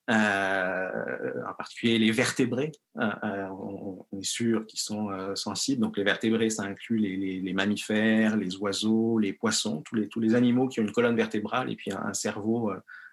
en 0.09 1.53
particulier 1.53 1.99
les 1.99 2.11
vertébrés, 2.11 2.71
euh, 2.97 3.09
euh, 3.23 3.47
on, 3.49 4.05
est 4.17 4.23
sûr 4.23 4.65
qu'ils 4.65 4.79
sont 4.79 5.09
sensibles. 5.35 5.81
Donc 5.81 5.97
les 5.97 6.03
vertébrés, 6.03 6.49
ça 6.49 6.63
inclut 6.63 6.97
les, 6.97 7.53
mammifères, 7.53 8.35
les 8.35 8.55
oiseaux, 8.57 9.19
les 9.19 9.33
poissons, 9.33 9.83
tous 9.83 10.19
les, 10.19 10.35
animaux 10.35 10.67
qui 10.67 10.79
ont 10.79 10.83
une 10.83 10.91
colonne 10.91 11.15
vertébrale 11.15 11.71
et 11.71 11.75
puis 11.75 11.91
un, 11.91 12.13
cerveau, 12.13 12.71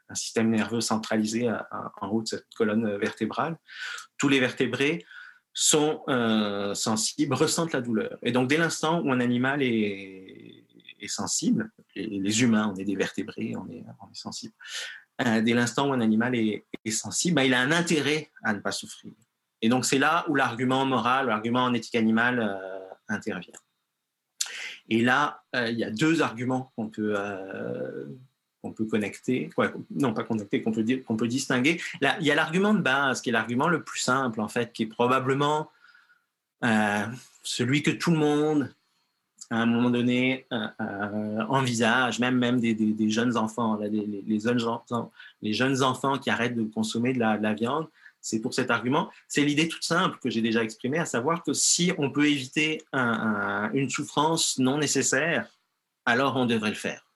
un 0.09 0.15
système 0.15 0.51
nerveux 0.51 0.81
centralisé 0.81 1.51
en 2.01 2.09
haut 2.09 2.23
de 2.23 2.29
cette 2.29 2.47
colonne 2.57 2.97
vertébrale. 2.97 3.57
Tous 4.17 4.29
les 4.29 4.41
vertébrés 4.41 5.05
sont 5.53 6.03
sensibles, 6.75 7.35
ressentent 7.35 7.73
la 7.73 7.83
douleur. 7.83 8.19
Et 8.23 8.33
donc 8.33 8.49
dès 8.49 8.57
l'instant 8.57 9.03
où 9.03 9.13
un 9.13 9.21
animal 9.21 9.63
est, 9.63 10.65
sensible, 11.09 11.71
les, 11.95 12.43
humains, 12.43 12.73
on 12.75 12.81
est 12.81 12.85
des 12.85 12.97
vertébrés, 12.97 13.55
on 13.55 13.69
est 13.69 13.85
sensible. 14.15 14.55
Euh, 15.25 15.41
dès 15.41 15.55
l'instant 15.55 15.89
où 15.89 15.93
un 15.93 16.01
animal 16.01 16.35
est, 16.35 16.67
sensible, 16.91 17.37
bah, 17.37 17.45
il 17.45 17.55
a 17.55 17.61
un 17.61 17.73
intérêt 17.73 18.31
à 18.43 18.53
ne 18.53 18.61
pas 18.61 18.73
souffrir. 18.73 19.13
Et 19.63 19.69
donc 19.69 19.85
c'est 19.85 19.99
là 19.99 20.25
où 20.29 20.35
l'argument 20.35 20.85
moral, 20.85 21.27
l'argument 21.27 21.65
en 21.65 21.75
éthique 21.75 21.95
animale 21.95 22.39
euh, 22.39 22.79
intervient. 23.09 23.53
Et 24.89 25.03
là, 25.03 25.43
euh, 25.57 25.69
il 25.71 25.79
y 25.79 25.85
a 25.85 25.91
deux 25.91 26.23
arguments 26.23 26.71
qu'on 26.77 26.89
peut, 26.89 27.17
qu'on 28.63 28.73
peut 28.73 28.85
connecter, 28.85 29.51
non 29.91 30.13
pas 30.13 30.23
connecter, 30.23 30.63
qu'on 30.63 30.71
peut, 30.71 30.85
qu'on 31.05 31.17
peut 31.17 31.29
distinguer. 31.29 31.81
Il 32.01 32.27
y 32.27 32.31
a 32.31 32.35
l'argument 32.35 32.75
de 32.75 32.83
base, 32.83 33.21
qui 33.21 33.31
est 33.31 33.33
l'argument 33.33 33.69
le 33.69 33.83
plus 33.83 34.01
simple, 34.01 34.41
en 34.41 34.49
fait, 34.49 34.73
qui 34.73 34.85
est 34.85 34.87
probablement 34.87 35.71
celui 37.43 37.83
que 37.83 37.91
tout 37.91 38.13
le 38.13 38.19
monde 38.19 38.76
à 39.51 39.59
un 39.59 39.67
moment 39.67 39.91
donné 39.91 40.47
euh, 40.53 40.67
euh, 40.81 41.45
envisage, 41.49 42.19
même, 42.19 42.37
même 42.37 42.61
des, 42.61 43.11
jeunes 43.11 43.37
enfants, 43.37 43.77
les, 43.77 44.41
jeunes 44.41 44.65
enfants, 44.65 45.13
les 45.43 45.53
jeunes 45.53 45.83
enfants 45.83 46.19
qui 46.19 46.31
arrêtent 46.31 46.57
de 46.57 46.65
consommer 46.65 47.13
de 47.13 47.19
la, 47.19 47.55
viande, 47.55 47.89
c'est 48.21 48.41
pour 48.41 48.55
cet 48.55 48.71
argument. 48.71 49.11
C'est 49.29 49.45
l'idée 49.45 49.69
toute 49.69 49.85
simple 49.85 50.19
que 50.19 50.31
j'ai 50.31 50.43
déjà 50.43 50.65
exprimée, 50.65 50.99
à 50.99 51.07
savoir 51.07 51.43
que 51.43 51.53
si 51.53 51.93
on 51.99 52.11
peut 52.11 52.29
éviter 52.29 52.83
une 52.93 53.89
souffrance 53.89 54.59
non 54.59 54.79
nécessaire, 54.79 55.49
alors 56.05 56.37
on 56.37 56.47
devrait 56.47 56.71
le 56.71 56.77
faire. 56.77 57.07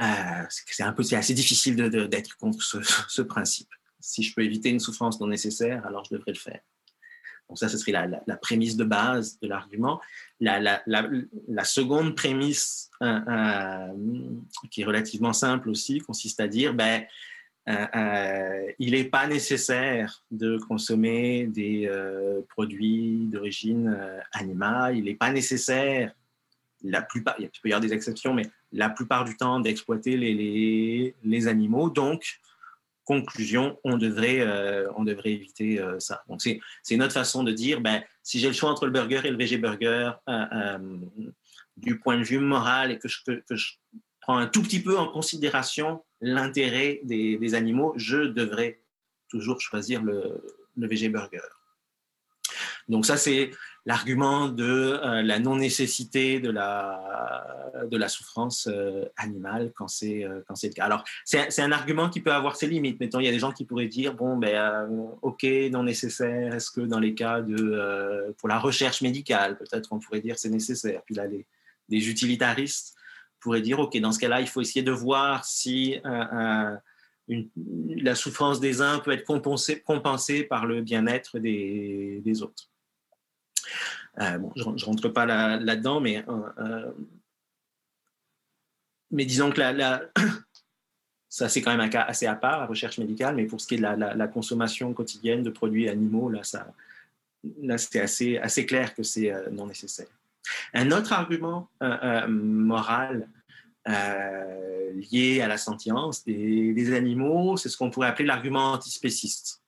Euh, 0.00 0.44
c'est 0.48 1.16
assez 1.16 1.34
difficile 1.34 1.76
d'être 1.76 2.36
contre 2.36 2.62
ce, 2.62 3.22
principe. 3.22 3.68
Si 4.00 4.22
je 4.22 4.34
peux 4.34 4.42
éviter 4.42 4.70
une 4.70 4.80
souffrance 4.80 5.20
non 5.20 5.28
nécessaire, 5.28 5.86
alors 5.86 6.04
je 6.04 6.16
devrais 6.16 6.32
le 6.32 6.38
faire. 6.38 6.60
Donc 7.48 7.58
ça, 7.58 7.68
ce 7.68 7.76
serait 7.76 7.92
la, 7.92 8.36
prémisse 8.36 8.76
de 8.76 8.84
base 8.84 9.38
de 9.40 9.48
l'argument. 9.48 10.00
La, 10.40 10.82
seconde 11.64 12.16
prémisse, 12.16 12.90
euh, 13.02 13.20
euh, 13.28 13.88
qui 14.70 14.82
est 14.82 14.84
relativement 14.84 15.32
simple 15.32 15.68
aussi, 15.68 15.98
consiste 15.98 16.40
à 16.40 16.48
dire, 16.48 16.74
ben, 16.74 17.04
euh, 17.68 18.66
il 18.78 18.92
n'est 18.92 19.04
pas 19.04 19.26
nécessaire 19.26 20.24
de 20.30 20.58
consommer 20.58 21.46
des 21.46 21.90
produits 22.48 23.28
d'origine 23.30 23.96
animale, 24.32 24.96
il 24.96 25.04
n'est 25.04 25.14
pas 25.14 25.30
nécessaire, 25.30 26.14
la 26.82 27.02
plupart, 27.02 27.36
il 27.38 27.48
peut 27.48 27.68
y 27.68 27.72
avoir 27.72 27.80
des 27.80 27.94
exceptions, 27.94 28.34
mais 28.34 28.46
la 28.72 28.90
plupart 28.90 29.24
du 29.24 29.36
temps 29.36 29.60
d'exploiter 29.60 30.16
les, 30.16 31.14
les, 31.22 31.46
animaux. 31.46 31.88
Donc, 31.88 32.40
conclusion, 33.04 33.78
on 33.84 33.96
devrait, 33.96 34.40
euh, 34.40 34.90
on 34.96 35.04
devrait 35.04 35.32
éviter 35.32 35.80
euh, 35.80 35.98
ça. 36.00 36.22
Donc, 36.28 36.42
c'est, 36.42 36.60
c'est 36.82 36.96
notre 36.96 37.12
façon 37.12 37.44
de 37.44 37.52
dire, 37.52 37.80
ben, 37.80 38.02
si 38.22 38.38
j'ai 38.38 38.48
le 38.48 38.54
choix 38.54 38.70
entre 38.70 38.86
le 38.86 38.92
burger 38.92 39.20
et 39.24 39.30
le 39.30 39.36
végé 39.36 39.58
burger, 39.58 40.12
euh, 40.28 40.78
du 41.76 41.98
point 41.98 42.18
de 42.18 42.24
vue 42.24 42.38
moral, 42.38 42.90
et 42.92 42.98
que 42.98 43.08
je, 43.08 43.18
prends 44.20 44.38
un 44.38 44.46
tout 44.46 44.62
petit 44.62 44.82
peu 44.82 44.96
en 44.98 45.08
considération 45.08 46.02
l'intérêt 46.20 47.00
des, 47.04 47.54
animaux, 47.54 47.92
je 47.96 48.18
devrais 48.18 48.80
toujours 49.28 49.60
choisir 49.60 50.02
le, 50.02 50.42
le 50.76 51.08
burger. 51.08 51.38
Donc 52.88 53.04
ça, 53.04 53.16
c'est 53.16 53.50
l'argument 53.86 54.48
de 54.48 54.64
euh, 54.64 55.22
la 55.22 55.38
non-nécessité 55.38 56.40
de 56.40 56.50
la, 56.50 57.82
de 57.90 57.96
la 57.96 58.08
souffrance 58.08 58.66
euh, 58.70 59.04
animale 59.16 59.72
quand 59.74 59.88
c'est 59.88 60.24
euh, 60.24 60.40
c'est 60.54 60.68
le 60.68 60.74
cas. 60.74 60.84
Alors, 60.84 61.04
c'est 61.24 61.60
un 61.60 61.72
argument 61.72 62.08
qui 62.08 62.20
peut 62.20 62.32
avoir 62.32 62.56
ses 62.56 62.66
limites. 62.66 62.98
Mettons, 63.00 63.20
il 63.20 63.26
y 63.26 63.28
a 63.28 63.32
des 63.32 63.38
gens 63.38 63.52
qui 63.52 63.64
pourraient 63.64 63.88
dire, 63.88 64.14
bon, 64.14 64.36
ben, 64.36 64.88
OK, 65.22 65.44
non 65.70 65.82
nécessaire, 65.82 66.54
est-ce 66.54 66.70
que 66.70 66.80
dans 66.80 67.00
les 67.00 67.14
cas 67.14 67.40
de... 67.40 68.34
pour 68.38 68.48
la 68.48 68.58
recherche 68.58 69.02
médicale, 69.02 69.58
peut-être 69.58 69.92
on 69.92 69.98
pourrait 69.98 70.20
dire 70.20 70.38
c'est 70.38 70.50
nécessaire. 70.50 71.02
Puis 71.04 71.14
là, 71.14 71.26
les, 71.26 71.44
des 71.88 72.08
utilitaristes 72.08 72.94
pourraient 73.40 73.62
dire, 73.62 73.78
OK, 73.80 73.98
dans 73.98 74.12
ce 74.12 74.18
cas-là, 74.20 74.40
il 74.40 74.46
faut 74.46 74.60
essayer 74.60 74.82
de 74.82 74.92
voir 74.92 75.44
si... 75.44 76.00
la 77.28 78.14
souffrance 78.14 78.60
des 78.60 78.80
uns 78.82 78.98
peut 78.98 79.12
être 79.12 79.24
compensée, 79.24 79.80
compensée 79.80 80.44
par 80.44 80.66
le 80.66 80.82
bien-être 80.82 81.38
des, 81.38 82.20
des 82.24 82.42
autres. 82.42 82.68
Euh, 84.20 84.38
je 84.56 84.68
ne 84.68 84.84
rentre 84.84 85.08
pas 85.08 85.26
là-dedans, 85.26 86.00
mais, 86.00 86.24
euh, 86.28 86.48
euh, 86.58 86.92
mais 89.10 89.24
disons 89.24 89.50
que 89.50 89.60
ça, 91.28 91.48
c'est 91.48 91.62
quand 91.62 91.72
même 91.72 91.80
un 91.80 91.88
cas 91.88 92.02
assez 92.02 92.26
à 92.26 92.34
part, 92.34 92.60
la 92.60 92.66
recherche 92.66 92.98
médicale, 92.98 93.34
mais 93.34 93.44
pour 93.44 93.60
ce 93.60 93.66
qui 93.66 93.74
est 93.74 93.78
de 93.78 93.82
la, 93.82 94.28
consommation 94.28 94.92
quotidienne 94.92 95.42
de 95.42 95.50
produits 95.50 95.88
animaux, 95.88 96.30
là, 96.30 96.42
assez, 97.70 98.38
assez 98.38 98.66
clair 98.66 98.94
que 98.94 99.02
c'est 99.02 99.32
non 99.50 99.66
nécessaire. 99.66 100.06
Un 100.74 100.92
autre 100.92 101.12
argument 101.12 101.68
moral 102.28 103.28
lié 103.86 105.40
à 105.42 105.48
la 105.48 105.58
sentience 105.58 106.24
des, 106.24 106.72
des 106.72 106.94
animaux, 106.94 107.56
c'est 107.56 107.68
ce 107.68 107.76
qu'on 107.76 107.90
pourrait 107.90 108.08
appeler 108.08 108.26
l'argument 108.26 108.72
antispéciste. 108.72 109.60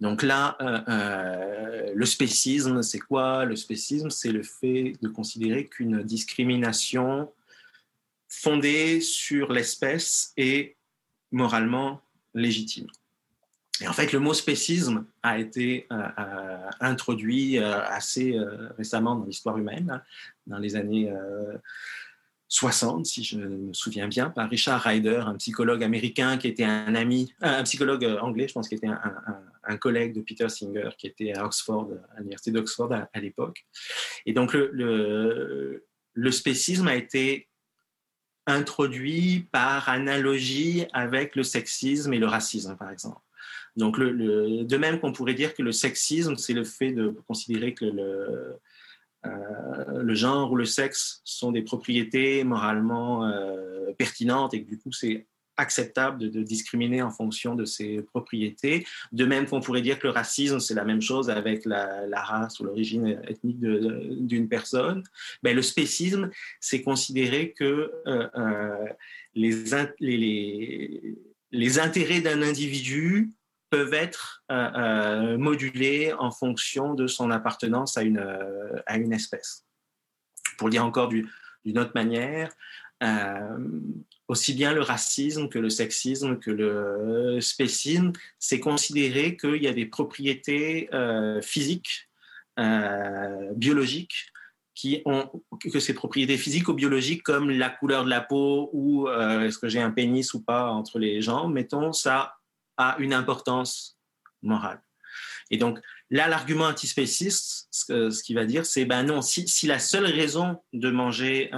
Donc 0.00 0.22
là, 0.22 0.56
euh, 0.60 0.80
euh, 0.88 1.92
le 1.94 2.06
spécisme, 2.06 2.82
c'est 2.82 2.98
quoi? 2.98 3.44
Le 3.44 3.54
spécisme, 3.54 4.10
c'est 4.10 4.32
le 4.32 4.42
fait 4.42 4.94
de 5.02 5.08
considérer 5.08 5.66
qu'une 5.66 6.02
discrimination 6.02 7.30
fondée 8.28 9.00
sur 9.00 9.52
l'espèce 9.52 10.32
est 10.36 10.76
moralement 11.30 12.00
légitime. 12.34 12.86
Et 13.82 13.88
en 13.88 13.92
fait, 13.92 14.12
le 14.12 14.20
mot 14.20 14.34
spécisme 14.34 15.06
a 15.22 15.38
été 15.38 15.86
euh, 15.92 16.70
introduit 16.80 17.58
assez 17.58 18.38
récemment 18.76 19.16
dans 19.16 19.24
l'histoire 19.24 19.56
humaine, 19.56 20.02
dans 20.46 20.58
les 20.58 20.76
années 20.76 21.10
60, 22.50 23.06
si 23.06 23.22
je 23.22 23.38
me 23.38 23.72
souviens 23.72 24.08
bien, 24.08 24.28
par 24.28 24.50
Richard 24.50 24.82
Ryder, 24.82 25.22
un 25.24 25.36
psychologue 25.36 25.84
américain 25.84 26.36
qui 26.36 26.48
était 26.48 26.64
un 26.64 26.96
ami, 26.96 27.32
un 27.40 27.62
psychologue 27.62 28.04
anglais, 28.20 28.48
je 28.48 28.54
pense, 28.54 28.68
qui 28.68 28.74
était 28.74 28.88
un, 28.88 29.76
collègue 29.76 30.14
de 30.14 30.20
Peter 30.20 30.48
Singer, 30.48 30.90
qui 30.98 31.06
était 31.06 31.32
à 31.32 31.44
Oxford, 31.44 31.88
à 32.16 32.18
l'université 32.18 32.50
d'Oxford 32.50 32.92
à, 32.92 33.20
l'époque. 33.20 33.64
Et 34.26 34.32
donc, 34.32 34.52
le, 34.52 35.84
spécisme 36.32 36.88
a 36.88 36.96
été 36.96 37.48
introduit 38.48 39.46
par 39.52 39.88
analogie 39.88 40.86
avec 40.92 41.36
le 41.36 41.44
sexisme 41.44 42.12
et 42.14 42.18
le 42.18 42.26
racisme, 42.26 42.76
par 42.76 42.90
exemple. 42.90 43.20
Donc, 43.76 44.00
de 44.00 44.76
même 44.76 44.98
qu'on 44.98 45.12
pourrait 45.12 45.34
dire 45.34 45.54
que 45.54 45.62
le 45.62 45.70
sexisme, 45.70 46.34
c'est 46.36 46.52
le 46.52 46.64
fait 46.64 46.90
de 46.90 47.14
considérer 47.28 47.74
que 47.74 47.84
le, 47.84 48.58
euh, 49.26 50.02
le 50.02 50.14
genre 50.14 50.50
ou 50.52 50.56
le 50.56 50.64
sexe 50.64 51.20
sont 51.24 51.52
des 51.52 51.62
propriétés 51.62 52.42
moralement 52.44 53.26
euh, 53.26 53.92
pertinentes 53.98 54.54
et 54.54 54.62
que 54.62 54.68
du 54.68 54.78
coup 54.78 54.92
c'est 54.92 55.26
acceptable 55.60 56.30
de, 56.30 56.42
discriminer 56.42 57.02
en 57.02 57.10
fonction 57.10 57.54
de 57.54 57.64
ces 57.64 58.02
propriétés. 58.02 58.86
De 59.12 59.26
même 59.26 59.46
qu'on 59.46 59.60
pourrait 59.60 59.82
dire 59.82 59.98
que 59.98 60.06
le 60.06 60.12
racisme, 60.12 60.58
c'est 60.58 60.74
la 60.74 60.84
même 60.84 61.02
chose 61.02 61.28
avec 61.28 61.66
la, 61.66 62.08
race 62.14 62.58
ou 62.60 62.64
l'origine 62.64 63.20
ethnique 63.28 63.60
d'une 63.60 64.48
personne. 64.48 65.02
Ben, 65.42 65.54
le 65.54 65.62
spécisme, 65.62 66.30
c'est 66.60 66.80
considérer 66.82 67.52
que 67.52 67.92
euh, 68.06 68.86
les, 69.34 69.74
intérêts 71.78 72.20
d'un 72.20 72.42
individu 72.42 73.30
peuvent 73.70 73.94
être 73.94 74.42
euh, 74.50 74.70
euh, 74.76 75.38
modulés 75.38 76.12
en 76.12 76.30
fonction 76.30 76.94
de 76.94 77.06
son 77.06 77.30
appartenance 77.30 77.96
à 77.96 78.02
une, 78.02 78.18
euh, 78.18 78.82
à 78.86 78.98
une 78.98 79.12
espèce. 79.12 79.64
Pour 80.58 80.68
le 80.68 80.72
dire 80.72 80.84
encore 80.84 81.08
d'une 81.08 81.78
autre 81.78 81.92
manière, 81.94 82.52
aussi 84.28 84.52
bien 84.52 84.74
le 84.74 84.82
racisme 84.82 85.48
que 85.48 85.58
le 85.58 85.70
sexisme 85.70 86.38
que 86.38 86.50
le 86.50 87.40
spécisme, 87.40 88.12
c'est 88.38 88.60
considérer 88.60 89.38
qu'il 89.38 89.62
y 89.62 89.68
a 89.68 89.72
des 89.72 89.86
propriétés 89.86 90.90
physiques, 91.40 92.10
biologiques, 93.56 94.26
qui 94.74 95.00
ont 95.06 95.30
que 95.72 95.80
ces 95.80 95.94
propriétés 95.94 96.36
physiques 96.36 96.68
ou 96.68 96.74
biologiques, 96.74 97.22
comme 97.22 97.48
la 97.50 97.70
couleur 97.70 98.04
de 98.04 98.10
la 98.10 98.20
peau 98.20 98.68
ou 98.74 99.08
est-ce 99.08 99.56
que 99.56 99.68
j'ai 99.70 99.80
un 99.80 99.92
pénis 99.92 100.34
ou 100.34 100.42
pas 100.42 100.68
entre 100.68 100.98
les 100.98 101.22
jambes, 101.22 101.54
mettons, 101.54 101.94
ça 101.94 102.34
a 102.80 102.96
une 102.98 103.12
importance 103.12 103.98
morale. 104.42 104.82
Et 105.50 105.58
donc 105.58 105.80
là, 106.10 106.28
l'argument 106.28 106.66
antispéciste, 106.66 107.68
ce, 107.70 108.22
qu'il 108.22 108.36
va 108.36 108.44
dire, 108.44 108.64
c'est 108.64 108.84
ben 108.84 109.02
non, 109.02 109.20
si, 109.20 109.46
si, 109.48 109.66
la 109.66 109.78
seule 109.78 110.06
raison 110.06 110.62
de 110.72 110.90
manger 110.90 111.50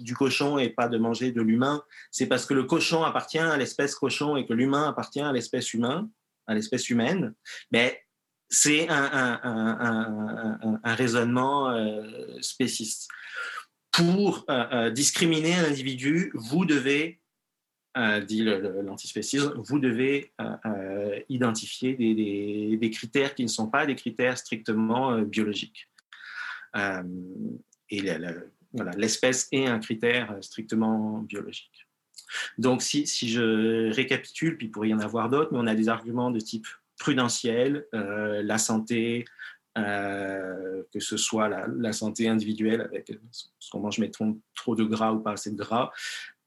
du 0.00 0.14
cochon 0.14 0.58
et 0.58 0.68
pas 0.68 0.88
de 0.88 0.98
manger 0.98 1.30
de 1.30 1.40
l'humain, 1.40 1.82
c'est 2.10 2.26
parce 2.26 2.46
que 2.46 2.54
le 2.54 2.64
cochon 2.64 3.04
appartient 3.04 3.38
à 3.38 3.56
l'espèce 3.56 3.94
cochon 3.94 4.36
et 4.36 4.46
que 4.46 4.52
l'humain 4.52 4.88
appartient 4.88 5.20
à 5.20 5.32
l'espèce 5.32 5.72
humaine, 5.72 6.08
à 6.48 6.54
l'espèce 6.54 6.90
humaine, 6.90 7.34
ben 7.70 7.92
c'est 8.50 8.88
un, 8.88 9.40
un, 10.82 10.94
raisonnement 10.94 11.70
euh, 11.70 12.40
spéciste. 12.40 13.08
Pour 13.92 14.44
euh, 14.48 14.64
euh, 14.72 14.90
discriminer 14.90 15.54
un 15.54 15.64
individu, 15.64 16.30
vous 16.34 16.64
devez 16.64 17.20
euh, 17.98 18.20
dit 18.20 18.44
l'antispécisme, 18.44 19.54
vous 19.56 19.80
devez 19.80 20.32
euh, 20.40 20.56
euh, 20.66 21.20
identifier 21.28 21.94
des, 21.94 22.90
critères 22.90 23.34
qui 23.34 23.42
ne 23.42 23.48
sont 23.48 23.68
pas 23.68 23.86
des 23.86 23.96
critères 23.96 24.38
strictement 24.38 25.20
biologiques. 25.22 25.88
et 27.90 28.02
l'espèce 28.96 29.48
est 29.50 29.66
un 29.66 29.80
critère 29.80 30.36
strictement 30.42 31.18
biologique. 31.22 31.88
Donc, 32.56 32.82
si, 32.82 33.06
si, 33.06 33.28
je 33.28 33.90
récapitule, 33.92 34.56
puis 34.56 34.66
il 34.66 34.70
pourrait 34.70 34.90
y 34.90 34.94
en 34.94 35.00
avoir 35.00 35.28
d'autres, 35.28 35.52
mais 35.52 35.58
on 35.58 35.66
a 35.66 35.74
des 35.74 35.88
arguments 35.88 36.30
de 36.30 36.38
type 36.38 36.66
prudentiel, 36.98 37.86
la 37.92 38.58
santé, 38.58 39.24
que 39.74 41.00
ce 41.00 41.16
soit 41.16 41.48
la, 41.48 41.92
santé 41.92 42.28
individuelle 42.28 42.82
avec 42.82 43.10
ce 43.32 43.70
qu'on 43.70 43.80
mange, 43.80 43.98
mettons 43.98 44.38
trop 44.54 44.76
de 44.76 44.84
gras 44.84 45.12
ou 45.12 45.20
pas 45.20 45.32
assez 45.32 45.50
de 45.50 45.56
gras, 45.56 45.90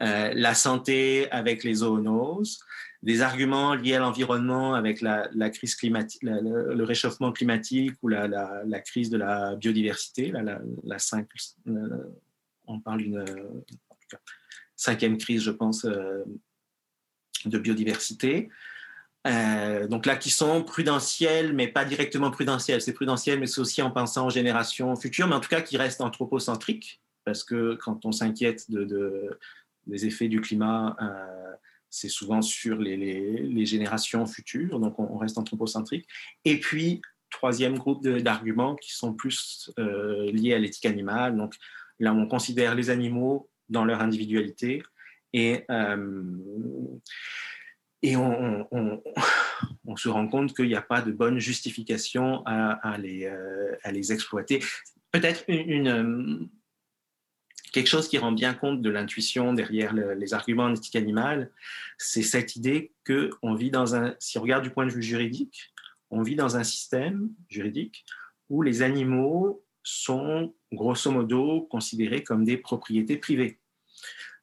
euh, 0.02 0.34
la 0.36 0.54
santé 0.54 1.30
avec 1.32 1.64
les 1.64 1.76
zoonoses, 1.76 2.60
des 3.04 3.22
arguments 3.22 3.74
liés 3.74 3.96
à 3.96 4.00
l'environnement 4.00 4.74
avec 4.74 5.02
la, 5.02 5.50
crise 5.50 5.76
climatique, 5.76 6.22
le, 6.24 6.84
réchauffement 6.84 7.32
climatique 7.32 7.96
ou 8.02 8.08
la, 8.08 8.82
crise 8.86 9.10
de 9.10 9.18
la 9.18 9.56
biodiversité, 9.56 10.32
la, 10.84 11.00
cinq, 11.00 11.28
on 12.68 12.80
parle 12.80 13.00
d'une 13.00 13.26
cinquième 14.76 15.18
crise, 15.18 15.44
je 15.44 15.52
pense, 15.52 15.86
euh, 15.86 16.24
de 17.46 17.58
biodiversité. 17.58 18.50
Euh, 19.28 19.88
donc 19.88 20.08
là, 20.08 20.16
qui 20.16 20.32
sont 20.32 20.64
prudentielles, 20.64 21.54
mais 21.54 21.68
pas 21.68 21.86
directement 21.86 22.32
prudentielles. 22.32 22.82
C'est 22.82 22.94
prudentiel, 22.94 23.40
mais 23.40 23.46
c'est 23.46 23.62
aussi 23.62 23.82
en 23.82 23.92
pensant 23.92 24.28
aux 24.28 24.32
générations 24.32 24.96
futures, 24.96 25.28
mais 25.28 25.36
en 25.36 25.40
tout 25.40 25.50
cas 25.50 25.62
qui 25.62 25.78
restent 25.78 26.02
anthropocentriques, 26.02 27.02
parce 27.24 27.44
que 27.44 27.76
quand 27.76 28.06
on 28.06 28.12
s'inquiète 28.12 28.70
de, 28.72 29.38
des 29.88 30.06
effets 30.06 30.28
du 30.28 30.42
climat, 30.42 30.96
euh, 31.02 31.56
c'est 31.90 32.10
souvent 32.10 32.42
sur 32.42 32.78
les, 32.78 33.66
générations 33.66 34.26
futures, 34.26 34.80
donc 34.80 34.98
on, 35.00 35.18
reste 35.18 35.38
anthropocentrique. 35.38 36.08
Et 36.46 36.60
puis, 36.60 37.02
troisième 37.30 37.78
groupe 37.78 38.06
d'arguments 38.08 38.76
qui 38.76 38.94
sont 38.94 39.14
plus 39.14 39.72
euh, 39.80 40.32
liés 40.32 40.54
à 40.54 40.60
l'éthique 40.60 40.86
animale. 40.86 41.38
Donc 41.38 41.56
là, 42.00 42.14
on 42.14 42.28
considère 42.28 42.76
les 42.76 42.90
animaux 42.90 43.50
dans 43.70 43.86
leur 43.86 44.02
individualité 44.02 44.84
et, 45.34 45.64
euh, 45.70 46.24
et 48.02 48.18
on, 48.18 48.68
se 49.96 50.10
rend 50.10 50.28
compte 50.28 50.56
qu'il 50.56 50.68
n'y 50.68 50.76
a 50.76 50.82
pas 50.82 51.02
de 51.02 51.12
bonne 51.12 51.40
justification 51.40 52.44
à, 52.46 52.98
les, 52.98 53.28
à 53.84 53.92
les, 53.92 54.12
exploiter. 54.12 54.60
Peut-être 55.12 55.44
une, 55.48 56.50
quelque 57.72 57.88
chose 57.88 58.08
qui 58.08 58.18
rend 58.18 58.32
bien 58.32 58.54
compte 58.54 58.82
de 58.82 58.90
l'intuition 58.90 59.54
derrière 59.54 59.94
les 59.94 60.34
arguments 60.34 60.66
en 60.66 60.74
éthique 60.74 60.96
animale, 60.96 61.52
c'est 61.98 62.22
cette 62.22 62.56
idée 62.56 62.92
que 63.04 63.32
on 63.42 63.56
vit 63.56 63.72
dans 63.72 63.96
un, 63.96 64.16
si 64.20 64.38
on 64.38 64.42
regarde 64.42 64.64
du 64.64 64.70
point 64.70 64.86
de 64.86 64.92
vue 64.92 65.04
juridique, 65.04 65.72
on 66.10 66.22
vit 66.22 66.36
dans 66.36 66.58
un 66.58 66.64
système 66.64 67.30
juridique 67.48 68.06
où 68.50 68.62
les 68.62 68.82
animaux 68.82 69.64
sont 69.84 70.54
grosso 70.72 71.10
modo 71.12 71.62
considérés 71.62 72.24
comme 72.24 72.44
des 72.44 72.58
propriétés 72.58 73.18
privées. 73.18 73.60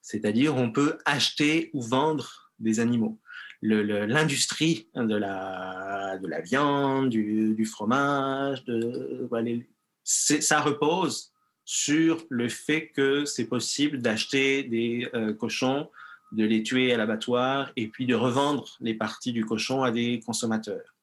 C'est-à-dire 0.00 0.56
on 0.56 0.72
peut 0.72 0.98
acheter 1.04 1.70
ou 1.74 1.82
vendre 1.82 2.50
des 2.58 2.80
animaux. 2.80 3.18
L'industrie 3.60 4.88
de 4.94 5.16
la, 5.16 6.18
de 6.18 6.26
la 6.28 6.40
viande, 6.40 7.10
du, 7.10 7.64
fromage, 7.64 8.64
de, 8.64 9.28
ça 10.04 10.60
repose 10.60 11.32
sur 11.70 12.24
le 12.30 12.48
fait 12.48 12.88
que 12.88 13.26
c'est 13.26 13.44
possible 13.44 13.98
d'acheter 13.98 14.62
des 14.62 15.06
euh, 15.12 15.34
cochons, 15.34 15.90
de 16.32 16.46
les 16.46 16.62
tuer 16.62 16.94
à 16.94 16.96
l'abattoir 16.96 17.72
et 17.76 17.88
puis 17.88 18.06
de 18.06 18.14
revendre 18.14 18.78
les 18.80 18.94
parties 18.94 19.32
du 19.32 19.44
cochon 19.44 19.82
à 19.82 19.90
des 19.90 20.18
consommateurs. 20.24 20.96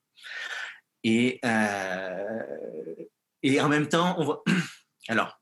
Et, 1.03 1.39
euh, 1.45 2.95
et 3.43 3.61
en 3.61 3.69
même 3.69 3.87
temps, 3.87 4.15
on 4.17 4.23
voit. 4.23 4.43
Alors, 5.07 5.39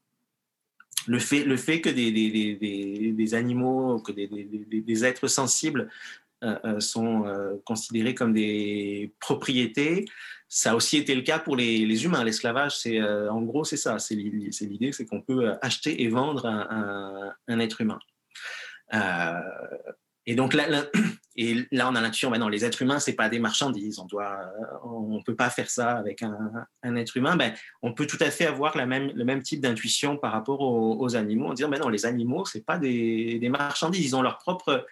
le 1.07 1.19
fait, 1.19 1.45
le 1.45 1.55
fait 1.55 1.79
que 1.79 1.89
des, 1.89 2.11
des, 2.11 3.13
des, 3.13 3.33
animaux, 3.33 3.99
que 3.99 4.11
des, 4.11 5.05
êtres 5.05 5.29
sensibles 5.29 5.89
euh, 6.43 6.81
sont 6.81 7.23
considérés 7.63 8.13
comme 8.13 8.33
des 8.33 9.13
propriétés, 9.21 10.03
ça 10.55 10.73
a 10.73 10.75
aussi 10.75 10.97
été 10.97 11.15
le 11.15 11.23
cas 11.23 11.39
pour 11.39 11.55
les, 11.55 12.05
humains. 12.05 12.23
L'esclavage, 12.23 12.77
c'est 12.77 13.01
en 13.01 13.41
gros, 13.41 13.63
c'est 13.63 13.77
ça. 13.77 13.97
C'est 13.97 14.13
l'idée, 14.13 14.91
c'est 14.91 15.05
qu'on 15.07 15.19
peut 15.19 15.51
acheter 15.63 16.03
et 16.03 16.09
vendre 16.09 16.45
un, 16.45 17.59
être 17.59 17.81
humain. 17.81 17.97
et 20.27 20.35
donc 20.35 20.53
là, 20.53 20.67
et 21.35 21.65
là, 21.71 21.89
on 21.89 21.95
a 21.95 22.01
l'intuition, 22.01 22.29
ben 22.29 22.37
non, 22.37 22.49
les 22.49 22.65
êtres 22.65 22.83
humains, 22.83 22.99
c'est 22.99 23.13
pas 23.13 23.29
des 23.29 23.39
marchandises. 23.39 23.97
On 23.97 24.05
doit, 24.05 24.41
on 24.83 25.23
peut 25.23 25.35
pas 25.35 25.49
faire 25.49 25.71
ça 25.71 25.97
avec 25.97 26.21
un, 26.21 26.95
être 26.97 27.17
humain. 27.17 27.35
Ben, 27.35 27.55
on 27.81 27.91
peut 27.93 28.05
tout 28.05 28.19
à 28.19 28.29
fait 28.29 28.45
avoir 28.45 28.77
la 28.77 28.85
même, 28.85 29.11
le 29.15 29.25
même 29.25 29.41
type 29.41 29.59
d'intuition 29.59 30.17
par 30.17 30.33
rapport 30.33 30.61
aux, 30.61 31.15
animaux, 31.15 31.47
en 31.47 31.53
disant, 31.53 31.69
ben 31.69 31.79
non, 31.79 31.89
les 31.89 32.05
animaux, 32.05 32.45
c'est 32.45 32.63
pas 32.63 32.77
des, 32.77 33.49
marchandises. 33.49 34.05
Ils 34.05 34.15
ont 34.15 34.21
leur 34.21 34.37
propre, 34.37 34.85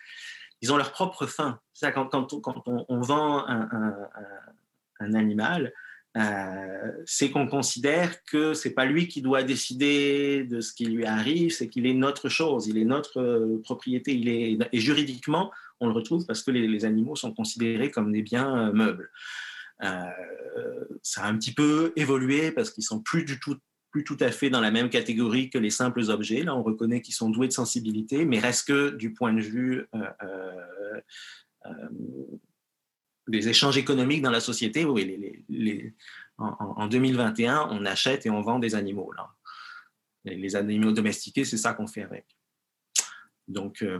ils 0.61 0.73
ont 0.73 0.77
leur 0.77 0.91
propre 0.91 1.27
fin. 1.27 1.59
Ça, 1.71 1.91
quand, 1.91 2.07
quand, 2.07 2.41
quand 2.41 2.63
on, 2.65 3.01
vend 3.01 3.47
un 3.47 3.93
animal, 5.13 5.71
euh, 6.17 6.91
c'est 7.05 7.31
qu'on 7.31 7.47
considère 7.47 8.21
que 8.25 8.53
c'est 8.53 8.73
pas 8.73 8.83
lui 8.85 9.07
qui 9.07 9.21
doit 9.21 9.43
décider 9.43 10.43
de 10.43 10.59
ce 10.59 10.73
qui 10.73 10.85
lui 10.85 11.05
arrive, 11.05 11.51
c'est 11.53 11.69
qu'il 11.69 11.87
est 11.87 11.93
notre 11.93 12.27
chose, 12.27 12.67
il 12.67 12.77
est 12.77 12.85
notre 12.85 13.21
euh, 13.21 13.61
propriété, 13.63 14.13
il 14.13 14.27
est 14.27 14.57
et 14.73 14.79
juridiquement 14.79 15.51
on 15.79 15.87
le 15.87 15.93
retrouve 15.93 16.25
parce 16.25 16.43
que 16.43 16.51
les, 16.51 16.83
animaux 16.83 17.15
sont 17.15 17.33
considérés 17.33 17.91
comme 17.91 18.11
des 18.11 18.21
biens 18.23 18.67
euh, 18.67 18.73
meubles. 18.73 19.09
ça 21.01 21.23
a 21.23 21.29
un 21.29 21.37
petit 21.37 21.53
peu 21.53 21.93
évolué 21.95 22.51
parce 22.51 22.71
qu'ils 22.71 22.83
sont 22.83 22.99
plus 22.99 23.23
du 23.23 23.39
tout 23.39 23.55
plus 23.91 24.03
tout 24.03 24.17
à 24.19 24.31
fait 24.31 24.49
dans 24.49 24.61
la 24.61 24.71
même 24.71 24.89
catégorie 24.89 25.49
que 25.49 25.57
les 25.57 25.69
simples 25.69 26.03
objets. 26.09 26.43
Là, 26.43 26.55
on 26.55 26.63
reconnaît 26.63 27.01
qu'ils 27.01 27.13
sont 27.13 27.29
doués 27.29 27.49
de 27.49 27.53
sensibilité, 27.53 28.23
mais 28.23 28.39
reste 28.39 28.67
que 28.67 28.91
du 28.91 29.11
point 29.11 29.33
de 29.33 29.41
vue 29.41 29.85
des 33.31 33.47
échanges 33.49 33.77
économiques 33.77 34.21
dans 34.21 34.31
la 34.31 34.41
société. 34.41 34.85
Oui, 34.85 35.93
en, 36.37 36.87
2021, 36.87 37.69
on 37.71 37.85
achète 37.85 38.25
et 38.25 38.29
on 38.29 38.41
vend 38.41 38.59
des 38.59 38.75
animaux. 38.75 39.11
Les, 40.25 40.55
animaux 40.55 40.91
domestiqués, 40.91 41.45
c'est 41.45 41.57
ça 41.57 41.73
qu'on 41.73 41.87
fait 41.87 42.03
avec. 42.03 42.25
Donc, 43.47 43.81
euh, 43.81 43.99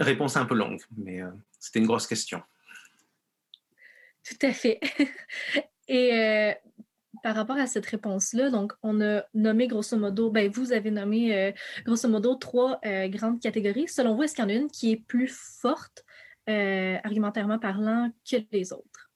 réponse 0.00 0.36
un 0.36 0.46
peu 0.46 0.54
longue, 0.54 0.80
mais 0.96 1.22
euh, 1.22 1.30
c'était 1.58 1.78
une 1.78 1.86
grosse 1.86 2.06
question. 2.06 2.42
Tout 4.24 4.46
à 4.46 4.52
fait. 4.52 4.80
et 5.88 6.14
euh, 6.14 6.52
par 7.22 7.36
rapport 7.36 7.56
à 7.56 7.66
cette 7.66 7.86
réponse-là, 7.86 8.50
donc 8.50 8.72
on 8.82 9.00
a 9.00 9.24
nommé 9.34 9.68
grosso 9.68 9.96
modo, 9.96 10.30
ben, 10.30 10.50
vous 10.50 10.72
avez 10.72 10.90
nommé 10.90 11.54
grosso 11.84 12.08
modo 12.08 12.34
trois 12.34 12.80
grandes 13.08 13.40
catégories. 13.40 13.88
Selon 13.88 14.14
vous, 14.14 14.24
est-ce 14.24 14.34
qu'il 14.34 14.44
y 14.44 14.46
en 14.46 14.50
a 14.50 14.54
une 14.54 14.70
qui 14.70 14.92
est 14.92 14.96
plus 14.96 15.28
forte 15.28 16.03
euh, 16.48 16.98
argumentairement 17.02 17.58
parlant, 17.58 18.10
que 18.30 18.36
les 18.52 18.72
autres? 18.72 19.10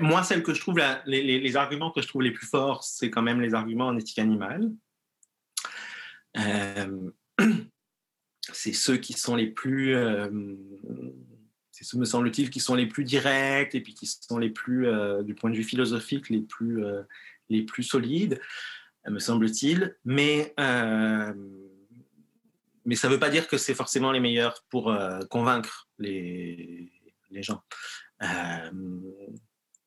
Moi, 0.00 0.22
celle 0.22 0.44
que 0.44 0.54
je 0.54 0.60
trouve, 0.60 0.80
les, 1.06 1.56
arguments 1.56 1.90
que 1.90 2.00
je 2.00 2.06
trouve 2.06 2.22
les 2.22 2.30
plus 2.30 2.46
forts, 2.46 2.84
c'est 2.84 3.10
quand 3.10 3.22
même 3.22 3.40
les 3.40 3.54
arguments 3.54 3.88
en 3.88 3.96
éthique 3.96 4.20
animale. 4.20 4.70
Euh, 6.36 7.10
c'est 8.52 8.72
ceux 8.72 8.98
qui 8.98 9.14
sont 9.14 9.34
les 9.34 9.48
plus, 9.48 9.96
euh, 9.96 10.28
c'est 11.72 11.82
ceux, 11.82 11.98
me 11.98 12.04
semble-t-il, 12.04 12.50
qui 12.50 12.60
sont 12.60 12.76
les 12.76 12.86
plus 12.86 13.02
directs 13.02 13.74
et 13.74 13.80
puis 13.80 13.94
qui 13.94 14.06
sont 14.06 14.38
les 14.38 14.50
plus, 14.50 14.86
du 15.24 15.34
point 15.34 15.50
de 15.50 15.56
vue 15.56 15.64
philosophique, 15.64 16.30
les 16.30 16.42
plus, 16.42 16.84
les 17.48 17.62
plus 17.62 17.82
solides, 17.82 18.40
me 19.08 19.18
semble-t-il. 19.18 19.96
Mais 20.04 20.54
mais 22.90 22.96
ça 22.96 23.06
ne 23.06 23.12
veut 23.12 23.20
pas 23.20 23.30
dire 23.30 23.46
que 23.46 23.56
c'est 23.56 23.72
forcément 23.72 24.10
les 24.10 24.18
meilleurs 24.18 24.64
pour 24.68 24.90
euh, 24.90 25.20
convaincre 25.30 25.88
les, 26.00 26.90
gens. 27.30 27.62
Il 28.20 28.26
euh, 28.26 28.72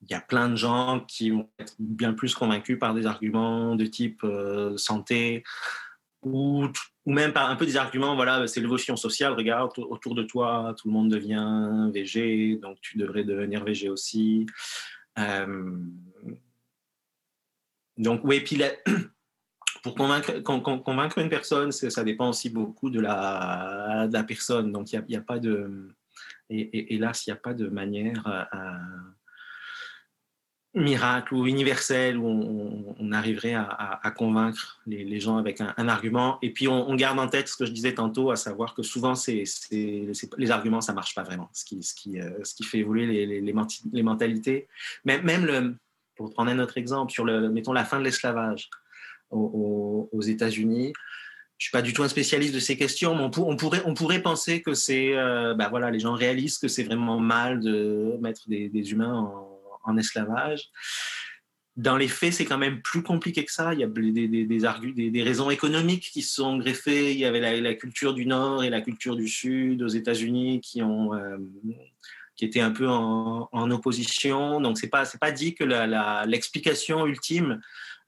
y 0.10 0.14
a 0.14 0.22
plein 0.22 0.48
de 0.48 0.56
gens 0.56 1.02
qui 1.02 1.32
vont 1.32 1.50
être 1.60 1.76
bien 1.80 2.14
plus 2.14 2.34
convaincus 2.34 2.80
par 2.80 2.94
des 2.94 3.06
arguments 3.06 3.76
de 3.76 3.86
type 3.86 4.24
euh, 4.24 4.78
santé 4.78 5.44
ou, 6.22 6.70
même 7.06 7.34
par 7.34 7.50
un 7.50 7.58
peu 7.58 7.66
des 7.66 7.76
arguments, 7.76 8.16
voilà, 8.16 8.48
c'est 8.48 8.62
l'évolution 8.62 8.96
sociale, 8.96 9.34
regarde, 9.34 9.78
autour 9.80 10.16
de 10.16 10.24
toi, 10.24 10.74
tout 10.80 10.88
le 10.88 10.94
monde 10.94 11.12
devient 11.12 11.92
VG, 11.94 12.60
donc 12.62 12.78
tu 12.80 12.98
devrais 12.98 13.26
devenir 13.26 13.66
VG 13.66 13.90
aussi. 13.90 14.46
donc, 17.98 18.22
oui, 18.24 18.40
puis 18.40 18.56
là, 18.56 18.70
pour 19.82 19.96
convaincre, 19.96 21.18
une 21.18 21.30
personne, 21.30 21.72
ça 21.72 22.04
dépend 22.04 22.30
aussi 22.30 22.50
beaucoup 22.50 22.90
de 22.90 23.00
la, 23.00 24.08
personne. 24.28 24.72
Donc, 24.72 24.92
il 24.92 25.04
n'y 25.08 25.16
a, 25.16 25.22
pas 25.22 25.40
de. 25.40 25.90
Et, 26.50 26.94
hélas, 26.94 27.26
il 27.26 27.32
n'y 27.32 27.34
a 27.34 27.38
pas 27.38 27.54
de 27.54 27.68
manière 27.68 28.22
à, 28.26 28.80
miracle 30.76 31.36
ou 31.36 31.46
universelle 31.46 32.18
où 32.18 32.96
on, 32.98 33.12
arriverait 33.12 33.54
à, 33.54 34.12
convaincre 34.16 34.82
les, 34.88 35.20
gens 35.20 35.38
avec 35.38 35.62
un, 35.62 35.88
argument. 35.88 36.40
Et 36.42 36.52
puis, 36.52 36.68
on, 36.68 36.96
garde 36.96 37.20
en 37.20 37.28
tête 37.28 37.48
ce 37.48 37.56
que 37.56 37.66
je 37.66 37.72
disais 37.72 37.94
tantôt, 37.94 38.32
à 38.32 38.36
savoir 38.36 38.74
que 38.74 38.84
souvent, 38.84 39.14
les 39.28 40.52
arguments, 40.52 40.82
ça 40.82 40.92
ne 40.92 40.96
marche 40.96 41.16
pas 41.16 41.24
vraiment. 41.24 41.50
Ce 41.54 41.64
qui, 41.66 42.20
euh, 42.20 42.44
fait 42.64 42.80
évoluer 42.80 43.26
les 43.26 44.04
mentalités. 44.04 44.68
Même, 45.06 45.24
même 45.24 45.46
le, 45.46 45.76
pour 46.16 46.32
prendre 46.32 46.52
un 46.52 46.60
autre 46.60 46.78
exemple, 46.78 47.12
sur 47.12 47.26
le, 47.26 47.50
mettons 47.50 47.74
la 47.74 47.86
fin 47.86 48.00
de 48.00 48.04
l'esclavage 48.04 48.70
aux, 49.30 50.22
États-Unis. 50.22 50.94
Je 51.58 51.66
suis 51.66 51.72
pas 51.72 51.82
du 51.82 51.94
tout 51.94 52.04
un 52.04 52.08
spécialiste 52.08 52.54
de 52.54 52.60
ces 52.60 52.78
questions, 52.78 53.16
mais 53.16 53.24
on, 53.24 53.56
pourrait, 53.56 53.82
on 53.86 53.94
pourrait 53.94 54.22
penser 54.22 54.62
que 54.62 54.74
c'est, 54.74 55.16
euh, 55.16 55.54
bah 55.54 55.70
voilà, 55.70 55.92
les 55.92 56.00
gens 56.00 56.14
réalisent 56.14 56.58
que 56.58 56.68
c'est 56.68 56.84
vraiment 56.84 57.20
mal 57.20 57.60
de 57.60 58.18
mettre 58.22 58.42
des, 58.48 58.92
humains 58.92 59.32
en, 59.84 59.98
esclavage. 59.98 60.70
Dans 61.76 61.98
les 61.98 62.08
faits, 62.08 62.34
c'est 62.34 62.46
quand 62.46 62.58
même 62.58 62.82
plus 62.82 63.02
compliqué 63.02 63.46
que 63.46 63.52
ça. 63.52 63.74
Il 63.74 63.80
y 63.80 63.84
a 63.84 63.88
des, 63.88 64.28
des, 64.28 65.10
des, 65.10 65.24
raisons 65.24 65.50
économiques 65.50 66.10
qui 66.12 66.22
sont 66.22 66.58
greffées. 66.58 67.14
Il 67.14 67.20
y 67.20 67.26
avait 67.26 67.62
la, 67.62 67.74
culture 67.74 68.14
du 68.14 68.26
Nord 68.26 68.64
et 68.64 68.70
la 68.70 68.82
culture 68.82 69.16
du 69.16 69.28
Sud 69.28 69.82
aux 69.82 69.88
États-Unis 69.88 70.62
qui 70.62 70.84
ont 70.84 71.14
euh, 71.16 71.38
qui 72.36 72.46
étaient 72.46 72.62
un 72.62 72.72
peu 72.72 72.88
en, 72.90 73.72
opposition. 73.72 74.60
Donc 74.62 74.78
c'est 74.78 74.90
pas 74.90 75.06
c'est 75.06 75.20
pas 75.20 75.32
dit 75.32 75.56
que 75.56 75.64
l'explication 76.26 77.06
ultime 77.06 77.62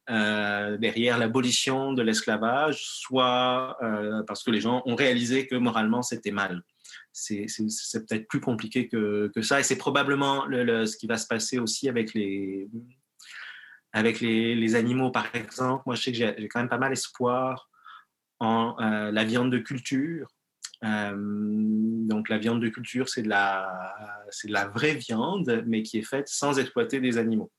euh, 0.10 0.78
derrière 0.78 1.18
l'abolition 1.18 1.94
de 1.94 2.02
l'esclavage, 2.02 2.86
soit 2.86 3.78
euh, 3.82 4.24
parce 4.28 4.44
que 4.44 4.52
les 4.52 4.62
gens 4.62 4.84
ont 4.86 4.96
réalisé 4.96 5.48
que 5.48 5.56
moralement 5.56 6.04
c'était 6.04 6.32
mal. 6.32 6.64
C'est 7.12 7.48
peut-être 7.48 8.28
plus 8.28 8.42
compliqué 8.42 8.88
que, 8.88 9.32
ça, 9.42 9.60
et 9.60 9.64
c'est 9.64 9.78
probablement 9.78 10.46
le, 10.46 10.86
ce 10.86 10.98
qui 10.98 11.08
va 11.08 11.18
se 11.18 11.28
passer 11.28 11.60
aussi 11.60 11.88
avec 11.88 12.14
les, 12.14 12.68
animaux, 14.76 15.12
par 15.12 15.34
exemple. 15.34 15.84
Moi, 15.86 15.96
je 15.96 16.02
sais 16.02 16.12
que 16.12 16.18
j'ai 16.18 16.48
quand 16.50 16.60
même 16.60 16.70
pas 16.70 16.78
mal 16.78 16.92
espoir 16.92 17.70
en 18.40 18.76
euh, 18.82 19.12
la 19.12 19.24
viande 19.24 19.52
de 19.52 19.60
culture 19.60 20.28
donc 20.82 22.30
la 22.30 22.38
viande 22.38 22.62
de 22.62 22.70
culture, 22.70 23.10
c'est 23.10 23.24
de 23.24 23.30
la 23.30 24.68
vraie 24.74 24.96
viande, 24.96 25.64
mais 25.66 25.84
qui 25.84 25.98
est 25.98 26.08
faite 26.08 26.28
sans 26.28 26.60
exploiter 26.60 27.00
des 27.00 27.18
animaux. 27.18 27.52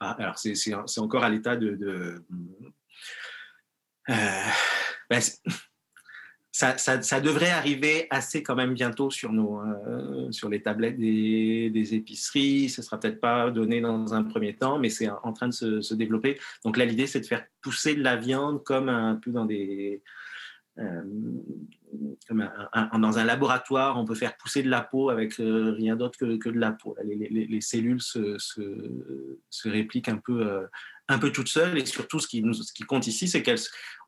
Ah, 0.00 0.16
alors 0.18 0.38
c'est 0.38 0.74
encore 0.98 1.24
à 1.24 1.30
l'état 1.30 1.56
de... 1.56 1.70
de 1.74 2.24
ben, 4.08 5.20
ça, 6.52 7.20
devrait 7.20 7.50
arriver 7.50 8.06
assez 8.10 8.42
quand 8.42 8.54
même 8.54 8.74
bientôt 8.74 9.10
sur, 9.10 9.32
nos, 9.32 9.60
euh, 9.60 10.30
sur 10.32 10.48
les 10.48 10.62
tablettes 10.62 10.98
des, 10.98 11.70
des 11.70 11.94
épiceries. 11.94 12.68
Ce 12.68 12.80
ne 12.80 12.84
sera 12.84 12.98
peut-être 12.98 13.20
pas 13.20 13.50
donné 13.50 13.80
dans 13.80 14.14
un 14.14 14.22
premier 14.22 14.54
temps, 14.56 14.78
mais 14.78 14.88
c'est 14.88 15.08
en 15.08 15.32
train 15.32 15.48
de 15.48 15.52
se, 15.52 15.80
se 15.80 15.94
développer. 15.94 16.38
Donc 16.64 16.76
là, 16.76 16.84
l'idée, 16.84 17.06
c'est 17.06 17.20
de 17.20 17.26
faire 17.26 17.44
pousser 17.60 17.94
de 17.94 18.02
la 18.02 18.16
viande 18.16 18.64
comme 18.64 18.88
un 18.88 19.16
peu 19.16 19.32
dans 19.32 19.44
des... 19.44 20.02
Euh, 20.78 21.02
dans 22.98 23.18
un 23.18 23.24
laboratoire, 23.24 23.98
on 23.98 24.04
peut 24.04 24.14
faire 24.14 24.36
pousser 24.36 24.62
de 24.62 24.68
la 24.68 24.82
peau 24.82 25.08
avec 25.10 25.40
euh, 25.40 25.72
rien 25.72 25.96
d'autre 25.96 26.18
que, 26.18 26.48
de 26.48 26.58
la 26.58 26.72
peau. 26.72 26.96
Les, 27.04 27.14
les, 27.14 27.46
les 27.46 27.60
cellules 27.60 28.02
se, 28.02 28.36
répliquent 29.68 30.08
un 30.08 30.18
peu 30.18 30.66
un 31.08 31.18
peu 31.18 31.32
toute 31.32 31.48
seule. 31.48 31.78
Et 31.78 31.86
surtout, 31.86 32.20
ce 32.20 32.28
qui, 32.28 32.42
compte 32.86 33.06
ici, 33.06 33.28
c'est 33.28 33.42
qu'on 33.42 33.54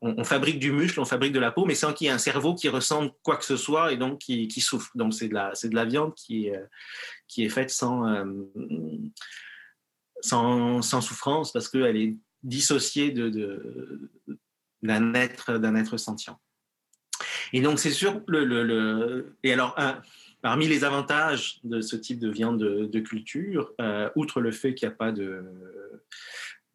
on 0.01 0.23
fabrique 0.23 0.59
du 0.59 0.71
muscle, 0.71 0.99
on 0.99 1.05
fabrique 1.05 1.33
de 1.33 1.39
la 1.39 1.51
peau, 1.51 1.65
mais 1.65 1.75
sans 1.75 1.93
qu'il 1.93 2.05
y 2.05 2.09
ait 2.09 2.13
un 2.13 2.17
cerveau 2.17 2.55
qui 2.55 2.69
ressemble 2.69 3.11
quoi 3.23 3.37
que 3.37 3.45
ce 3.45 3.57
soit 3.57 3.93
et 3.93 3.97
donc 3.97 4.19
qui, 4.19 4.49
souffre. 4.61 4.91
Donc, 4.95 5.13
c'est 5.13 5.27
de, 5.29 5.33
la, 5.33 5.51
de 5.51 5.75
la 5.75 5.85
viande 5.85 6.13
qui, 6.15 6.49
euh, 6.49 6.65
est 7.37 7.49
faite 7.49 7.69
sans, 7.69 8.05
euh, 8.07 8.25
souffrance 11.01 11.51
parce 11.51 11.69
qu'elle 11.69 11.97
est 11.97 12.17
dissociée 12.43 13.11
d'un 14.81 15.13
être, 15.13 15.51
être 15.75 15.97
sentient. 15.97 16.39
Et 17.53 17.61
donc, 17.61 17.79
c'est 17.79 17.91
sûr, 17.91 18.21
le, 18.27 18.45
le, 18.45 19.35
et 19.43 19.53
alors, 19.53 19.75
parmi 20.41 20.67
les 20.67 20.83
avantages 20.83 21.59
de 21.63 21.81
ce 21.81 21.95
type 21.95 22.19
de 22.19 22.29
viande 22.29 22.59
de, 22.59 22.99
culture, 22.99 23.73
euh, 23.81 24.09
outre 24.15 24.41
le 24.41 24.51
fait 24.51 24.73
qu'il 24.73 24.87
n'y 24.87 24.93
a 24.93 24.97
pas 24.97 25.11
de, 25.11 25.43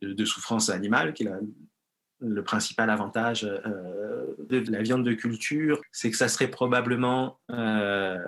de, 0.03 0.25
souffrance 0.25 0.68
animale, 0.70 1.14
qui 1.14 1.25
est 1.25 1.31
le 2.20 2.45
principal 2.45 2.91
avantage 2.91 3.45
euh, 3.45 4.27
de 4.49 4.70
la 4.70 4.83
viande 4.83 5.05
de 5.05 5.12
culture, 5.12 5.81
c'est 5.93 6.11
que 6.11 6.16
ça 6.16 6.29
serait 6.29 6.49
probablement 6.49 7.39
euh, 7.51 8.18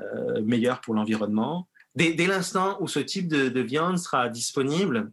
meilleur 0.43 0.81
pour 0.81 0.95
l'environnement. 0.95 1.69
Dès, 1.95 2.15
l'instant 2.27 2.77
où 2.81 2.89
ce 2.89 2.99
type 2.99 3.29
de, 3.29 3.61
viande 3.61 3.99
sera 3.99 4.29
disponible, 4.29 5.11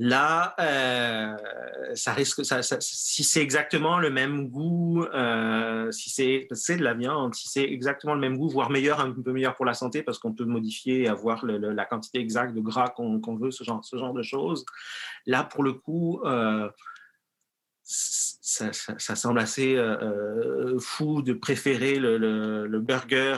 Là, 0.00 0.54
euh, 0.60 1.36
ça 1.94 2.12
risque, 2.12 2.44
ça, 2.44 2.62
si 2.62 3.24
c'est 3.24 3.42
exactement 3.42 3.98
le 3.98 4.10
même 4.10 4.48
goût, 4.48 5.02
euh, 5.02 5.90
si 5.90 6.08
c'est, 6.08 6.46
c'est 6.52 6.76
de 6.76 6.84
la 6.84 6.94
viande, 6.94 7.34
si 7.34 7.48
c'est 7.48 7.64
exactement 7.64 8.14
le 8.14 8.20
même 8.20 8.38
goût, 8.38 8.48
voire 8.48 8.70
meilleur, 8.70 9.00
un 9.00 9.10
peu 9.10 9.32
meilleur 9.32 9.56
pour 9.56 9.64
la 9.64 9.74
santé, 9.74 10.04
parce 10.04 10.20
qu'on 10.20 10.32
peut 10.32 10.44
modifier 10.44 11.02
et 11.02 11.08
avoir 11.08 11.44
la 11.44 11.84
quantité 11.84 12.20
exacte 12.20 12.54
de 12.54 12.60
gras 12.60 12.90
qu'on, 12.90 13.20
qu'on 13.20 13.34
veut, 13.34 13.50
ce 13.50 13.64
genre, 13.64 13.84
ce 13.84 13.96
genre 13.96 14.12
de 14.12 14.22
choses. 14.22 14.64
Là, 15.26 15.42
pour 15.42 15.64
le 15.64 15.72
coup, 15.72 16.20
euh, 16.24 16.70
ça, 18.48 19.14
semble 19.14 19.40
assez 19.40 19.76
euh, 19.76 19.96
euh, 20.00 20.78
fou 20.80 21.20
de 21.20 21.34
préférer 21.34 21.98
le, 21.98 22.78
burger 22.80 23.36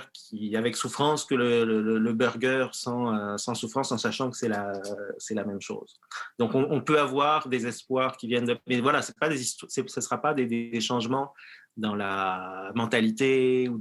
avec 0.54 0.76
souffrance 0.76 1.24
que 1.24 1.34
le, 1.34 2.12
burger 2.12 2.68
sans, 2.72 3.12
euh, 3.12 3.36
sans, 3.36 3.54
souffrance 3.54 3.90
en 3.90 3.98
sachant 3.98 4.30
que 4.30 4.36
c'est 4.36 4.48
la, 4.48 5.44
même 5.44 5.60
chose. 5.60 5.98
Donc 6.38 6.54
on, 6.54 6.80
peut 6.80 7.00
avoir 7.00 7.48
des 7.48 7.66
espoirs 7.66 8.16
qui 8.16 8.28
viennent 8.28 8.44
de... 8.44 8.56
Mais 8.68 8.80
voilà, 8.80 9.02
ce 9.02 9.12
ne 9.20 10.00
sera 10.00 10.18
pas 10.22 10.32
des, 10.32 10.80
changements 10.80 11.34
dans 11.76 11.96
la 11.96 12.70
mentalité 12.76 13.68
ou 13.68 13.78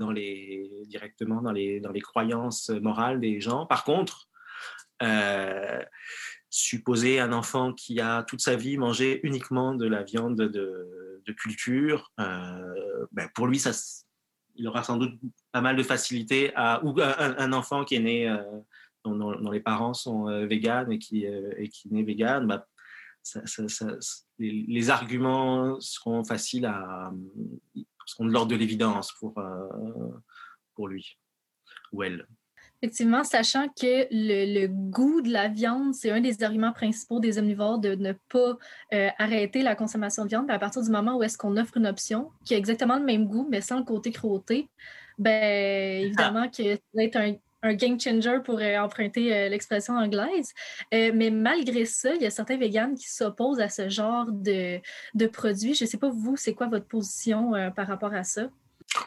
directement 0.87 1.41
dans 1.43 1.51
les, 1.51 2.01
croyances 2.01 2.69
morales 2.69 3.19
des 3.19 3.39
gens. 3.39 3.67
Par 3.67 3.83
contre, 3.83 4.27
supposer 6.49 7.19
un 7.19 7.33
enfant 7.33 7.73
qui 7.73 7.99
a 8.01 8.23
toute 8.23 8.41
sa 8.41 8.55
vie 8.55 8.77
mangé 8.77 9.19
uniquement 9.21 9.75
de 9.75 9.87
la 9.87 10.01
viande 10.01 10.35
de, 10.35 11.08
de 11.29 11.33
culture, 11.33 12.11
euh, 12.19 13.05
ben 13.11 13.29
pour 13.35 13.47
lui, 13.47 13.59
ça, 13.59 13.71
il 14.55 14.67
aura 14.67 14.83
sans 14.83 14.97
doute 14.97 15.19
pas 15.51 15.61
mal 15.61 15.75
de 15.75 15.83
facilité 15.83 16.51
à, 16.55 16.83
ou 16.83 16.95
un, 16.99 17.53
enfant 17.53 17.85
qui 17.85 17.95
est 17.95 17.99
né, 17.99 18.29
euh, 18.29 18.43
dont, 19.05 19.51
les 19.51 19.59
parents 19.59 19.93
sont 19.93 20.27
euh, 20.27 20.45
véganes 20.45 20.91
et 20.91 20.99
qui, 20.99 21.25
qui 21.71 21.87
est 21.87 21.91
né 21.91 22.03
vegan, 22.03 22.61
ça, 23.21 23.41
les, 24.39 24.65
les, 24.67 24.89
arguments 24.89 25.79
seront 25.79 26.23
faciles 26.23 26.65
à, 26.65 27.11
seront 28.05 28.25
de 28.25 28.31
l'ordre 28.31 28.51
de 28.51 28.55
l'évidence 28.55 29.11
pour, 29.19 29.39
pour 30.73 30.87
lui 30.87 31.17
ou 31.91 32.03
elle. 32.03 32.25
Effectivement, 32.81 33.25
sachant 33.25 33.67
que 33.67 34.07
le, 34.09 34.67
goût 34.67 35.21
de 35.21 35.29
la 35.29 35.49
viande, 35.49 35.93
c'est 35.93 36.11
un 36.11 36.21
des 36.21 36.41
arguments 36.43 36.71
principaux 36.71 37.19
des 37.19 37.37
omnivores 37.37 37.79
de 37.79 37.95
ne 37.95 38.13
pas 38.13 38.57
euh, 38.93 39.09
arrêter 39.17 39.63
la 39.63 39.75
consommation 39.75 40.23
de 40.23 40.29
viande. 40.29 40.49
à 40.49 40.59
partir 40.59 40.81
du 40.81 40.89
moment 40.89 41.17
où 41.17 41.23
est-ce 41.23 41.37
qu'on 41.37 41.57
offre 41.57 41.75
une 41.75 41.87
option 41.87 42.31
qui 42.45 42.53
a 42.53 42.57
exactement 42.57 42.97
le 42.97 43.03
même 43.03 43.27
goût, 43.27 43.45
mais 43.49 43.59
sans 43.59 43.79
le 43.79 43.83
côté 43.83 44.11
crotté, 44.11 44.69
ben 45.17 46.03
évidemment 46.05 46.47
que 46.47 46.75
ça 46.75 46.81
va 46.93 47.03
être 47.03 47.17
un, 47.17 47.73
game 47.73 47.99
changer 47.99 48.39
pour 48.45 48.59
euh, 48.59 48.77
emprunter 48.77 49.35
euh, 49.35 49.49
l'expression 49.49 49.95
anglaise. 49.95 50.53
mais 50.93 51.31
malgré 51.31 51.83
ça, 51.83 52.15
il 52.15 52.21
y 52.21 52.25
a 52.25 52.29
certains 52.29 52.57
véganes 52.57 52.95
qui 52.95 53.09
s'opposent 53.09 53.59
à 53.59 53.67
ce 53.67 53.89
genre 53.89 54.27
de, 54.31 54.79
de 55.15 55.27
produits. 55.27 55.73
Je 55.73 55.83
ne 55.83 55.89
sais 55.89 55.97
pas, 55.97 56.09
vous, 56.09 56.37
c'est 56.37 56.53
quoi 56.53 56.67
votre 56.67 56.87
position 56.87 57.51
par 57.75 57.87
rapport 57.87 58.13
à 58.13 58.23
ça? 58.23 58.49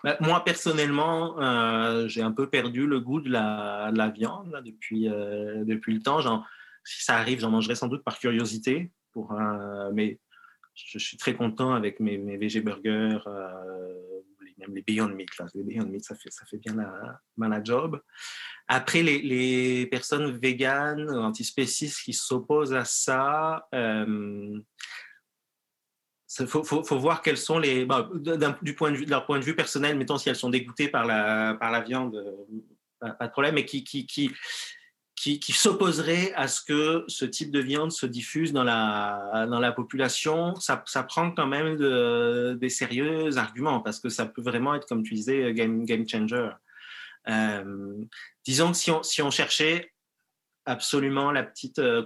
Bah, 0.04 0.16
moi, 0.20 0.44
personnellement, 0.44 1.40
euh, 1.40 2.08
j'ai 2.08 2.22
un 2.22 2.32
peu 2.32 2.48
perdu 2.48 2.86
le 2.86 3.00
goût 3.00 3.20
de 3.20 3.30
la, 3.30 3.90
de 3.92 3.98
la 3.98 4.10
viande 4.10 4.62
depuis, 4.64 5.08
euh, 5.08 5.64
depuis 5.64 5.94
le 5.94 6.00
temps. 6.00 6.20
Si 6.84 7.02
ça 7.04 7.16
arrive, 7.16 7.40
j'en 7.40 7.50
mangerai 7.50 7.74
sans 7.74 7.88
doute 7.88 8.04
par 8.04 8.18
curiosité. 8.18 8.90
Pour, 9.12 9.34
mais 9.92 10.18
je 10.74 10.98
suis 10.98 11.16
très 11.16 11.34
content 11.34 11.74
avec 11.74 12.00
mes, 12.00 12.16
mes 12.16 12.36
VG 12.36 12.60
burgers, 12.60 13.20
euh, 13.26 14.20
même 14.58 14.74
les 14.74 14.82
Beyond 14.82 15.08
Meat. 15.08 15.36
Là. 15.38 15.46
Les 15.54 15.62
Beyond 15.62 15.86
Meat, 15.86 16.04
ça 16.04 16.14
fait, 16.14 16.30
ça 16.30 16.46
fait 16.46 16.58
bien 16.58 16.74
la, 16.74 17.48
la 17.48 17.64
job. 17.64 18.00
Après, 18.68 19.02
les, 19.02 19.20
les 19.20 19.86
personnes 19.86 20.30
véganes, 20.38 21.10
antispécistes 21.10 22.02
qui 22.02 22.12
s'opposent 22.12 22.74
à 22.74 22.84
ça, 22.84 23.68
il 26.40 26.46
faut, 26.46 26.98
voir 26.98 27.22
quelles 27.22 27.36
sont 27.36 27.58
les. 27.58 27.86
du 28.62 28.74
point 28.74 28.90
de, 28.90 28.96
vue, 28.96 29.04
de 29.04 29.10
leur 29.10 29.26
point 29.26 29.38
de 29.38 29.44
vue 29.44 29.56
personnel, 29.56 29.96
mettons 29.96 30.18
si 30.18 30.28
elles 30.28 30.36
sont 30.36 30.50
dégoûtées 30.50 30.88
par 30.88 31.06
la, 31.06 31.54
par 31.54 31.70
la 31.70 31.80
viande, 31.80 32.16
euh, 32.16 33.10
pas, 33.18 33.26
de 33.26 33.32
problème, 33.32 33.54
mais 33.56 33.64
qui, 33.64 33.84
qui, 33.84 34.06
qui, 34.06 34.30
qui, 35.16 35.52
s'opposeraient 35.52 36.32
à 36.34 36.48
ce 36.48 36.62
que 36.62 37.04
ce 37.08 37.24
type 37.24 37.50
de 37.50 37.60
viande 37.60 37.92
se 37.92 38.06
diffuse 38.06 38.52
dans 38.52 38.64
la, 38.64 39.46
dans 39.48 39.60
la 39.60 39.72
population, 39.72 40.54
ça, 40.56 40.82
ça 40.86 41.02
prend 41.02 41.30
quand 41.32 41.46
même 41.46 41.76
de, 41.76 42.56
des 42.60 42.70
sérieux 42.70 43.36
arguments, 43.36 43.80
parce 43.80 44.00
que 44.00 44.08
ça 44.08 44.26
peut 44.26 44.42
vraiment 44.42 44.74
être, 44.74 44.86
comme 44.86 45.02
tu 45.02 45.14
disais, 45.14 45.52
game, 45.52 45.84
game 45.84 46.08
changer. 46.08 46.50
Euh, 47.28 47.94
disons 48.44 48.72
que 48.72 48.76
si 48.76 48.90
on, 48.90 49.02
si 49.02 49.22
on 49.22 49.30
cherchait 49.30 49.92
absolument 50.64 51.30
la 51.32 51.42
petite. 51.42 51.78
Euh, 51.78 52.02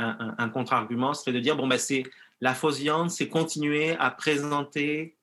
un, 0.00 0.48
contre-argument 0.48 1.14
serait 1.14 1.32
de 1.32 1.40
dire 1.40 1.56
bon, 1.56 1.66
ben, 1.66 1.78
c'est 1.78 2.04
la 2.40 2.54
fausse 2.54 2.78
viande, 2.78 3.10
c'est 3.10 3.28
continuer 3.28 3.96
à 3.98 4.10
présenter 4.10 5.16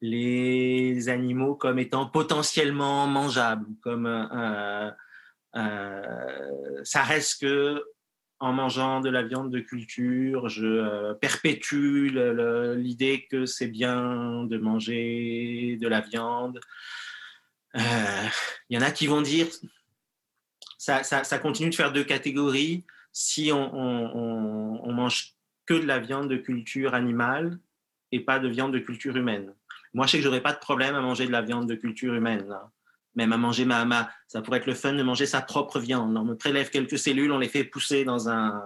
les 0.00 1.08
animaux 1.08 1.54
comme 1.54 1.78
étant 1.78 2.06
potentiellement 2.06 3.06
mangeables, 3.06 3.66
comme 3.82 4.06
euh, 4.06 4.90
euh, 5.56 6.80
ça 6.84 7.02
reste 7.02 7.42
que 7.42 7.84
en 8.38 8.54
mangeant 8.54 9.00
de 9.00 9.10
la 9.10 9.22
viande 9.22 9.50
de 9.50 9.60
culture, 9.60 10.48
je 10.48 10.64
euh, 10.64 11.12
perpétue 11.12 12.08
l'idée 12.76 13.26
que 13.30 13.44
c'est 13.44 13.66
bien 13.66 14.44
de 14.44 14.56
manger 14.56 15.76
de 15.78 15.88
la 15.88 16.00
viande. 16.00 16.58
Il 17.74 17.82
y 18.70 18.78
en 18.78 18.82
a 18.82 18.90
qui 18.90 19.06
vont 19.06 19.20
dire 19.20 19.46
ça 20.78 21.38
continue 21.38 21.68
de 21.68 21.74
faire 21.74 21.92
deux 21.92 22.04
catégories 22.04 22.84
si 23.12 23.50
on, 23.52 24.92
mange 24.92 25.34
que 25.66 25.74
de 25.74 25.86
la 25.86 25.98
viande 25.98 26.28
de 26.28 26.36
culture 26.36 26.94
animale 26.94 27.58
et 28.12 28.20
pas 28.20 28.38
de 28.38 28.48
viande 28.48 28.72
de 28.72 28.78
culture 28.78 29.16
humaine. 29.16 29.54
Moi, 29.94 30.06
je 30.06 30.12
sais 30.12 30.18
que 30.18 30.24
j'aurais 30.24 30.42
pas 30.42 30.52
de 30.52 30.58
problème 30.58 30.94
à 30.94 31.00
manger 31.00 31.26
de 31.26 31.32
la 31.32 31.42
viande 31.42 31.68
de 31.68 31.74
culture 31.74 32.14
humaine. 32.14 32.46
Même 33.16 33.32
à 33.32 33.36
manger 33.36 33.64
ma, 33.64 33.84
ma, 33.84 34.10
ça 34.28 34.40
pourrait 34.40 34.58
être 34.58 34.66
le 34.66 34.74
fun 34.74 34.92
de 34.92 35.02
manger 35.02 35.26
sa 35.26 35.42
propre 35.42 35.80
viande. 35.80 36.16
On 36.16 36.24
me 36.24 36.34
prélève 36.34 36.70
quelques 36.70 36.98
cellules, 36.98 37.32
on 37.32 37.38
les 37.38 37.48
fait 37.48 37.64
pousser 37.64 38.04
dans 38.04 38.28
un, 38.28 38.62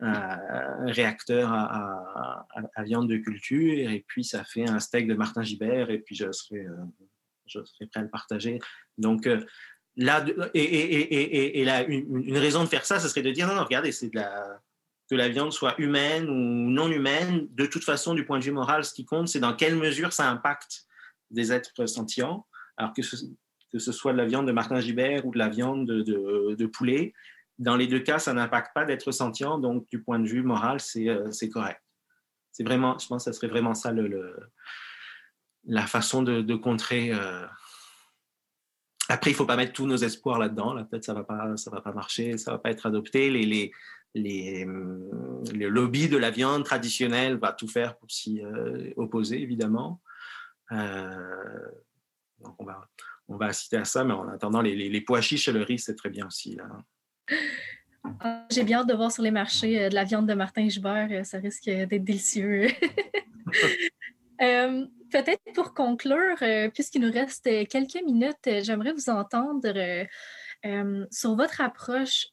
réacteur 0.00 1.52
à, 1.52 2.46
viande 2.84 3.08
de 3.08 3.18
culture 3.18 3.90
et 3.90 4.02
puis 4.08 4.24
ça 4.24 4.44
fait 4.44 4.66
un 4.66 4.80
steak 4.80 5.06
de 5.06 5.14
Martin 5.14 5.42
Gibert 5.42 5.90
et 5.90 5.98
puis 5.98 6.14
je 6.14 6.32
serais, 6.32 6.64
euh, 6.64 7.62
prêt 7.76 7.88
à 7.96 8.02
le 8.02 8.08
partager. 8.08 8.60
Donc, 8.96 9.26
euh, 9.26 9.44
là, 10.04 10.24
et, 10.54 10.62
et, 10.62 11.00
et, 11.00 11.60
et 11.60 11.64
là, 11.64 11.84
une, 11.84 12.38
raison 12.38 12.64
de 12.64 12.68
faire 12.68 12.84
ça, 12.84 13.00
ce 13.00 13.08
serait 13.08 13.22
de 13.22 13.30
dire 13.30 13.46
non, 13.46 13.54
non 13.54 13.64
regardez, 13.64 13.92
c'est 13.92 14.08
de 14.08 14.16
la, 14.16 14.60
que 15.10 15.14
la 15.14 15.28
viande 15.28 15.52
soit 15.52 15.74
humaine 15.78 16.28
ou 16.28 16.70
non 16.70 16.90
humaine, 16.90 17.48
de 17.50 17.66
toute 17.66 17.84
façon, 17.84 18.14
du 18.14 18.24
point 18.24 18.38
de 18.38 18.44
vue 18.44 18.52
moral, 18.52 18.84
ce 18.84 18.94
qui 18.94 19.04
compte, 19.04 19.28
c'est 19.28 19.40
dans 19.40 19.54
quelle 19.54 19.76
mesure 19.76 20.12
ça 20.12 20.30
impacte 20.30 20.84
des 21.30 21.52
êtres 21.52 21.86
sentients. 21.86 22.46
Alors 22.76 22.92
que 22.92 23.02
ce, 23.02 23.16
que 23.72 23.78
ce 23.78 23.92
soit 23.92 24.12
de 24.12 24.18
la 24.18 24.24
viande 24.24 24.46
de 24.46 24.52
Martin 24.52 24.80
Gibert 24.80 25.26
ou 25.26 25.32
de 25.32 25.38
la 25.38 25.48
viande 25.48 25.86
de, 25.86 26.54
de, 26.54 26.66
poulet, 26.66 27.12
dans 27.58 27.76
les 27.76 27.86
deux 27.86 28.00
cas, 28.00 28.18
ça 28.18 28.32
n'impacte 28.32 28.72
pas 28.74 28.84
d'être 28.84 29.10
sentient. 29.12 29.58
Donc, 29.58 29.88
du 29.90 30.02
point 30.02 30.18
de 30.18 30.28
vue 30.28 30.42
moral, 30.42 30.80
c'est 30.80 31.08
euh, 31.08 31.30
correct. 31.52 31.80
C'est 32.52 32.64
vraiment, 32.64 32.98
je 32.98 33.06
pense 33.06 33.24
que 33.24 33.32
ça 33.32 33.36
serait 33.36 33.50
vraiment 33.50 33.74
ça 33.74 33.92
le, 33.92 34.36
la 35.64 35.86
façon 35.86 36.22
de, 36.22 36.54
contrer. 36.54 37.12
Euh. 37.12 37.46
Après, 39.10 39.30
il 39.30 39.34
ne 39.34 39.36
faut 39.36 39.46
pas 39.46 39.56
mettre 39.56 39.72
tous 39.72 39.86
nos 39.86 39.96
espoirs 39.96 40.38
là-dedans. 40.38 40.72
Là, 40.72 40.84
Peut-être 40.84 41.04
ça 41.04 41.14
va, 41.14 41.24
pas, 41.24 41.56
ça 41.56 41.70
va 41.70 41.80
pas 41.80 41.92
marcher, 41.92 42.38
ça 42.38 42.52
ne 42.52 42.56
va 42.56 42.58
pas 42.60 42.70
être 42.70 42.86
adopté. 42.86 43.30
Les, 43.30 43.44
les, 43.44 43.72
les, 44.14 44.66
les, 45.52 45.68
lobbies 45.68 46.08
de 46.08 46.16
la 46.16 46.30
viande 46.30 46.64
traditionnelle 46.64 47.36
va 47.36 47.52
tout 47.52 47.68
faire 47.68 47.96
pour 47.96 48.10
s'y 48.10 48.40
euh, 48.42 48.92
opposer, 48.96 49.40
évidemment. 49.40 50.00
donc, 50.70 52.54
on 52.58 52.64
va, 52.64 52.88
on 53.28 53.38
à 53.38 53.52
ça, 53.84 54.04
mais 54.04 54.14
en 54.14 54.28
attendant, 54.28 54.60
les, 54.60 54.74
les, 54.74 55.00
pois 55.00 55.20
chiches 55.20 55.48
et 55.48 55.52
le 55.52 55.62
riz, 55.62 55.78
c'est 55.78 55.94
très 55.94 56.10
bien 56.10 56.26
aussi. 56.26 56.58
Ah, 58.20 58.46
j'ai 58.50 58.64
bien 58.64 58.80
hâte 58.80 58.88
de 58.88 58.94
voir 58.94 59.12
sur 59.12 59.22
les 59.22 59.30
marchés 59.30 59.84
euh, 59.84 59.88
de 59.88 59.94
la 59.94 60.04
viande 60.04 60.26
de 60.26 60.34
Martin 60.34 60.68
Gibert. 60.68 61.08
Euh, 61.10 61.24
ça 61.24 61.38
risque 61.38 61.64
d'être 61.64 62.04
délicieux. 62.04 62.68
Euh, 64.42 64.86
peut-être 65.10 65.42
pour 65.54 65.74
conclure, 65.74 66.36
puisqu'il 66.72 67.02
nous 67.02 67.12
reste 67.12 67.44
quelques 67.68 68.02
minutes, 68.04 68.62
j'aimerais 68.62 68.92
vous 68.92 69.10
entendre 69.10 70.06
sur 71.10 71.34
votre 71.36 71.60
approche 71.60 72.26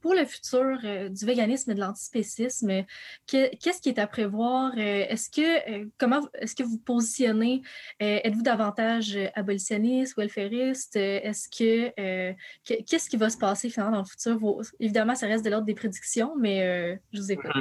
pour 0.00 0.14
le 0.14 0.24
futur 0.24 0.78
euh, 0.84 1.08
du 1.08 1.24
véganisme 1.24 1.70
et 1.70 1.74
de 1.74 1.80
l'antispécisme, 1.80 2.84
qu'est-ce 3.26 3.80
qui 3.80 3.88
est 3.88 3.98
à 3.98 4.06
prévoir? 4.06 4.72
Euh, 4.76 5.06
est-ce 5.08 5.30
que, 5.30 5.70
euh, 5.70 5.86
comment, 5.98 6.20
est-ce 6.34 6.54
que 6.54 6.62
vous 6.62 6.78
positionnez? 6.78 7.62
êtes-vous 7.98 8.42
davantage 8.42 9.18
abolitionniste, 9.34 10.16
welfariste? 10.16 10.96
Est-ce 10.96 11.48
que, 11.48 12.34
qu'est-ce 12.64 13.10
qui 13.10 13.16
va 13.16 13.30
se 13.30 13.38
passer 13.38 13.68
finalement 13.68 13.96
dans 13.96 14.02
le 14.02 14.08
futur? 14.08 14.40
évidemment, 14.78 15.14
ça 15.14 15.26
reste 15.26 15.44
de 15.44 15.50
l'ordre 15.50 15.66
des 15.66 15.74
prédictions, 15.74 16.34
mais 16.38 16.98
je 17.12 17.20
vous 17.20 17.32
écoute. 17.32 17.52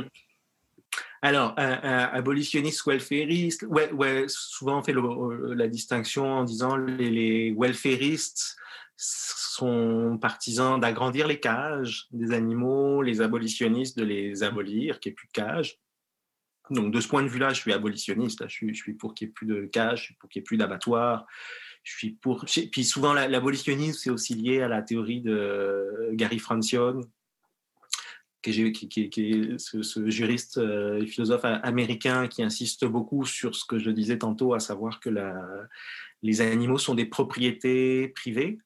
Alors, 1.22 1.54
abolitionniste, 1.58 2.86
welfariste, 2.86 3.64
ouais, 3.64 3.92
ouais, 3.92 4.26
souvent 4.28 4.80
on 4.80 4.84
fait 4.84 4.94
la 4.94 5.68
distinction 5.68 6.26
en 6.26 6.44
disant 6.44 6.78
les, 6.78 7.10
les 7.10 7.56
welfaristes 7.58 8.56
sont 8.96 10.18
partisans 10.22 10.80
d'agrandir 10.80 11.28
les 11.28 11.40
cages 11.40 12.08
des 12.12 12.32
animaux, 12.34 13.02
les 13.02 13.22
abolitionnistes 13.22 13.98
de 13.98 14.04
les 14.04 14.44
abolir, 14.44 15.00
qu'il 15.00 15.12
n'y 15.12 15.14
ait 15.14 15.16
plus 15.16 15.28
de 15.28 15.32
cages. 15.32 15.80
Donc 16.70 16.94
de 16.94 17.00
ce 17.02 17.08
point 17.08 17.24
de 17.24 17.28
vue-là, 17.28 17.54
je 17.54 17.60
suis 17.60 17.74
abolitionniste. 17.74 18.44
Je, 18.48 18.54
suis, 18.54 18.74
je 18.74 18.82
suis 18.82 18.94
pour 18.94 19.14
qu'il 19.14 19.28
n'y 19.28 19.32
ait 19.32 19.34
plus 19.34 19.48
de 19.48 19.66
cages, 19.66 20.00
je 20.00 20.04
suis 20.06 20.14
pour 20.16 20.30
qu'il 20.30 20.42
n'y 20.42 20.44
ait 20.44 20.48
plus 20.48 20.58
d'abattoirs. 20.58 21.26
Je 21.84 21.94
suis 21.94 22.12
pour. 22.12 22.46
Puis 22.46 22.84
souvent, 22.84 23.14
l'abolitionnisme, 23.14 23.98
c'est 23.98 24.10
aussi 24.10 24.36
lié 24.36 24.62
à 24.62 24.68
la 24.68 24.82
théorie 24.82 25.22
de 25.22 26.10
Gary 26.14 26.40
Francione, 26.40 27.04
qui 28.42 28.62
est, 28.62 29.58
ce, 29.60 30.10
juriste 30.10 30.58
euh, 30.58 31.02
et 31.02 31.06
philosophe 31.06 31.44
américain 31.44 32.28
qui 32.28 32.44
insiste 32.44 32.86
beaucoup 32.86 33.26
sur 33.26 33.56
ce 33.56 33.66
que 33.66 33.80
je 33.80 33.92
disais 33.92 34.18
tantôt, 34.18 34.54
à 34.54 34.60
savoir 34.60 35.00
que 35.00 35.10
les 36.22 36.42
animaux 36.42 36.78
sont 36.78 36.96
des 36.96 37.06
propriétés 37.06 38.10
privées 38.10 38.60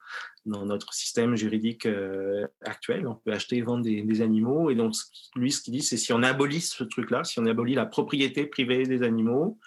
dans 0.46 0.66
notre 0.66 0.94
système 0.94 1.36
juridique 1.36 1.86
euh, 1.86 2.46
actuel. 2.62 3.08
On 3.08 3.16
peut 3.16 3.32
acheter 3.32 3.58
et 3.58 3.62
vendre 3.62 3.84
des, 3.84 4.22
animaux. 4.22 4.70
Et 4.70 4.76
donc, 4.76 4.94
lui, 5.36 5.52
ce 5.52 5.62
qu'il 5.62 5.74
dit, 5.74 5.82
c'est 5.82 5.98
si 5.98 6.12
on 6.14 6.22
abolit 6.22 6.62
ce 6.62 6.84
truc-là, 6.84 7.24
si 7.24 7.40
on 7.40 7.46
abolit 7.46 7.76
la 7.76 7.86
propriété 7.86 8.46
privée 8.46 8.84
des 8.84 9.04
animaux, 9.04 9.58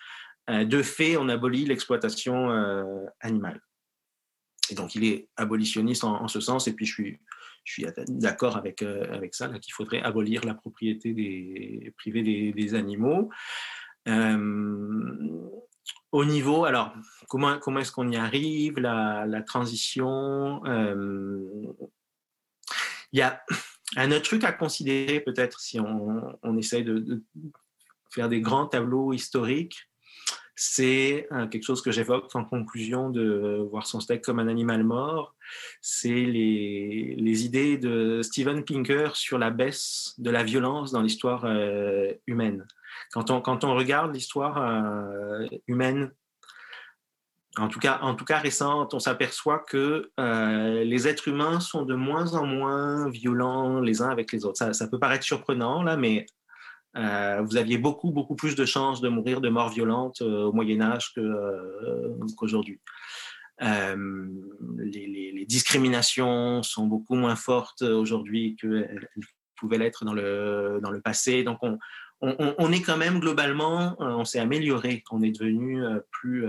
euh, 0.50 0.64
de 0.64 0.82
fait, 0.82 1.16
on 1.16 1.28
abolit 1.28 1.64
l'exploitation 1.64 2.50
animale. 3.20 3.60
Et 4.70 4.74
donc, 4.74 4.94
il 4.94 5.04
est 5.04 5.28
abolitionniste 5.36 6.04
en, 6.04 6.28
ce 6.28 6.40
sens. 6.40 6.68
Et 6.68 6.72
puis, 6.72 6.86
je 6.86 6.92
suis, 6.92 7.18
je 7.66 7.72
suis 7.72 7.86
d'accord 8.08 8.56
avec, 8.56 8.82
euh, 8.82 9.12
avec 9.12 9.34
ça, 9.34 9.48
qu'il 9.58 9.74
faudrait 9.74 10.00
abolir 10.00 10.44
la 10.44 10.54
propriété 10.54 11.12
des, 11.12 11.92
privée 11.96 12.52
des, 12.52 12.74
animaux. 12.74 13.28
Euh, 14.06 15.50
au 16.12 16.24
niveau, 16.24 16.64
alors, 16.64 16.94
comment, 17.28 17.58
comment 17.58 17.80
est-ce 17.80 17.90
qu'on 17.90 18.08
y 18.08 18.16
arrive, 18.16 18.78
la, 18.78 19.26
la 19.26 19.42
transition 19.42 20.64
euh, 20.64 21.74
Il 23.12 23.18
y 23.18 23.22
a 23.22 23.42
un 23.96 24.12
autre 24.12 24.22
truc 24.22 24.44
à 24.44 24.52
considérer 24.52 25.18
peut-être 25.18 25.58
si 25.58 25.80
on, 25.80 26.38
on 26.42 26.56
essaye 26.56 26.84
de, 26.84 27.00
de, 27.00 27.24
faire 28.10 28.28
des 28.28 28.40
grands 28.40 28.66
tableaux 28.66 29.12
historiques 29.12 29.90
c'est 30.56 31.28
euh, 31.32 31.46
quelque 31.46 31.64
chose 31.64 31.82
que 31.82 31.92
j'évoque 31.92 32.34
en 32.34 32.44
conclusion 32.44 33.10
de 33.10 33.66
Voir 33.70 33.86
son 33.86 34.00
steak 34.00 34.24
comme 34.24 34.38
un 34.38 34.48
animal 34.48 34.84
mort. 34.84 35.34
C'est 35.82 36.08
les, 36.08 37.14
les, 37.18 37.44
idées 37.44 37.76
de 37.76 38.22
Steven 38.22 38.64
Pinker 38.64 39.14
sur 39.14 39.38
la 39.38 39.50
baisse 39.50 40.14
de 40.16 40.30
la 40.30 40.42
violence 40.42 40.92
dans 40.92 41.02
l'histoire 41.02 41.44
euh, 41.44 42.10
humaine. 42.26 42.66
Quand 43.12 43.30
on, 43.30 43.42
quand 43.42 43.64
on 43.64 43.74
regarde 43.74 44.14
l'histoire 44.14 44.56
euh, 44.58 45.46
humaine, 45.66 46.10
en 47.58 47.68
tout, 47.68 47.78
cas, 47.78 47.98
en 48.00 48.14
tout 48.14 48.24
cas 48.24 48.38
récente, 48.38 48.94
on 48.94 48.98
s'aperçoit 48.98 49.60
que 49.60 50.10
les 50.18 51.08
êtres 51.08 51.28
humains 51.28 51.58
sont 51.60 51.86
de 51.86 51.94
moins 51.94 52.34
en 52.34 52.44
moins 52.44 53.08
violents 53.08 53.80
les 53.80 54.02
uns 54.02 54.10
avec 54.10 54.30
les 54.32 54.44
autres. 54.44 54.58
Ça, 54.58 54.74
ça 54.74 54.88
peut 54.88 54.98
paraître 54.98 55.24
surprenant, 55.24 55.82
là, 55.82 55.96
mais 55.96 56.26
euh, 56.96 57.42
vous 57.42 57.56
aviez 57.56 57.78
beaucoup, 57.78 58.10
beaucoup 58.10 58.36
plus 58.36 58.54
de 58.54 58.64
chances 58.64 59.00
de 59.00 59.08
mourir 59.08 59.40
de 59.40 59.48
mort 59.48 59.68
violente 59.68 60.22
euh, 60.22 60.44
au 60.44 60.52
Moyen 60.52 60.80
Âge 60.80 61.12
euh, 61.18 62.16
qu'aujourd'hui. 62.36 62.80
Les, 63.60 65.44
discriminations 65.46 66.64
sont 66.64 66.86
beaucoup 66.86 67.14
moins 67.14 67.36
fortes 67.36 67.82
aujourd'hui 67.82 68.56
qu'elles 68.60 69.08
pouvaient 69.54 69.78
l'être 69.78 70.04
dans 70.04 70.12
le, 70.12 70.80
dans 70.82 70.90
le 70.90 71.00
passé. 71.00 71.44
Donc, 71.44 71.58
on, 71.62 71.78
on, 72.20 72.54
on, 72.58 72.72
est 72.72 72.82
quand 72.82 72.96
même 72.96 73.20
globalement, 73.20 73.94
on 74.00 74.24
s'est 74.24 74.40
amélioré, 74.40 75.04
on 75.12 75.22
est 75.22 75.30
devenu 75.30 75.84
plus 76.10 76.48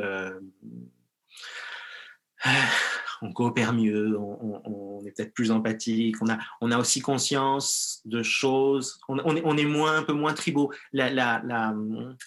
on 3.22 3.32
coopère 3.32 3.74
mieux, 3.74 4.18
on, 4.18 5.02
est 5.06 5.12
peut-être 5.12 5.34
plus 5.34 5.52
empathique, 5.52 6.16
on 6.22 6.30
a, 6.30 6.38
on 6.62 6.72
a 6.72 6.78
aussi 6.78 7.02
conscience 7.02 8.02
de 8.06 8.24
choses, 8.24 9.00
on, 9.08 9.18
est, 9.36 9.42
on 9.46 9.58
est 9.58 9.66
moins, 9.66 9.98
un 9.98 10.04
peu 10.04 10.14
moins 10.14 10.34
tribaux. 10.34 10.72
La, 10.94 11.42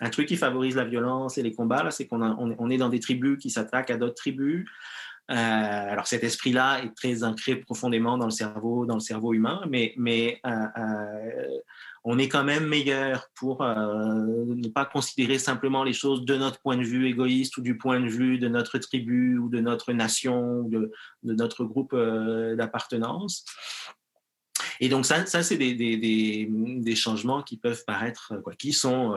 un 0.00 0.10
truc 0.10 0.28
qui 0.28 0.36
favorise 0.36 0.76
la 0.76 0.84
violence 0.84 1.38
et 1.38 1.42
les 1.42 1.52
combats, 1.52 1.90
c'est 1.90 2.06
qu'on 2.06 2.22
on 2.22 2.70
est 2.70 2.78
dans 2.78 2.88
des 2.88 3.00
tribus 3.00 3.38
qui 3.38 3.50
s'attaquent 3.50 3.90
à 3.90 3.96
d'autres 3.96 4.14
tribus. 4.14 4.68
Euh, 5.30 5.34
alors 5.34 6.08
cet 6.08 6.24
esprit-là 6.24 6.82
est 6.82 6.94
très 6.96 7.22
ancré 7.22 7.56
profondément 7.56 8.18
dans 8.18 8.24
le 8.24 8.32
cerveau, 8.32 8.84
dans 8.84 8.94
le 8.94 9.00
cerveau 9.00 9.32
humain, 9.32 9.62
mais, 9.68 10.40
euh, 10.44 10.50
euh, 10.50 11.58
on 12.02 12.18
est 12.18 12.28
quand 12.28 12.44
même 12.44 12.66
meilleur 12.66 13.28
pour 13.34 13.62
ne 13.62 14.68
pas 14.68 14.86
considérer 14.86 15.38
simplement 15.38 15.84
les 15.84 15.92
choses 15.92 16.24
de 16.24 16.34
notre 16.34 16.58
point 16.62 16.78
de 16.78 16.82
vue 16.82 17.06
égoïste 17.06 17.58
ou 17.58 17.60
du 17.60 17.76
point 17.76 18.00
de 18.00 18.08
vue 18.08 18.38
de 18.38 18.48
notre 18.48 18.78
tribu 18.78 19.36
ou 19.36 19.50
de 19.50 19.60
notre 19.60 19.92
nation 19.92 20.60
ou 20.60 20.70
de, 20.70 20.90
notre 21.22 21.64
groupe 21.64 21.94
d'appartenance. 21.94 23.44
Et 24.80 24.88
donc 24.88 25.04
ça, 25.04 25.26
c'est 25.26 25.58
des, 25.58 26.94
changements 26.96 27.42
qui 27.42 27.58
peuvent 27.58 27.84
paraître, 27.84 28.32
qui 28.58 28.72
sont 28.72 29.14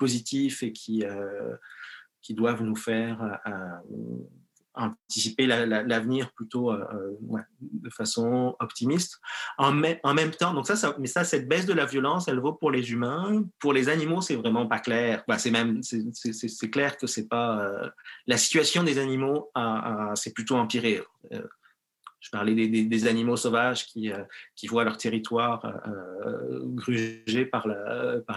positifs 0.00 0.64
et 0.64 0.72
qui 0.72 1.04
qui 2.24 2.34
doivent 2.34 2.62
nous 2.62 2.74
faire 2.74 3.22
euh, 3.22 3.52
euh, 3.52 4.18
anticiper 4.74 5.46
l'avenir 5.46 6.32
plutôt 6.32 6.72
euh, 6.72 7.12
de 7.60 7.90
façon 7.90 8.56
optimiste. 8.58 9.20
En, 9.56 9.72
même 9.72 10.30
temps, 10.32 10.52
donc 10.52 10.66
ça, 10.66 10.96
mais 10.98 11.06
ça, 11.06 11.22
cette 11.22 11.46
baisse 11.46 11.66
de 11.66 11.74
la 11.74 11.84
violence, 11.84 12.26
elle 12.26 12.40
vaut 12.40 12.54
pour 12.54 12.72
les 12.72 12.90
humains. 12.90 13.44
Pour 13.60 13.72
les 13.72 13.88
animaux, 13.88 14.20
c'est 14.20 14.34
vraiment 14.34 14.66
pas 14.66 14.80
clair. 14.80 15.22
Bah, 15.28 15.38
c'est 15.38 15.52
même, 15.52 15.80
c'est 15.82 16.70
clair 16.70 16.96
que 16.96 17.06
c'est 17.06 17.28
pas 17.28 17.70
la 18.26 18.36
situation 18.36 18.82
des 18.82 18.98
animaux, 18.98 19.52
c'est 20.16 20.34
plutôt 20.34 20.56
empiré. 20.56 21.04
Je 22.24 22.30
parlais 22.30 22.54
des, 22.54 23.06
animaux 23.06 23.36
sauvages 23.36 23.84
qui, 23.84 24.10
euh, 24.10 24.24
qui, 24.56 24.66
voient 24.66 24.84
leur 24.84 24.96
territoire 24.96 25.62
euh, 25.86 26.60
grugé 26.64 27.44
par, 27.44 27.68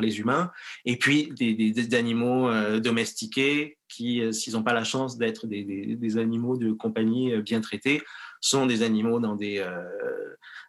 les 0.01 0.19
humains, 0.19 0.51
et 0.83 0.97
puis 0.97 1.31
des, 1.37 1.95
animaux 1.95 2.49
euh, 2.49 2.81
domestiqués 2.81 3.77
qui, 3.87 4.21
s'ils 4.33 4.53
n'ont 4.53 4.63
pas 4.63 4.73
la 4.73 4.83
chance 4.83 5.17
d'être 5.17 5.47
des, 5.47 6.17
animaux 6.17 6.57
de 6.57 6.73
compagnie 6.73 7.41
bien 7.41 7.61
traités, 7.61 8.01
sont 8.41 8.65
des 8.65 8.83
animaux 8.83 9.21
dans 9.21 9.37
des, 9.37 9.65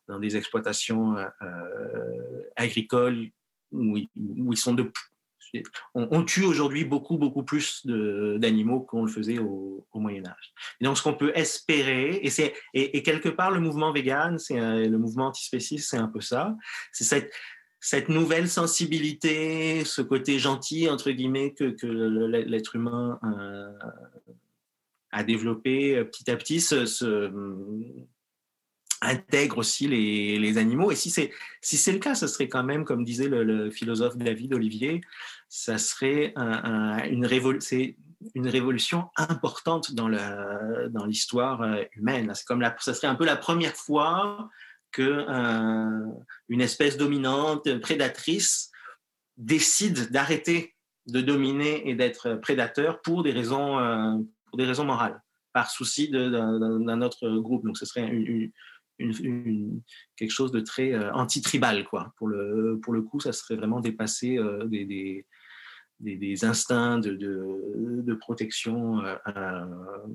dans 0.07 0.21
des 0.21 0.37
exploitations 0.37 1.16
agricoles 2.55 3.31
où 3.73 3.97
ils, 3.97 4.09
où 4.16 4.53
ils, 4.53 4.57
sont 4.57 4.75
de 4.75 4.93
on, 5.94 6.24
tue 6.24 6.44
aujourd'hui 6.44 6.84
beaucoup, 6.84 7.18
beaucoup 7.18 7.42
plus 7.42 7.86
d'animaux 7.86 8.80
qu'on 8.80 9.05
le 9.05 9.11
faisait 9.11 9.38
au, 9.38 9.86
Moyen 9.94 10.24
Âge. 10.26 10.55
Et 10.80 10.84
donc, 10.84 10.96
ce 10.96 11.03
qu'on 11.03 11.14
peut 11.14 11.32
espérer, 11.34 12.20
et, 12.22 12.96
et, 12.96 13.03
quelque 13.03 13.28
part, 13.28 13.51
le 13.51 13.59
mouvement 13.59 13.92
vegan, 13.92 14.38
c'est 14.38 14.86
le 14.86 14.96
mouvement 14.96 15.26
antispéciste, 15.26 15.90
c'est 15.90 15.96
un 15.96 16.07
peu 16.07 16.20
ça. 16.20 16.57
C'est 16.92 17.28
cette, 17.80 18.09
nouvelle 18.09 18.49
sensibilité, 18.49 19.84
ce 19.84 20.03
côté 20.03 20.38
gentil, 20.38 20.88
entre 20.88 21.11
guillemets, 21.11 21.53
que, 21.53 21.74
l'être 22.46 22.76
humain 22.76 23.18
euh, 23.24 23.72
a 25.11 25.24
développé 25.24 26.05
petit 26.05 26.30
à 26.30 26.36
petit, 26.36 26.61
se, 26.61 26.86
intègre 29.01 29.59
aussi 29.59 29.86
les, 29.86 30.59
animaux. 30.59 30.90
Et 30.90 30.96
si 30.96 31.11
c'est 31.11 31.30
si 31.61 31.76
c'est 31.76 31.92
le 31.92 31.99
cas, 31.99 32.14
ce 32.14 32.26
serait 32.26 32.49
quand 32.49 32.64
même, 32.64 32.84
comme 32.84 33.05
disait 33.05 33.28
le, 33.28 33.70
philosophe 33.70 34.16
David 34.16 34.55
Olivier, 34.55 35.01
ça 35.49 35.78
serait 35.78 36.34
une, 36.36 37.26
révolution, 37.26 39.09
importante 39.16 39.94
dans 39.94 40.09
l'histoire 41.07 41.62
euh, 41.62 41.82
humaine. 41.96 42.32
C'est 42.34 42.46
comme 42.46 42.64
ça 42.80 42.94
serait 42.94 43.07
un 43.07 43.14
peu 43.14 43.24
la 43.24 43.36
première 43.36 43.74
fois 43.74 44.51
que 44.92 45.03
euh, 45.03 46.07
une 46.49 46.61
espèce 46.61 46.96
dominante, 46.96 47.78
prédatrice, 47.80 48.70
décide 49.36 50.11
d'arrêter 50.11 50.74
de 51.07 51.20
dominer 51.20 51.88
et 51.88 51.94
d'être 51.94 52.34
prédateur 52.34 53.01
pour 53.01 53.22
des 53.22 53.32
raisons, 53.32 53.78
euh, 53.78 54.16
pour 54.46 54.59
des 54.59 54.64
raisons 54.64 54.84
morales, 54.84 55.22
par 55.53 55.70
souci 55.70 56.11
d'un 56.11 57.03
autre 57.03 57.28
groupe. 57.38 57.64
Donc, 57.64 57.78
ce 57.78 57.86
serait 57.86 58.11
quelque 58.99 60.30
chose 60.30 60.53
de 60.53 60.61
très 60.61 60.92
euh, 60.92 61.12
anti-tribal. 61.12 61.84
Quoi. 61.84 62.12
Pour, 62.16 62.28
le, 62.28 62.78
pour 62.82 62.92
le 62.92 63.03
coup, 63.03 63.20
ça 63.20 63.32
serait 63.32 63.57
vraiment 63.57 63.80
dépasser 63.80 64.38
des, 64.66 65.26
des, 66.01 66.44
instincts 66.44 66.99
de, 66.99 67.14
de, 67.14 68.14
protection 68.14 69.01
euh, 69.05 70.07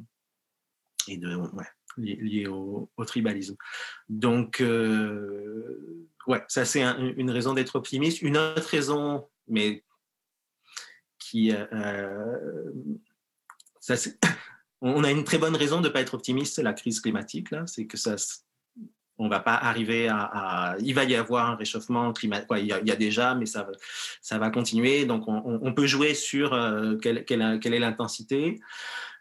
et 1.07 1.17
de, 1.17 1.35
ouais, 1.35 1.65
liés 1.97 2.47
au, 2.47 2.89
tribalisme. 3.05 3.55
Donc, 4.09 4.63
ouais, 6.27 6.43
ça 6.47 6.65
c'est 6.65 6.81
une 6.81 7.31
raison 7.31 7.53
d'être 7.53 7.75
optimiste. 7.75 8.21
Une 8.21 8.37
autre 8.37 8.69
raison, 8.69 9.27
mais 9.47 9.83
qui... 11.19 11.51
ça, 13.79 13.95
on 14.81 15.03
a 15.03 15.11
une 15.11 15.23
très 15.23 15.37
bonne 15.37 15.55
raison 15.55 15.81
de 15.81 15.87
ne 15.87 15.93
pas 15.93 16.01
être 16.01 16.13
optimiste, 16.13 16.55
c'est 16.55 16.63
la 16.63 16.73
crise 16.73 16.99
climatique. 16.99 17.49
C'est 17.65 17.87
que 17.87 17.97
ça, 17.97 18.15
on 19.17 19.27
va 19.27 19.39
pas 19.39 19.55
arriver 19.55 20.07
à, 20.09 20.75
Il 20.79 20.95
va 20.95 21.03
y 21.03 21.15
avoir 21.15 21.49
un 21.49 21.55
réchauffement 21.55 22.13
climatique. 22.13 22.47
Il, 22.57 22.65
y 22.65 22.91
a 22.91 22.95
déjà, 22.95 23.35
mais 23.35 23.45
ça, 23.45 23.67
va 24.31 24.49
continuer. 24.49 25.05
Donc, 25.05 25.25
on, 25.27 25.73
peut 25.73 25.87
jouer 25.87 26.13
sur 26.13 26.53
euh, 26.53 26.95
quelle, 26.97 27.23
est 27.27 27.79
l'intensité. 27.79 28.59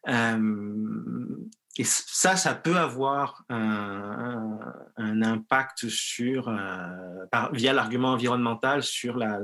Euh, 0.09 1.37
et 1.79 1.85
ça, 1.85 2.37
ça 2.37 2.55
peut 2.55 2.77
avoir 2.77 3.45
un, 3.49 4.59
impact 4.97 5.89
sur, 5.89 6.49
euh, 6.49 7.25
via 7.53 7.73
l'argument 7.73 8.13
environnemental 8.13 8.83
sur 8.83 9.17
la, 9.17 9.39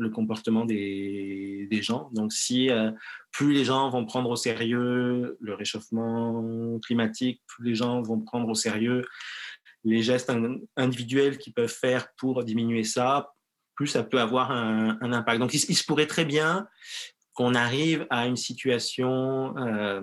le 0.00 0.10
comportement 0.10 0.64
des, 0.64 1.68
gens. 1.82 2.10
Donc, 2.12 2.32
si 2.32 2.68
plus 3.32 3.52
les 3.52 3.64
gens 3.64 3.90
vont 3.90 4.04
prendre 4.04 4.30
au 4.30 4.36
sérieux 4.36 5.36
le 5.40 5.54
réchauffement 5.54 6.78
climatique, 6.80 7.42
plus 7.46 7.70
les 7.70 7.74
gens 7.74 8.02
vont 8.02 8.20
prendre 8.20 8.48
au 8.48 8.54
sérieux 8.54 9.04
les 9.84 10.02
gestes 10.02 10.32
individuels 10.76 11.38
qu'ils 11.38 11.54
peuvent 11.54 11.68
faire 11.68 12.08
pour 12.16 12.44
diminuer 12.44 12.84
ça, 12.84 13.32
plus 13.74 13.86
ça 13.86 14.02
peut 14.02 14.20
avoir 14.20 14.50
un, 14.50 15.12
impact. 15.12 15.40
Donc, 15.40 15.54
il, 15.54 15.58
se 15.58 15.84
pourrait 15.84 16.06
très 16.06 16.24
bien 16.24 16.68
qu'on 17.32 17.54
arrive 17.54 18.06
à 18.10 18.26
une 18.26 18.36
situation 18.36 19.56
euh, 19.56 20.02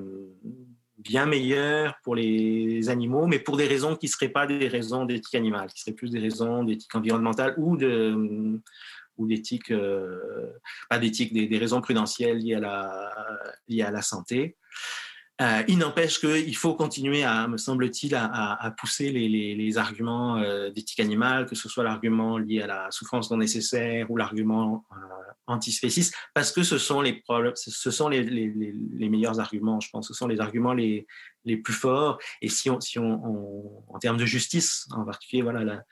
bien 0.98 1.28
meilleure 1.28 1.96
pour 2.04 2.16
les 2.16 2.90
animaux, 2.90 3.28
mais 3.28 3.40
pour 3.40 3.58
des 3.58 3.68
raisons 3.68 3.96
qui 3.96 4.08
ne 4.08 4.12
seraient 4.12 4.30
pas 4.30 4.48
des 4.48 4.68
raisons 4.68 5.06
d'éthique 5.06 5.36
animale, 5.36 5.72
qui 5.72 5.82
seraient 5.82 5.96
plus 5.96 6.10
des 6.10 6.20
raisons 6.20 6.64
d'éthique 6.64 6.94
environnementale 6.96 7.54
ou 7.58 7.78
de 7.78 8.60
ou 9.18 9.28
d'éthique, 9.28 9.72
euh, 9.72 10.52
pas 10.90 11.00
d'éthique, 11.00 11.34
des, 11.34 11.58
raisons 11.58 11.82
prudentielles 11.82 12.38
liées 12.38 12.56
à 12.56 12.60
la, 12.60 13.14
liées 13.68 13.84
à 13.84 13.92
la 13.92 14.02
santé. 14.02 14.58
Euh, 15.40 15.62
il 15.68 15.78
n'empêche 15.78 16.20
qu'il 16.20 16.56
faut 16.56 16.74
continuer, 16.74 17.24
me 17.48 17.58
semble-t-il, 17.58 18.16
à, 18.16 18.74
pousser 18.80 19.12
les, 19.12 19.78
arguments 19.78 20.38
euh, 20.38 20.72
d'éthique 20.72 21.00
animale, 21.00 21.46
que 21.46 21.54
ce 21.54 21.70
soit 21.70 21.84
l'argument 21.84 22.40
lié 22.40 22.64
à 22.64 22.68
la 22.68 22.92
souffrance 22.92 23.30
non 23.30 23.38
nécessaire 23.38 24.10
ou 24.10 24.18
l'argument 24.18 24.84
antispéciste, 25.46 26.16
parce 26.34 26.52
que 26.52 26.64
ce 26.64 26.78
sont 26.80 27.02
les 27.02 27.24
ce 27.56 27.92
sont 27.92 28.10
les, 28.10 28.24
les, 28.24 29.10
meilleurs 29.10 29.40
arguments, 29.40 29.80
je 29.80 29.90
pense, 29.92 30.08
ce 30.08 30.14
sont 30.14 30.28
les 30.28 30.40
arguments 30.40 30.74
les, 30.74 31.06
les 31.46 31.58
plus 31.58 31.74
forts. 31.74 32.18
Et 32.42 32.50
si 32.50 32.72
on, 32.72 32.82
si 32.82 32.98
on, 32.98 33.94
en 33.94 34.00
termes 34.00 34.18
de 34.18 34.26
justice, 34.26 34.88
en 34.92 35.06
particulier, 35.06 35.44
voilà, 35.44 35.64
la 35.64 35.84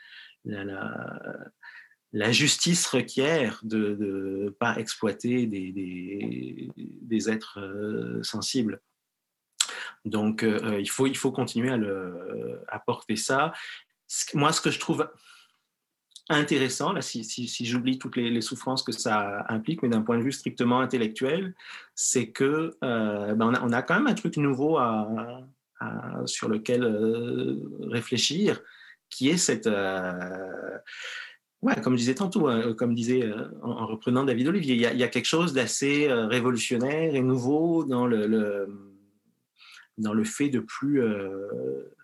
justice 2.31 2.87
requiert 2.87 3.59
de 3.63 3.97
ne 3.99 4.49
pas 4.49 4.77
exploiter 4.77 5.45
des, 5.47 7.29
êtres 7.29 7.59
euh, 7.59 8.23
sensibles. 8.23 8.81
Donc, 10.05 10.41
euh, 10.41 10.79
il, 10.79 10.89
faut, 10.89 11.07
il 11.07 11.17
faut 11.17 11.33
continuer 11.33 11.71
à, 12.69 12.79
porter 12.79 13.17
ça. 13.17 13.51
Moi, 14.33 14.53
ce 14.53 14.61
que 14.61 14.71
je 14.71 14.79
trouve 14.79 15.09
intéressant, 16.29 16.93
là, 16.93 17.01
si, 17.01 17.65
j'oublie 17.65 17.99
toutes 17.99 18.15
les, 18.15 18.41
souffrances 18.41 18.83
que 18.83 18.93
ça 18.93 19.45
implique, 19.49 19.83
mais 19.83 19.89
d'un 19.89 20.01
point 20.01 20.17
de 20.17 20.23
vue 20.23 20.31
strictement 20.31 20.79
intellectuel, 20.79 21.53
c'est 21.95 22.29
que 22.31 22.77
euh, 22.81 23.35
ben 23.35 23.53
on, 23.61 23.73
a, 23.73 23.81
quand 23.81 23.95
même 23.95 24.07
un 24.07 24.13
truc 24.13 24.37
nouveau 24.37 24.79
sur 26.25 26.47
lequel 26.47 26.85
réfléchir, 27.89 28.61
qui 29.09 29.27
est 29.29 29.37
cette 29.37 29.67
Comme 31.83 31.93
je 31.93 31.99
disais 31.99 32.15
tantôt, 32.15 32.47
hein, 32.47 32.73
comme 32.73 32.93
disait 32.93 33.23
euh, 33.23 33.47
en, 33.63 33.87
reprenant 33.87 34.23
David 34.23 34.47
Olivier, 34.49 34.75
il 34.75 34.81
y 34.81 35.03
a, 35.03 35.07
quelque 35.07 35.25
chose 35.25 35.53
d'assez 35.53 36.07
euh, 36.07 36.27
révolutionnaire 36.27 37.15
et 37.15 37.21
nouveau 37.21 37.83
dans 37.83 38.05
le, 38.05 38.67
dans 39.97 40.13
le 40.13 40.23
fait 40.23 40.49
de 40.49 40.59
plus 40.59 41.01
euh, 41.01 41.95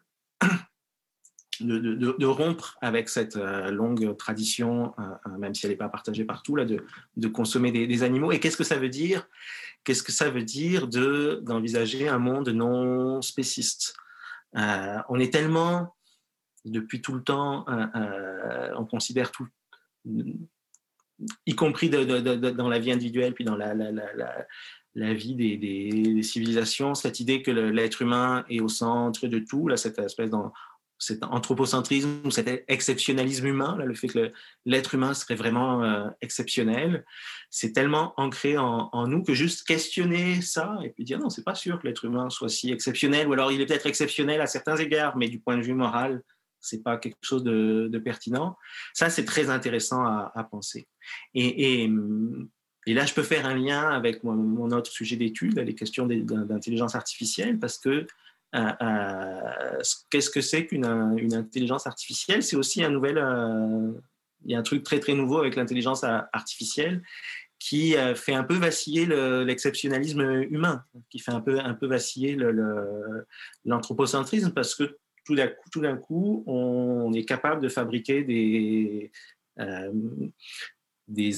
de, 1.59 2.25
rompre 2.25 2.77
avec 2.81 3.09
cette 3.09 3.35
longue 3.35 4.17
tradition, 4.17 4.93
même 5.37 5.53
si 5.53 5.65
elle 5.65 5.71
n'est 5.71 5.77
pas 5.77 5.89
partagée 5.89 6.25
partout, 6.25 6.55
là, 6.55 6.65
de, 6.65 7.27
consommer 7.27 7.71
des, 7.71 8.03
animaux. 8.03 8.31
Et 8.31 8.39
qu'est-ce 8.39 8.57
que 8.57 8.63
ça 8.63 8.77
veut 8.77 8.89
dire? 8.89 9.27
Qu'est-ce 9.83 10.03
que 10.03 10.11
ça 10.11 10.29
veut 10.29 10.43
dire 10.43 10.87
de 10.87 11.39
d'envisager 11.43 12.07
un 12.07 12.19
monde 12.19 12.49
non 12.49 13.21
spéciste? 13.21 13.95
On 14.53 15.19
est 15.19 15.31
tellement 15.31 15.95
depuis 16.65 17.01
tout 17.01 17.13
le 17.13 17.23
temps, 17.23 17.65
euh, 17.67 17.85
euh, 17.95 18.73
on 18.77 18.85
considère 18.85 19.31
tout, 19.31 19.47
y 21.45 21.55
compris 21.55 21.89
dans 21.89 22.69
la 22.69 22.79
vie 22.79 22.91
individuelle, 22.91 23.33
puis 23.33 23.45
dans 23.45 23.55
la, 23.55 23.73
vie 25.13 25.35
des, 25.35 26.23
civilisations, 26.23 26.95
cette 26.95 27.19
idée 27.19 27.41
que 27.41 27.51
l'être 27.51 28.01
humain 28.01 28.45
est 28.49 28.61
au 28.61 28.67
centre 28.67 29.27
de 29.27 29.39
tout, 29.39 29.67
là, 29.67 29.77
cette 29.77 29.99
espèce 29.99 30.29
dans 30.29 30.53
cet 30.99 31.23
anthropocentrisme, 31.23 32.29
cet 32.29 32.63
exceptionnalisme 32.67 33.47
humain, 33.47 33.75
là, 33.75 33.85
le 33.85 33.95
fait 33.95 34.07
que 34.07 34.31
l'être 34.67 34.93
humain 34.93 35.15
serait 35.15 35.33
vraiment 35.33 35.83
euh, 35.83 36.07
exceptionnel, 36.21 37.03
c'est 37.49 37.71
tellement 37.71 38.13
ancré 38.17 38.59
en, 38.59 38.87
en, 38.91 39.07
nous 39.07 39.23
que 39.23 39.33
juste 39.33 39.65
questionner 39.65 40.43
ça 40.43 40.77
et 40.83 40.89
puis 40.89 41.03
dire 41.03 41.17
non, 41.17 41.31
c'est 41.31 41.43
pas 41.43 41.55
sûr 41.55 41.79
que 41.79 41.87
l'être 41.87 42.05
humain 42.05 42.29
soit 42.29 42.49
si 42.49 42.71
exceptionnel, 42.71 43.27
ou 43.27 43.33
alors 43.33 43.51
il 43.51 43.59
est 43.61 43.65
peut-être 43.65 43.87
exceptionnel 43.87 44.41
à 44.41 44.45
certains 44.45 44.77
égards, 44.77 45.17
mais 45.17 45.27
du 45.27 45.39
point 45.39 45.57
de 45.57 45.63
vue 45.63 45.73
moral, 45.73 46.21
c'est 46.61 46.83
pas 46.83 46.97
quelque 46.97 47.17
chose 47.21 47.43
de, 47.43 48.01
pertinent. 48.03 48.57
Ça, 48.93 49.09
c'est 49.09 49.25
très 49.25 49.49
intéressant 49.49 50.03
à, 50.03 50.47
penser. 50.49 50.87
Et, 51.33 51.83
et, 51.83 52.93
là, 52.93 53.05
je 53.05 53.13
peux 53.13 53.23
faire 53.23 53.45
un 53.45 53.55
lien 53.55 53.89
avec 53.89 54.23
mon, 54.23 54.71
autre 54.71 54.91
sujet 54.91 55.17
d'étude, 55.17 55.59
les 55.59 55.75
questions 55.75 56.07
d'intelligence 56.07 56.95
artificielle, 56.95 57.59
parce 57.59 57.77
que 57.77 58.05
euh, 58.53 58.71
euh, 58.81 59.79
qu'est-ce 60.09 60.29
que 60.29 60.41
c'est 60.41 60.65
qu'une 60.65 60.85
une 61.17 61.33
intelligence 61.33 61.87
artificielle? 61.87 62.43
C'est 62.43 62.55
aussi 62.55 62.83
un 62.83 62.89
nouvel. 62.89 63.17
Euh, 63.17 63.93
il 64.43 64.51
y 64.51 64.55
a 64.55 64.59
un 64.59 64.63
truc 64.63 64.83
très 64.83 64.99
très 64.99 65.13
nouveau 65.13 65.37
avec 65.37 65.55
l'intelligence 65.55 66.03
artificielle 66.03 67.03
qui 67.59 67.93
fait 68.15 68.33
un 68.33 68.43
peu 68.43 68.55
vaciller 68.55 69.05
l'exceptionnalisme 69.45 70.47
humain, 70.49 70.83
qui 71.11 71.19
fait 71.19 71.31
un 71.31 71.41
peu, 71.41 71.59
un 71.59 71.75
peu 71.75 71.85
vaciller 71.85 72.35
l'anthropocentrisme, 73.65 74.49
parce 74.49 74.73
que 74.73 74.97
tout 75.25 75.81
d'un 75.81 75.97
coup, 75.97 76.43
on 76.47 77.13
est 77.13 77.25
capable 77.25 77.61
de 77.61 77.69
fabriquer 77.69 78.23
des, 78.23 79.11
euh, 79.59 79.91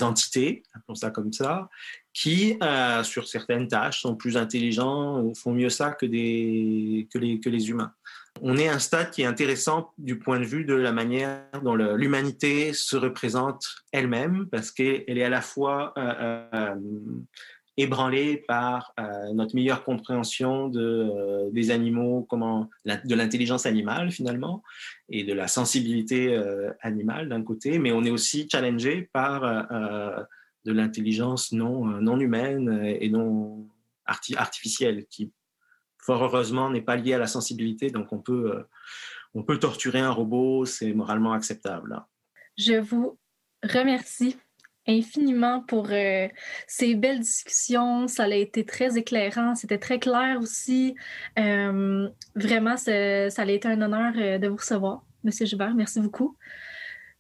entités, 0.02 0.64
appelons 0.74 0.96
ça 0.96 1.10
comme 1.10 1.34
ça, 1.34 1.70
qui, 2.14 2.58
euh, 2.62 3.04
sur 3.04 3.28
certaines 3.28 3.68
tâches, 3.68 4.02
sont 4.02 4.16
plus 4.16 4.38
intelligents 4.38 5.22
ou 5.22 5.34
font 5.34 5.54
mieux 5.54 5.70
ça 5.70 5.92
que 5.92 6.06
les 6.06 7.70
humains. 7.70 7.94
on 8.42 8.58
est 8.58 8.68
à 8.68 8.74
un 8.74 8.80
stade 8.80 9.12
qui 9.12 9.22
est 9.22 9.26
intéressant 9.26 9.94
du 9.98 10.18
point 10.20 10.40
de 10.40 10.46
vue 10.46 10.66
de 10.66 10.74
la 10.74 10.92
manière 10.92 11.42
dont 11.64 11.76
l'humanité 11.76 12.74
se 12.74 12.96
représente 12.96 13.66
elle-même, 13.92 14.48
parce 14.52 14.72
qu'elle 14.72 15.18
est 15.18 15.24
à 15.24 15.30
la 15.30 15.42
fois 15.42 15.94
euh, 15.98 16.76
euh, 17.78 17.84
ébranlée 17.84 18.38
par 18.48 18.94
euh, 19.00 19.34
notre 19.34 19.56
meilleure 19.56 19.84
compréhension 19.84 20.68
de, 20.68 21.50
des 21.52 21.72
animaux, 21.72 22.26
comment, 22.30 22.70
de 22.86 23.16
l'intelligence 23.16 23.66
animale 23.66 24.12
finalement, 24.12 24.64
et 25.10 25.24
de 25.24 25.34
la 25.34 25.48
sensibilité 25.48 26.40
animale 26.82 27.30
d'un 27.30 27.44
côté, 27.44 27.80
mais 27.80 27.92
on 27.92 28.04
est 28.04 28.12
aussi 28.12 28.48
challengé 28.50 29.10
par 29.14 29.42
de 30.66 30.72
l'intelligence 30.72 31.52
non, 31.52 32.20
humaine 32.20 32.84
et 33.00 33.10
non 33.10 33.68
artificielle, 34.06 35.06
qui 35.10 35.32
fort 36.04 36.24
heureusement, 36.24 36.70
n'est 36.70 36.82
pas 36.82 36.96
lié 36.96 37.14
à 37.14 37.18
la 37.18 37.28
sensibilité, 37.28 37.90
donc 37.90 38.12
on 38.12 38.20
peut, 38.20 38.52
euh, 38.56 38.64
on 39.34 39.44
peut 39.44 39.58
torturer 39.58 40.00
un 40.00 40.12
robot, 40.12 40.66
c'est 40.66 40.94
moralement 40.94 41.34
acceptable. 41.34 42.02
Je 42.58 42.74
vous 42.74 43.18
remercie 43.64 44.36
infiniment 44.88 45.62
pour 45.62 45.88
euh, 45.92 46.28
ces 46.68 46.96
belles 46.96 47.20
discussions. 47.20 48.08
Ça 48.08 48.24
a 48.24 48.36
été 48.36 48.66
très 48.66 48.98
éclairant, 48.98 49.56
c'était 49.56 49.78
très 49.78 50.00
clair 50.00 50.40
aussi. 50.42 50.96
Euh, 51.40 52.08
vraiment, 52.36 52.78
ça 52.78 52.92
a 52.92 53.46
été 53.46 53.68
un 53.68 53.82
honneur 53.82 54.40
de 54.40 54.48
vous 54.48 54.58
recevoir, 54.58 55.04
Monsieur 55.24 55.46
Joubert. 55.46 55.74
Merci 55.76 56.00
beaucoup. 56.00 56.38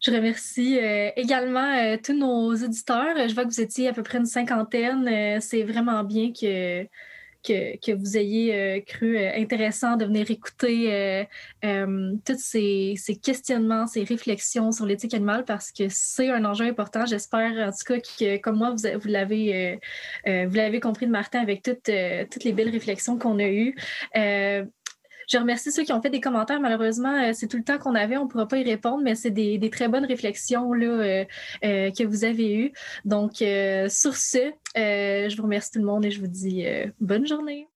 Je 0.01 0.11
remercie 0.11 0.77
également 1.15 1.97
tous 2.03 2.11
nos 2.11 2.53
auditeurs. 2.53 3.15
Je 3.25 3.33
vois 3.33 3.45
que 3.45 3.49
vous 3.49 3.61
étiez 3.61 3.87
à 3.87 3.93
peu 3.93 4.03
près 4.03 4.17
une 4.17 4.25
cinquantaine. 4.25 5.39
C'est 5.39 5.63
vraiment 5.63 6.03
bien 6.03 6.33
que 6.33 6.85
que, 7.43 7.91
vous 7.93 8.17
ayez 8.17 8.55
euh, 8.55 8.79
cru 8.81 9.17
euh, 9.17 9.31
intéressant 9.35 9.97
de 9.97 10.05
venir 10.05 10.29
écouter 10.31 11.27
euh, 11.63 12.13
tous 12.25 12.39
ces, 12.39 12.95
questionnements, 13.21 13.87
ces 13.87 14.03
réflexions 14.03 14.71
sur 14.71 14.85
l'éthique 14.85 15.13
animale 15.13 15.45
parce 15.45 15.71
que 15.71 15.83
c'est 15.89 16.29
un 16.29 16.45
enjeu 16.45 16.65
important. 16.65 17.05
J'espère 17.05 17.51
en 17.67 17.71
tout 17.71 17.93
cas 17.93 17.99
que, 17.99 18.37
comme 18.37 18.57
moi, 18.57 18.71
vous, 18.71 18.99
vous 18.99 19.09
l'avez 19.09 20.79
compris 20.81 21.05
de 21.05 21.11
Martin 21.11 21.39
avec 21.41 21.63
toutes, 21.63 21.91
toutes 22.31 22.43
les 22.43 22.53
belles 22.53 22.69
réflexions 22.69 23.17
qu'on 23.17 23.39
a 23.39 23.47
eues. 23.47 23.75
Je 25.29 25.37
remercie 25.37 25.71
ceux 25.71 25.83
qui 25.83 25.93
ont 25.93 26.01
fait 26.01 26.09
des 26.09 26.21
commentaires. 26.21 26.59
Malheureusement, 26.59 27.13
euh, 27.13 27.31
c'est 27.33 27.47
tout 27.47 27.57
le 27.57 27.63
temps 27.63 27.77
qu'on 27.77 27.95
avait. 27.95 28.17
On 28.17 28.25
ne 28.25 28.29
pourra 28.29 28.47
pas 28.47 28.57
y 28.57 28.63
répondre, 28.63 29.01
mais 29.03 29.15
c'est 29.15 29.31
des, 29.31 29.69
très 29.69 29.87
bonnes 29.87 30.05
réflexions 30.05 30.73
euh, 30.73 31.25
euh, 31.63 31.91
que 31.91 32.03
vous 32.03 32.23
avez 32.23 32.55
eues. 32.55 32.73
Donc, 33.05 33.35
sur 33.37 34.15
ce, 34.15 34.51
je 34.75 35.35
vous 35.35 35.43
remercie 35.43 35.71
tout 35.71 35.79
le 35.79 35.85
monde 35.85 36.05
et 36.05 36.11
je 36.11 36.19
vous 36.19 36.27
dis 36.27 36.65
bonne 36.99 37.27
journée. 37.27 37.67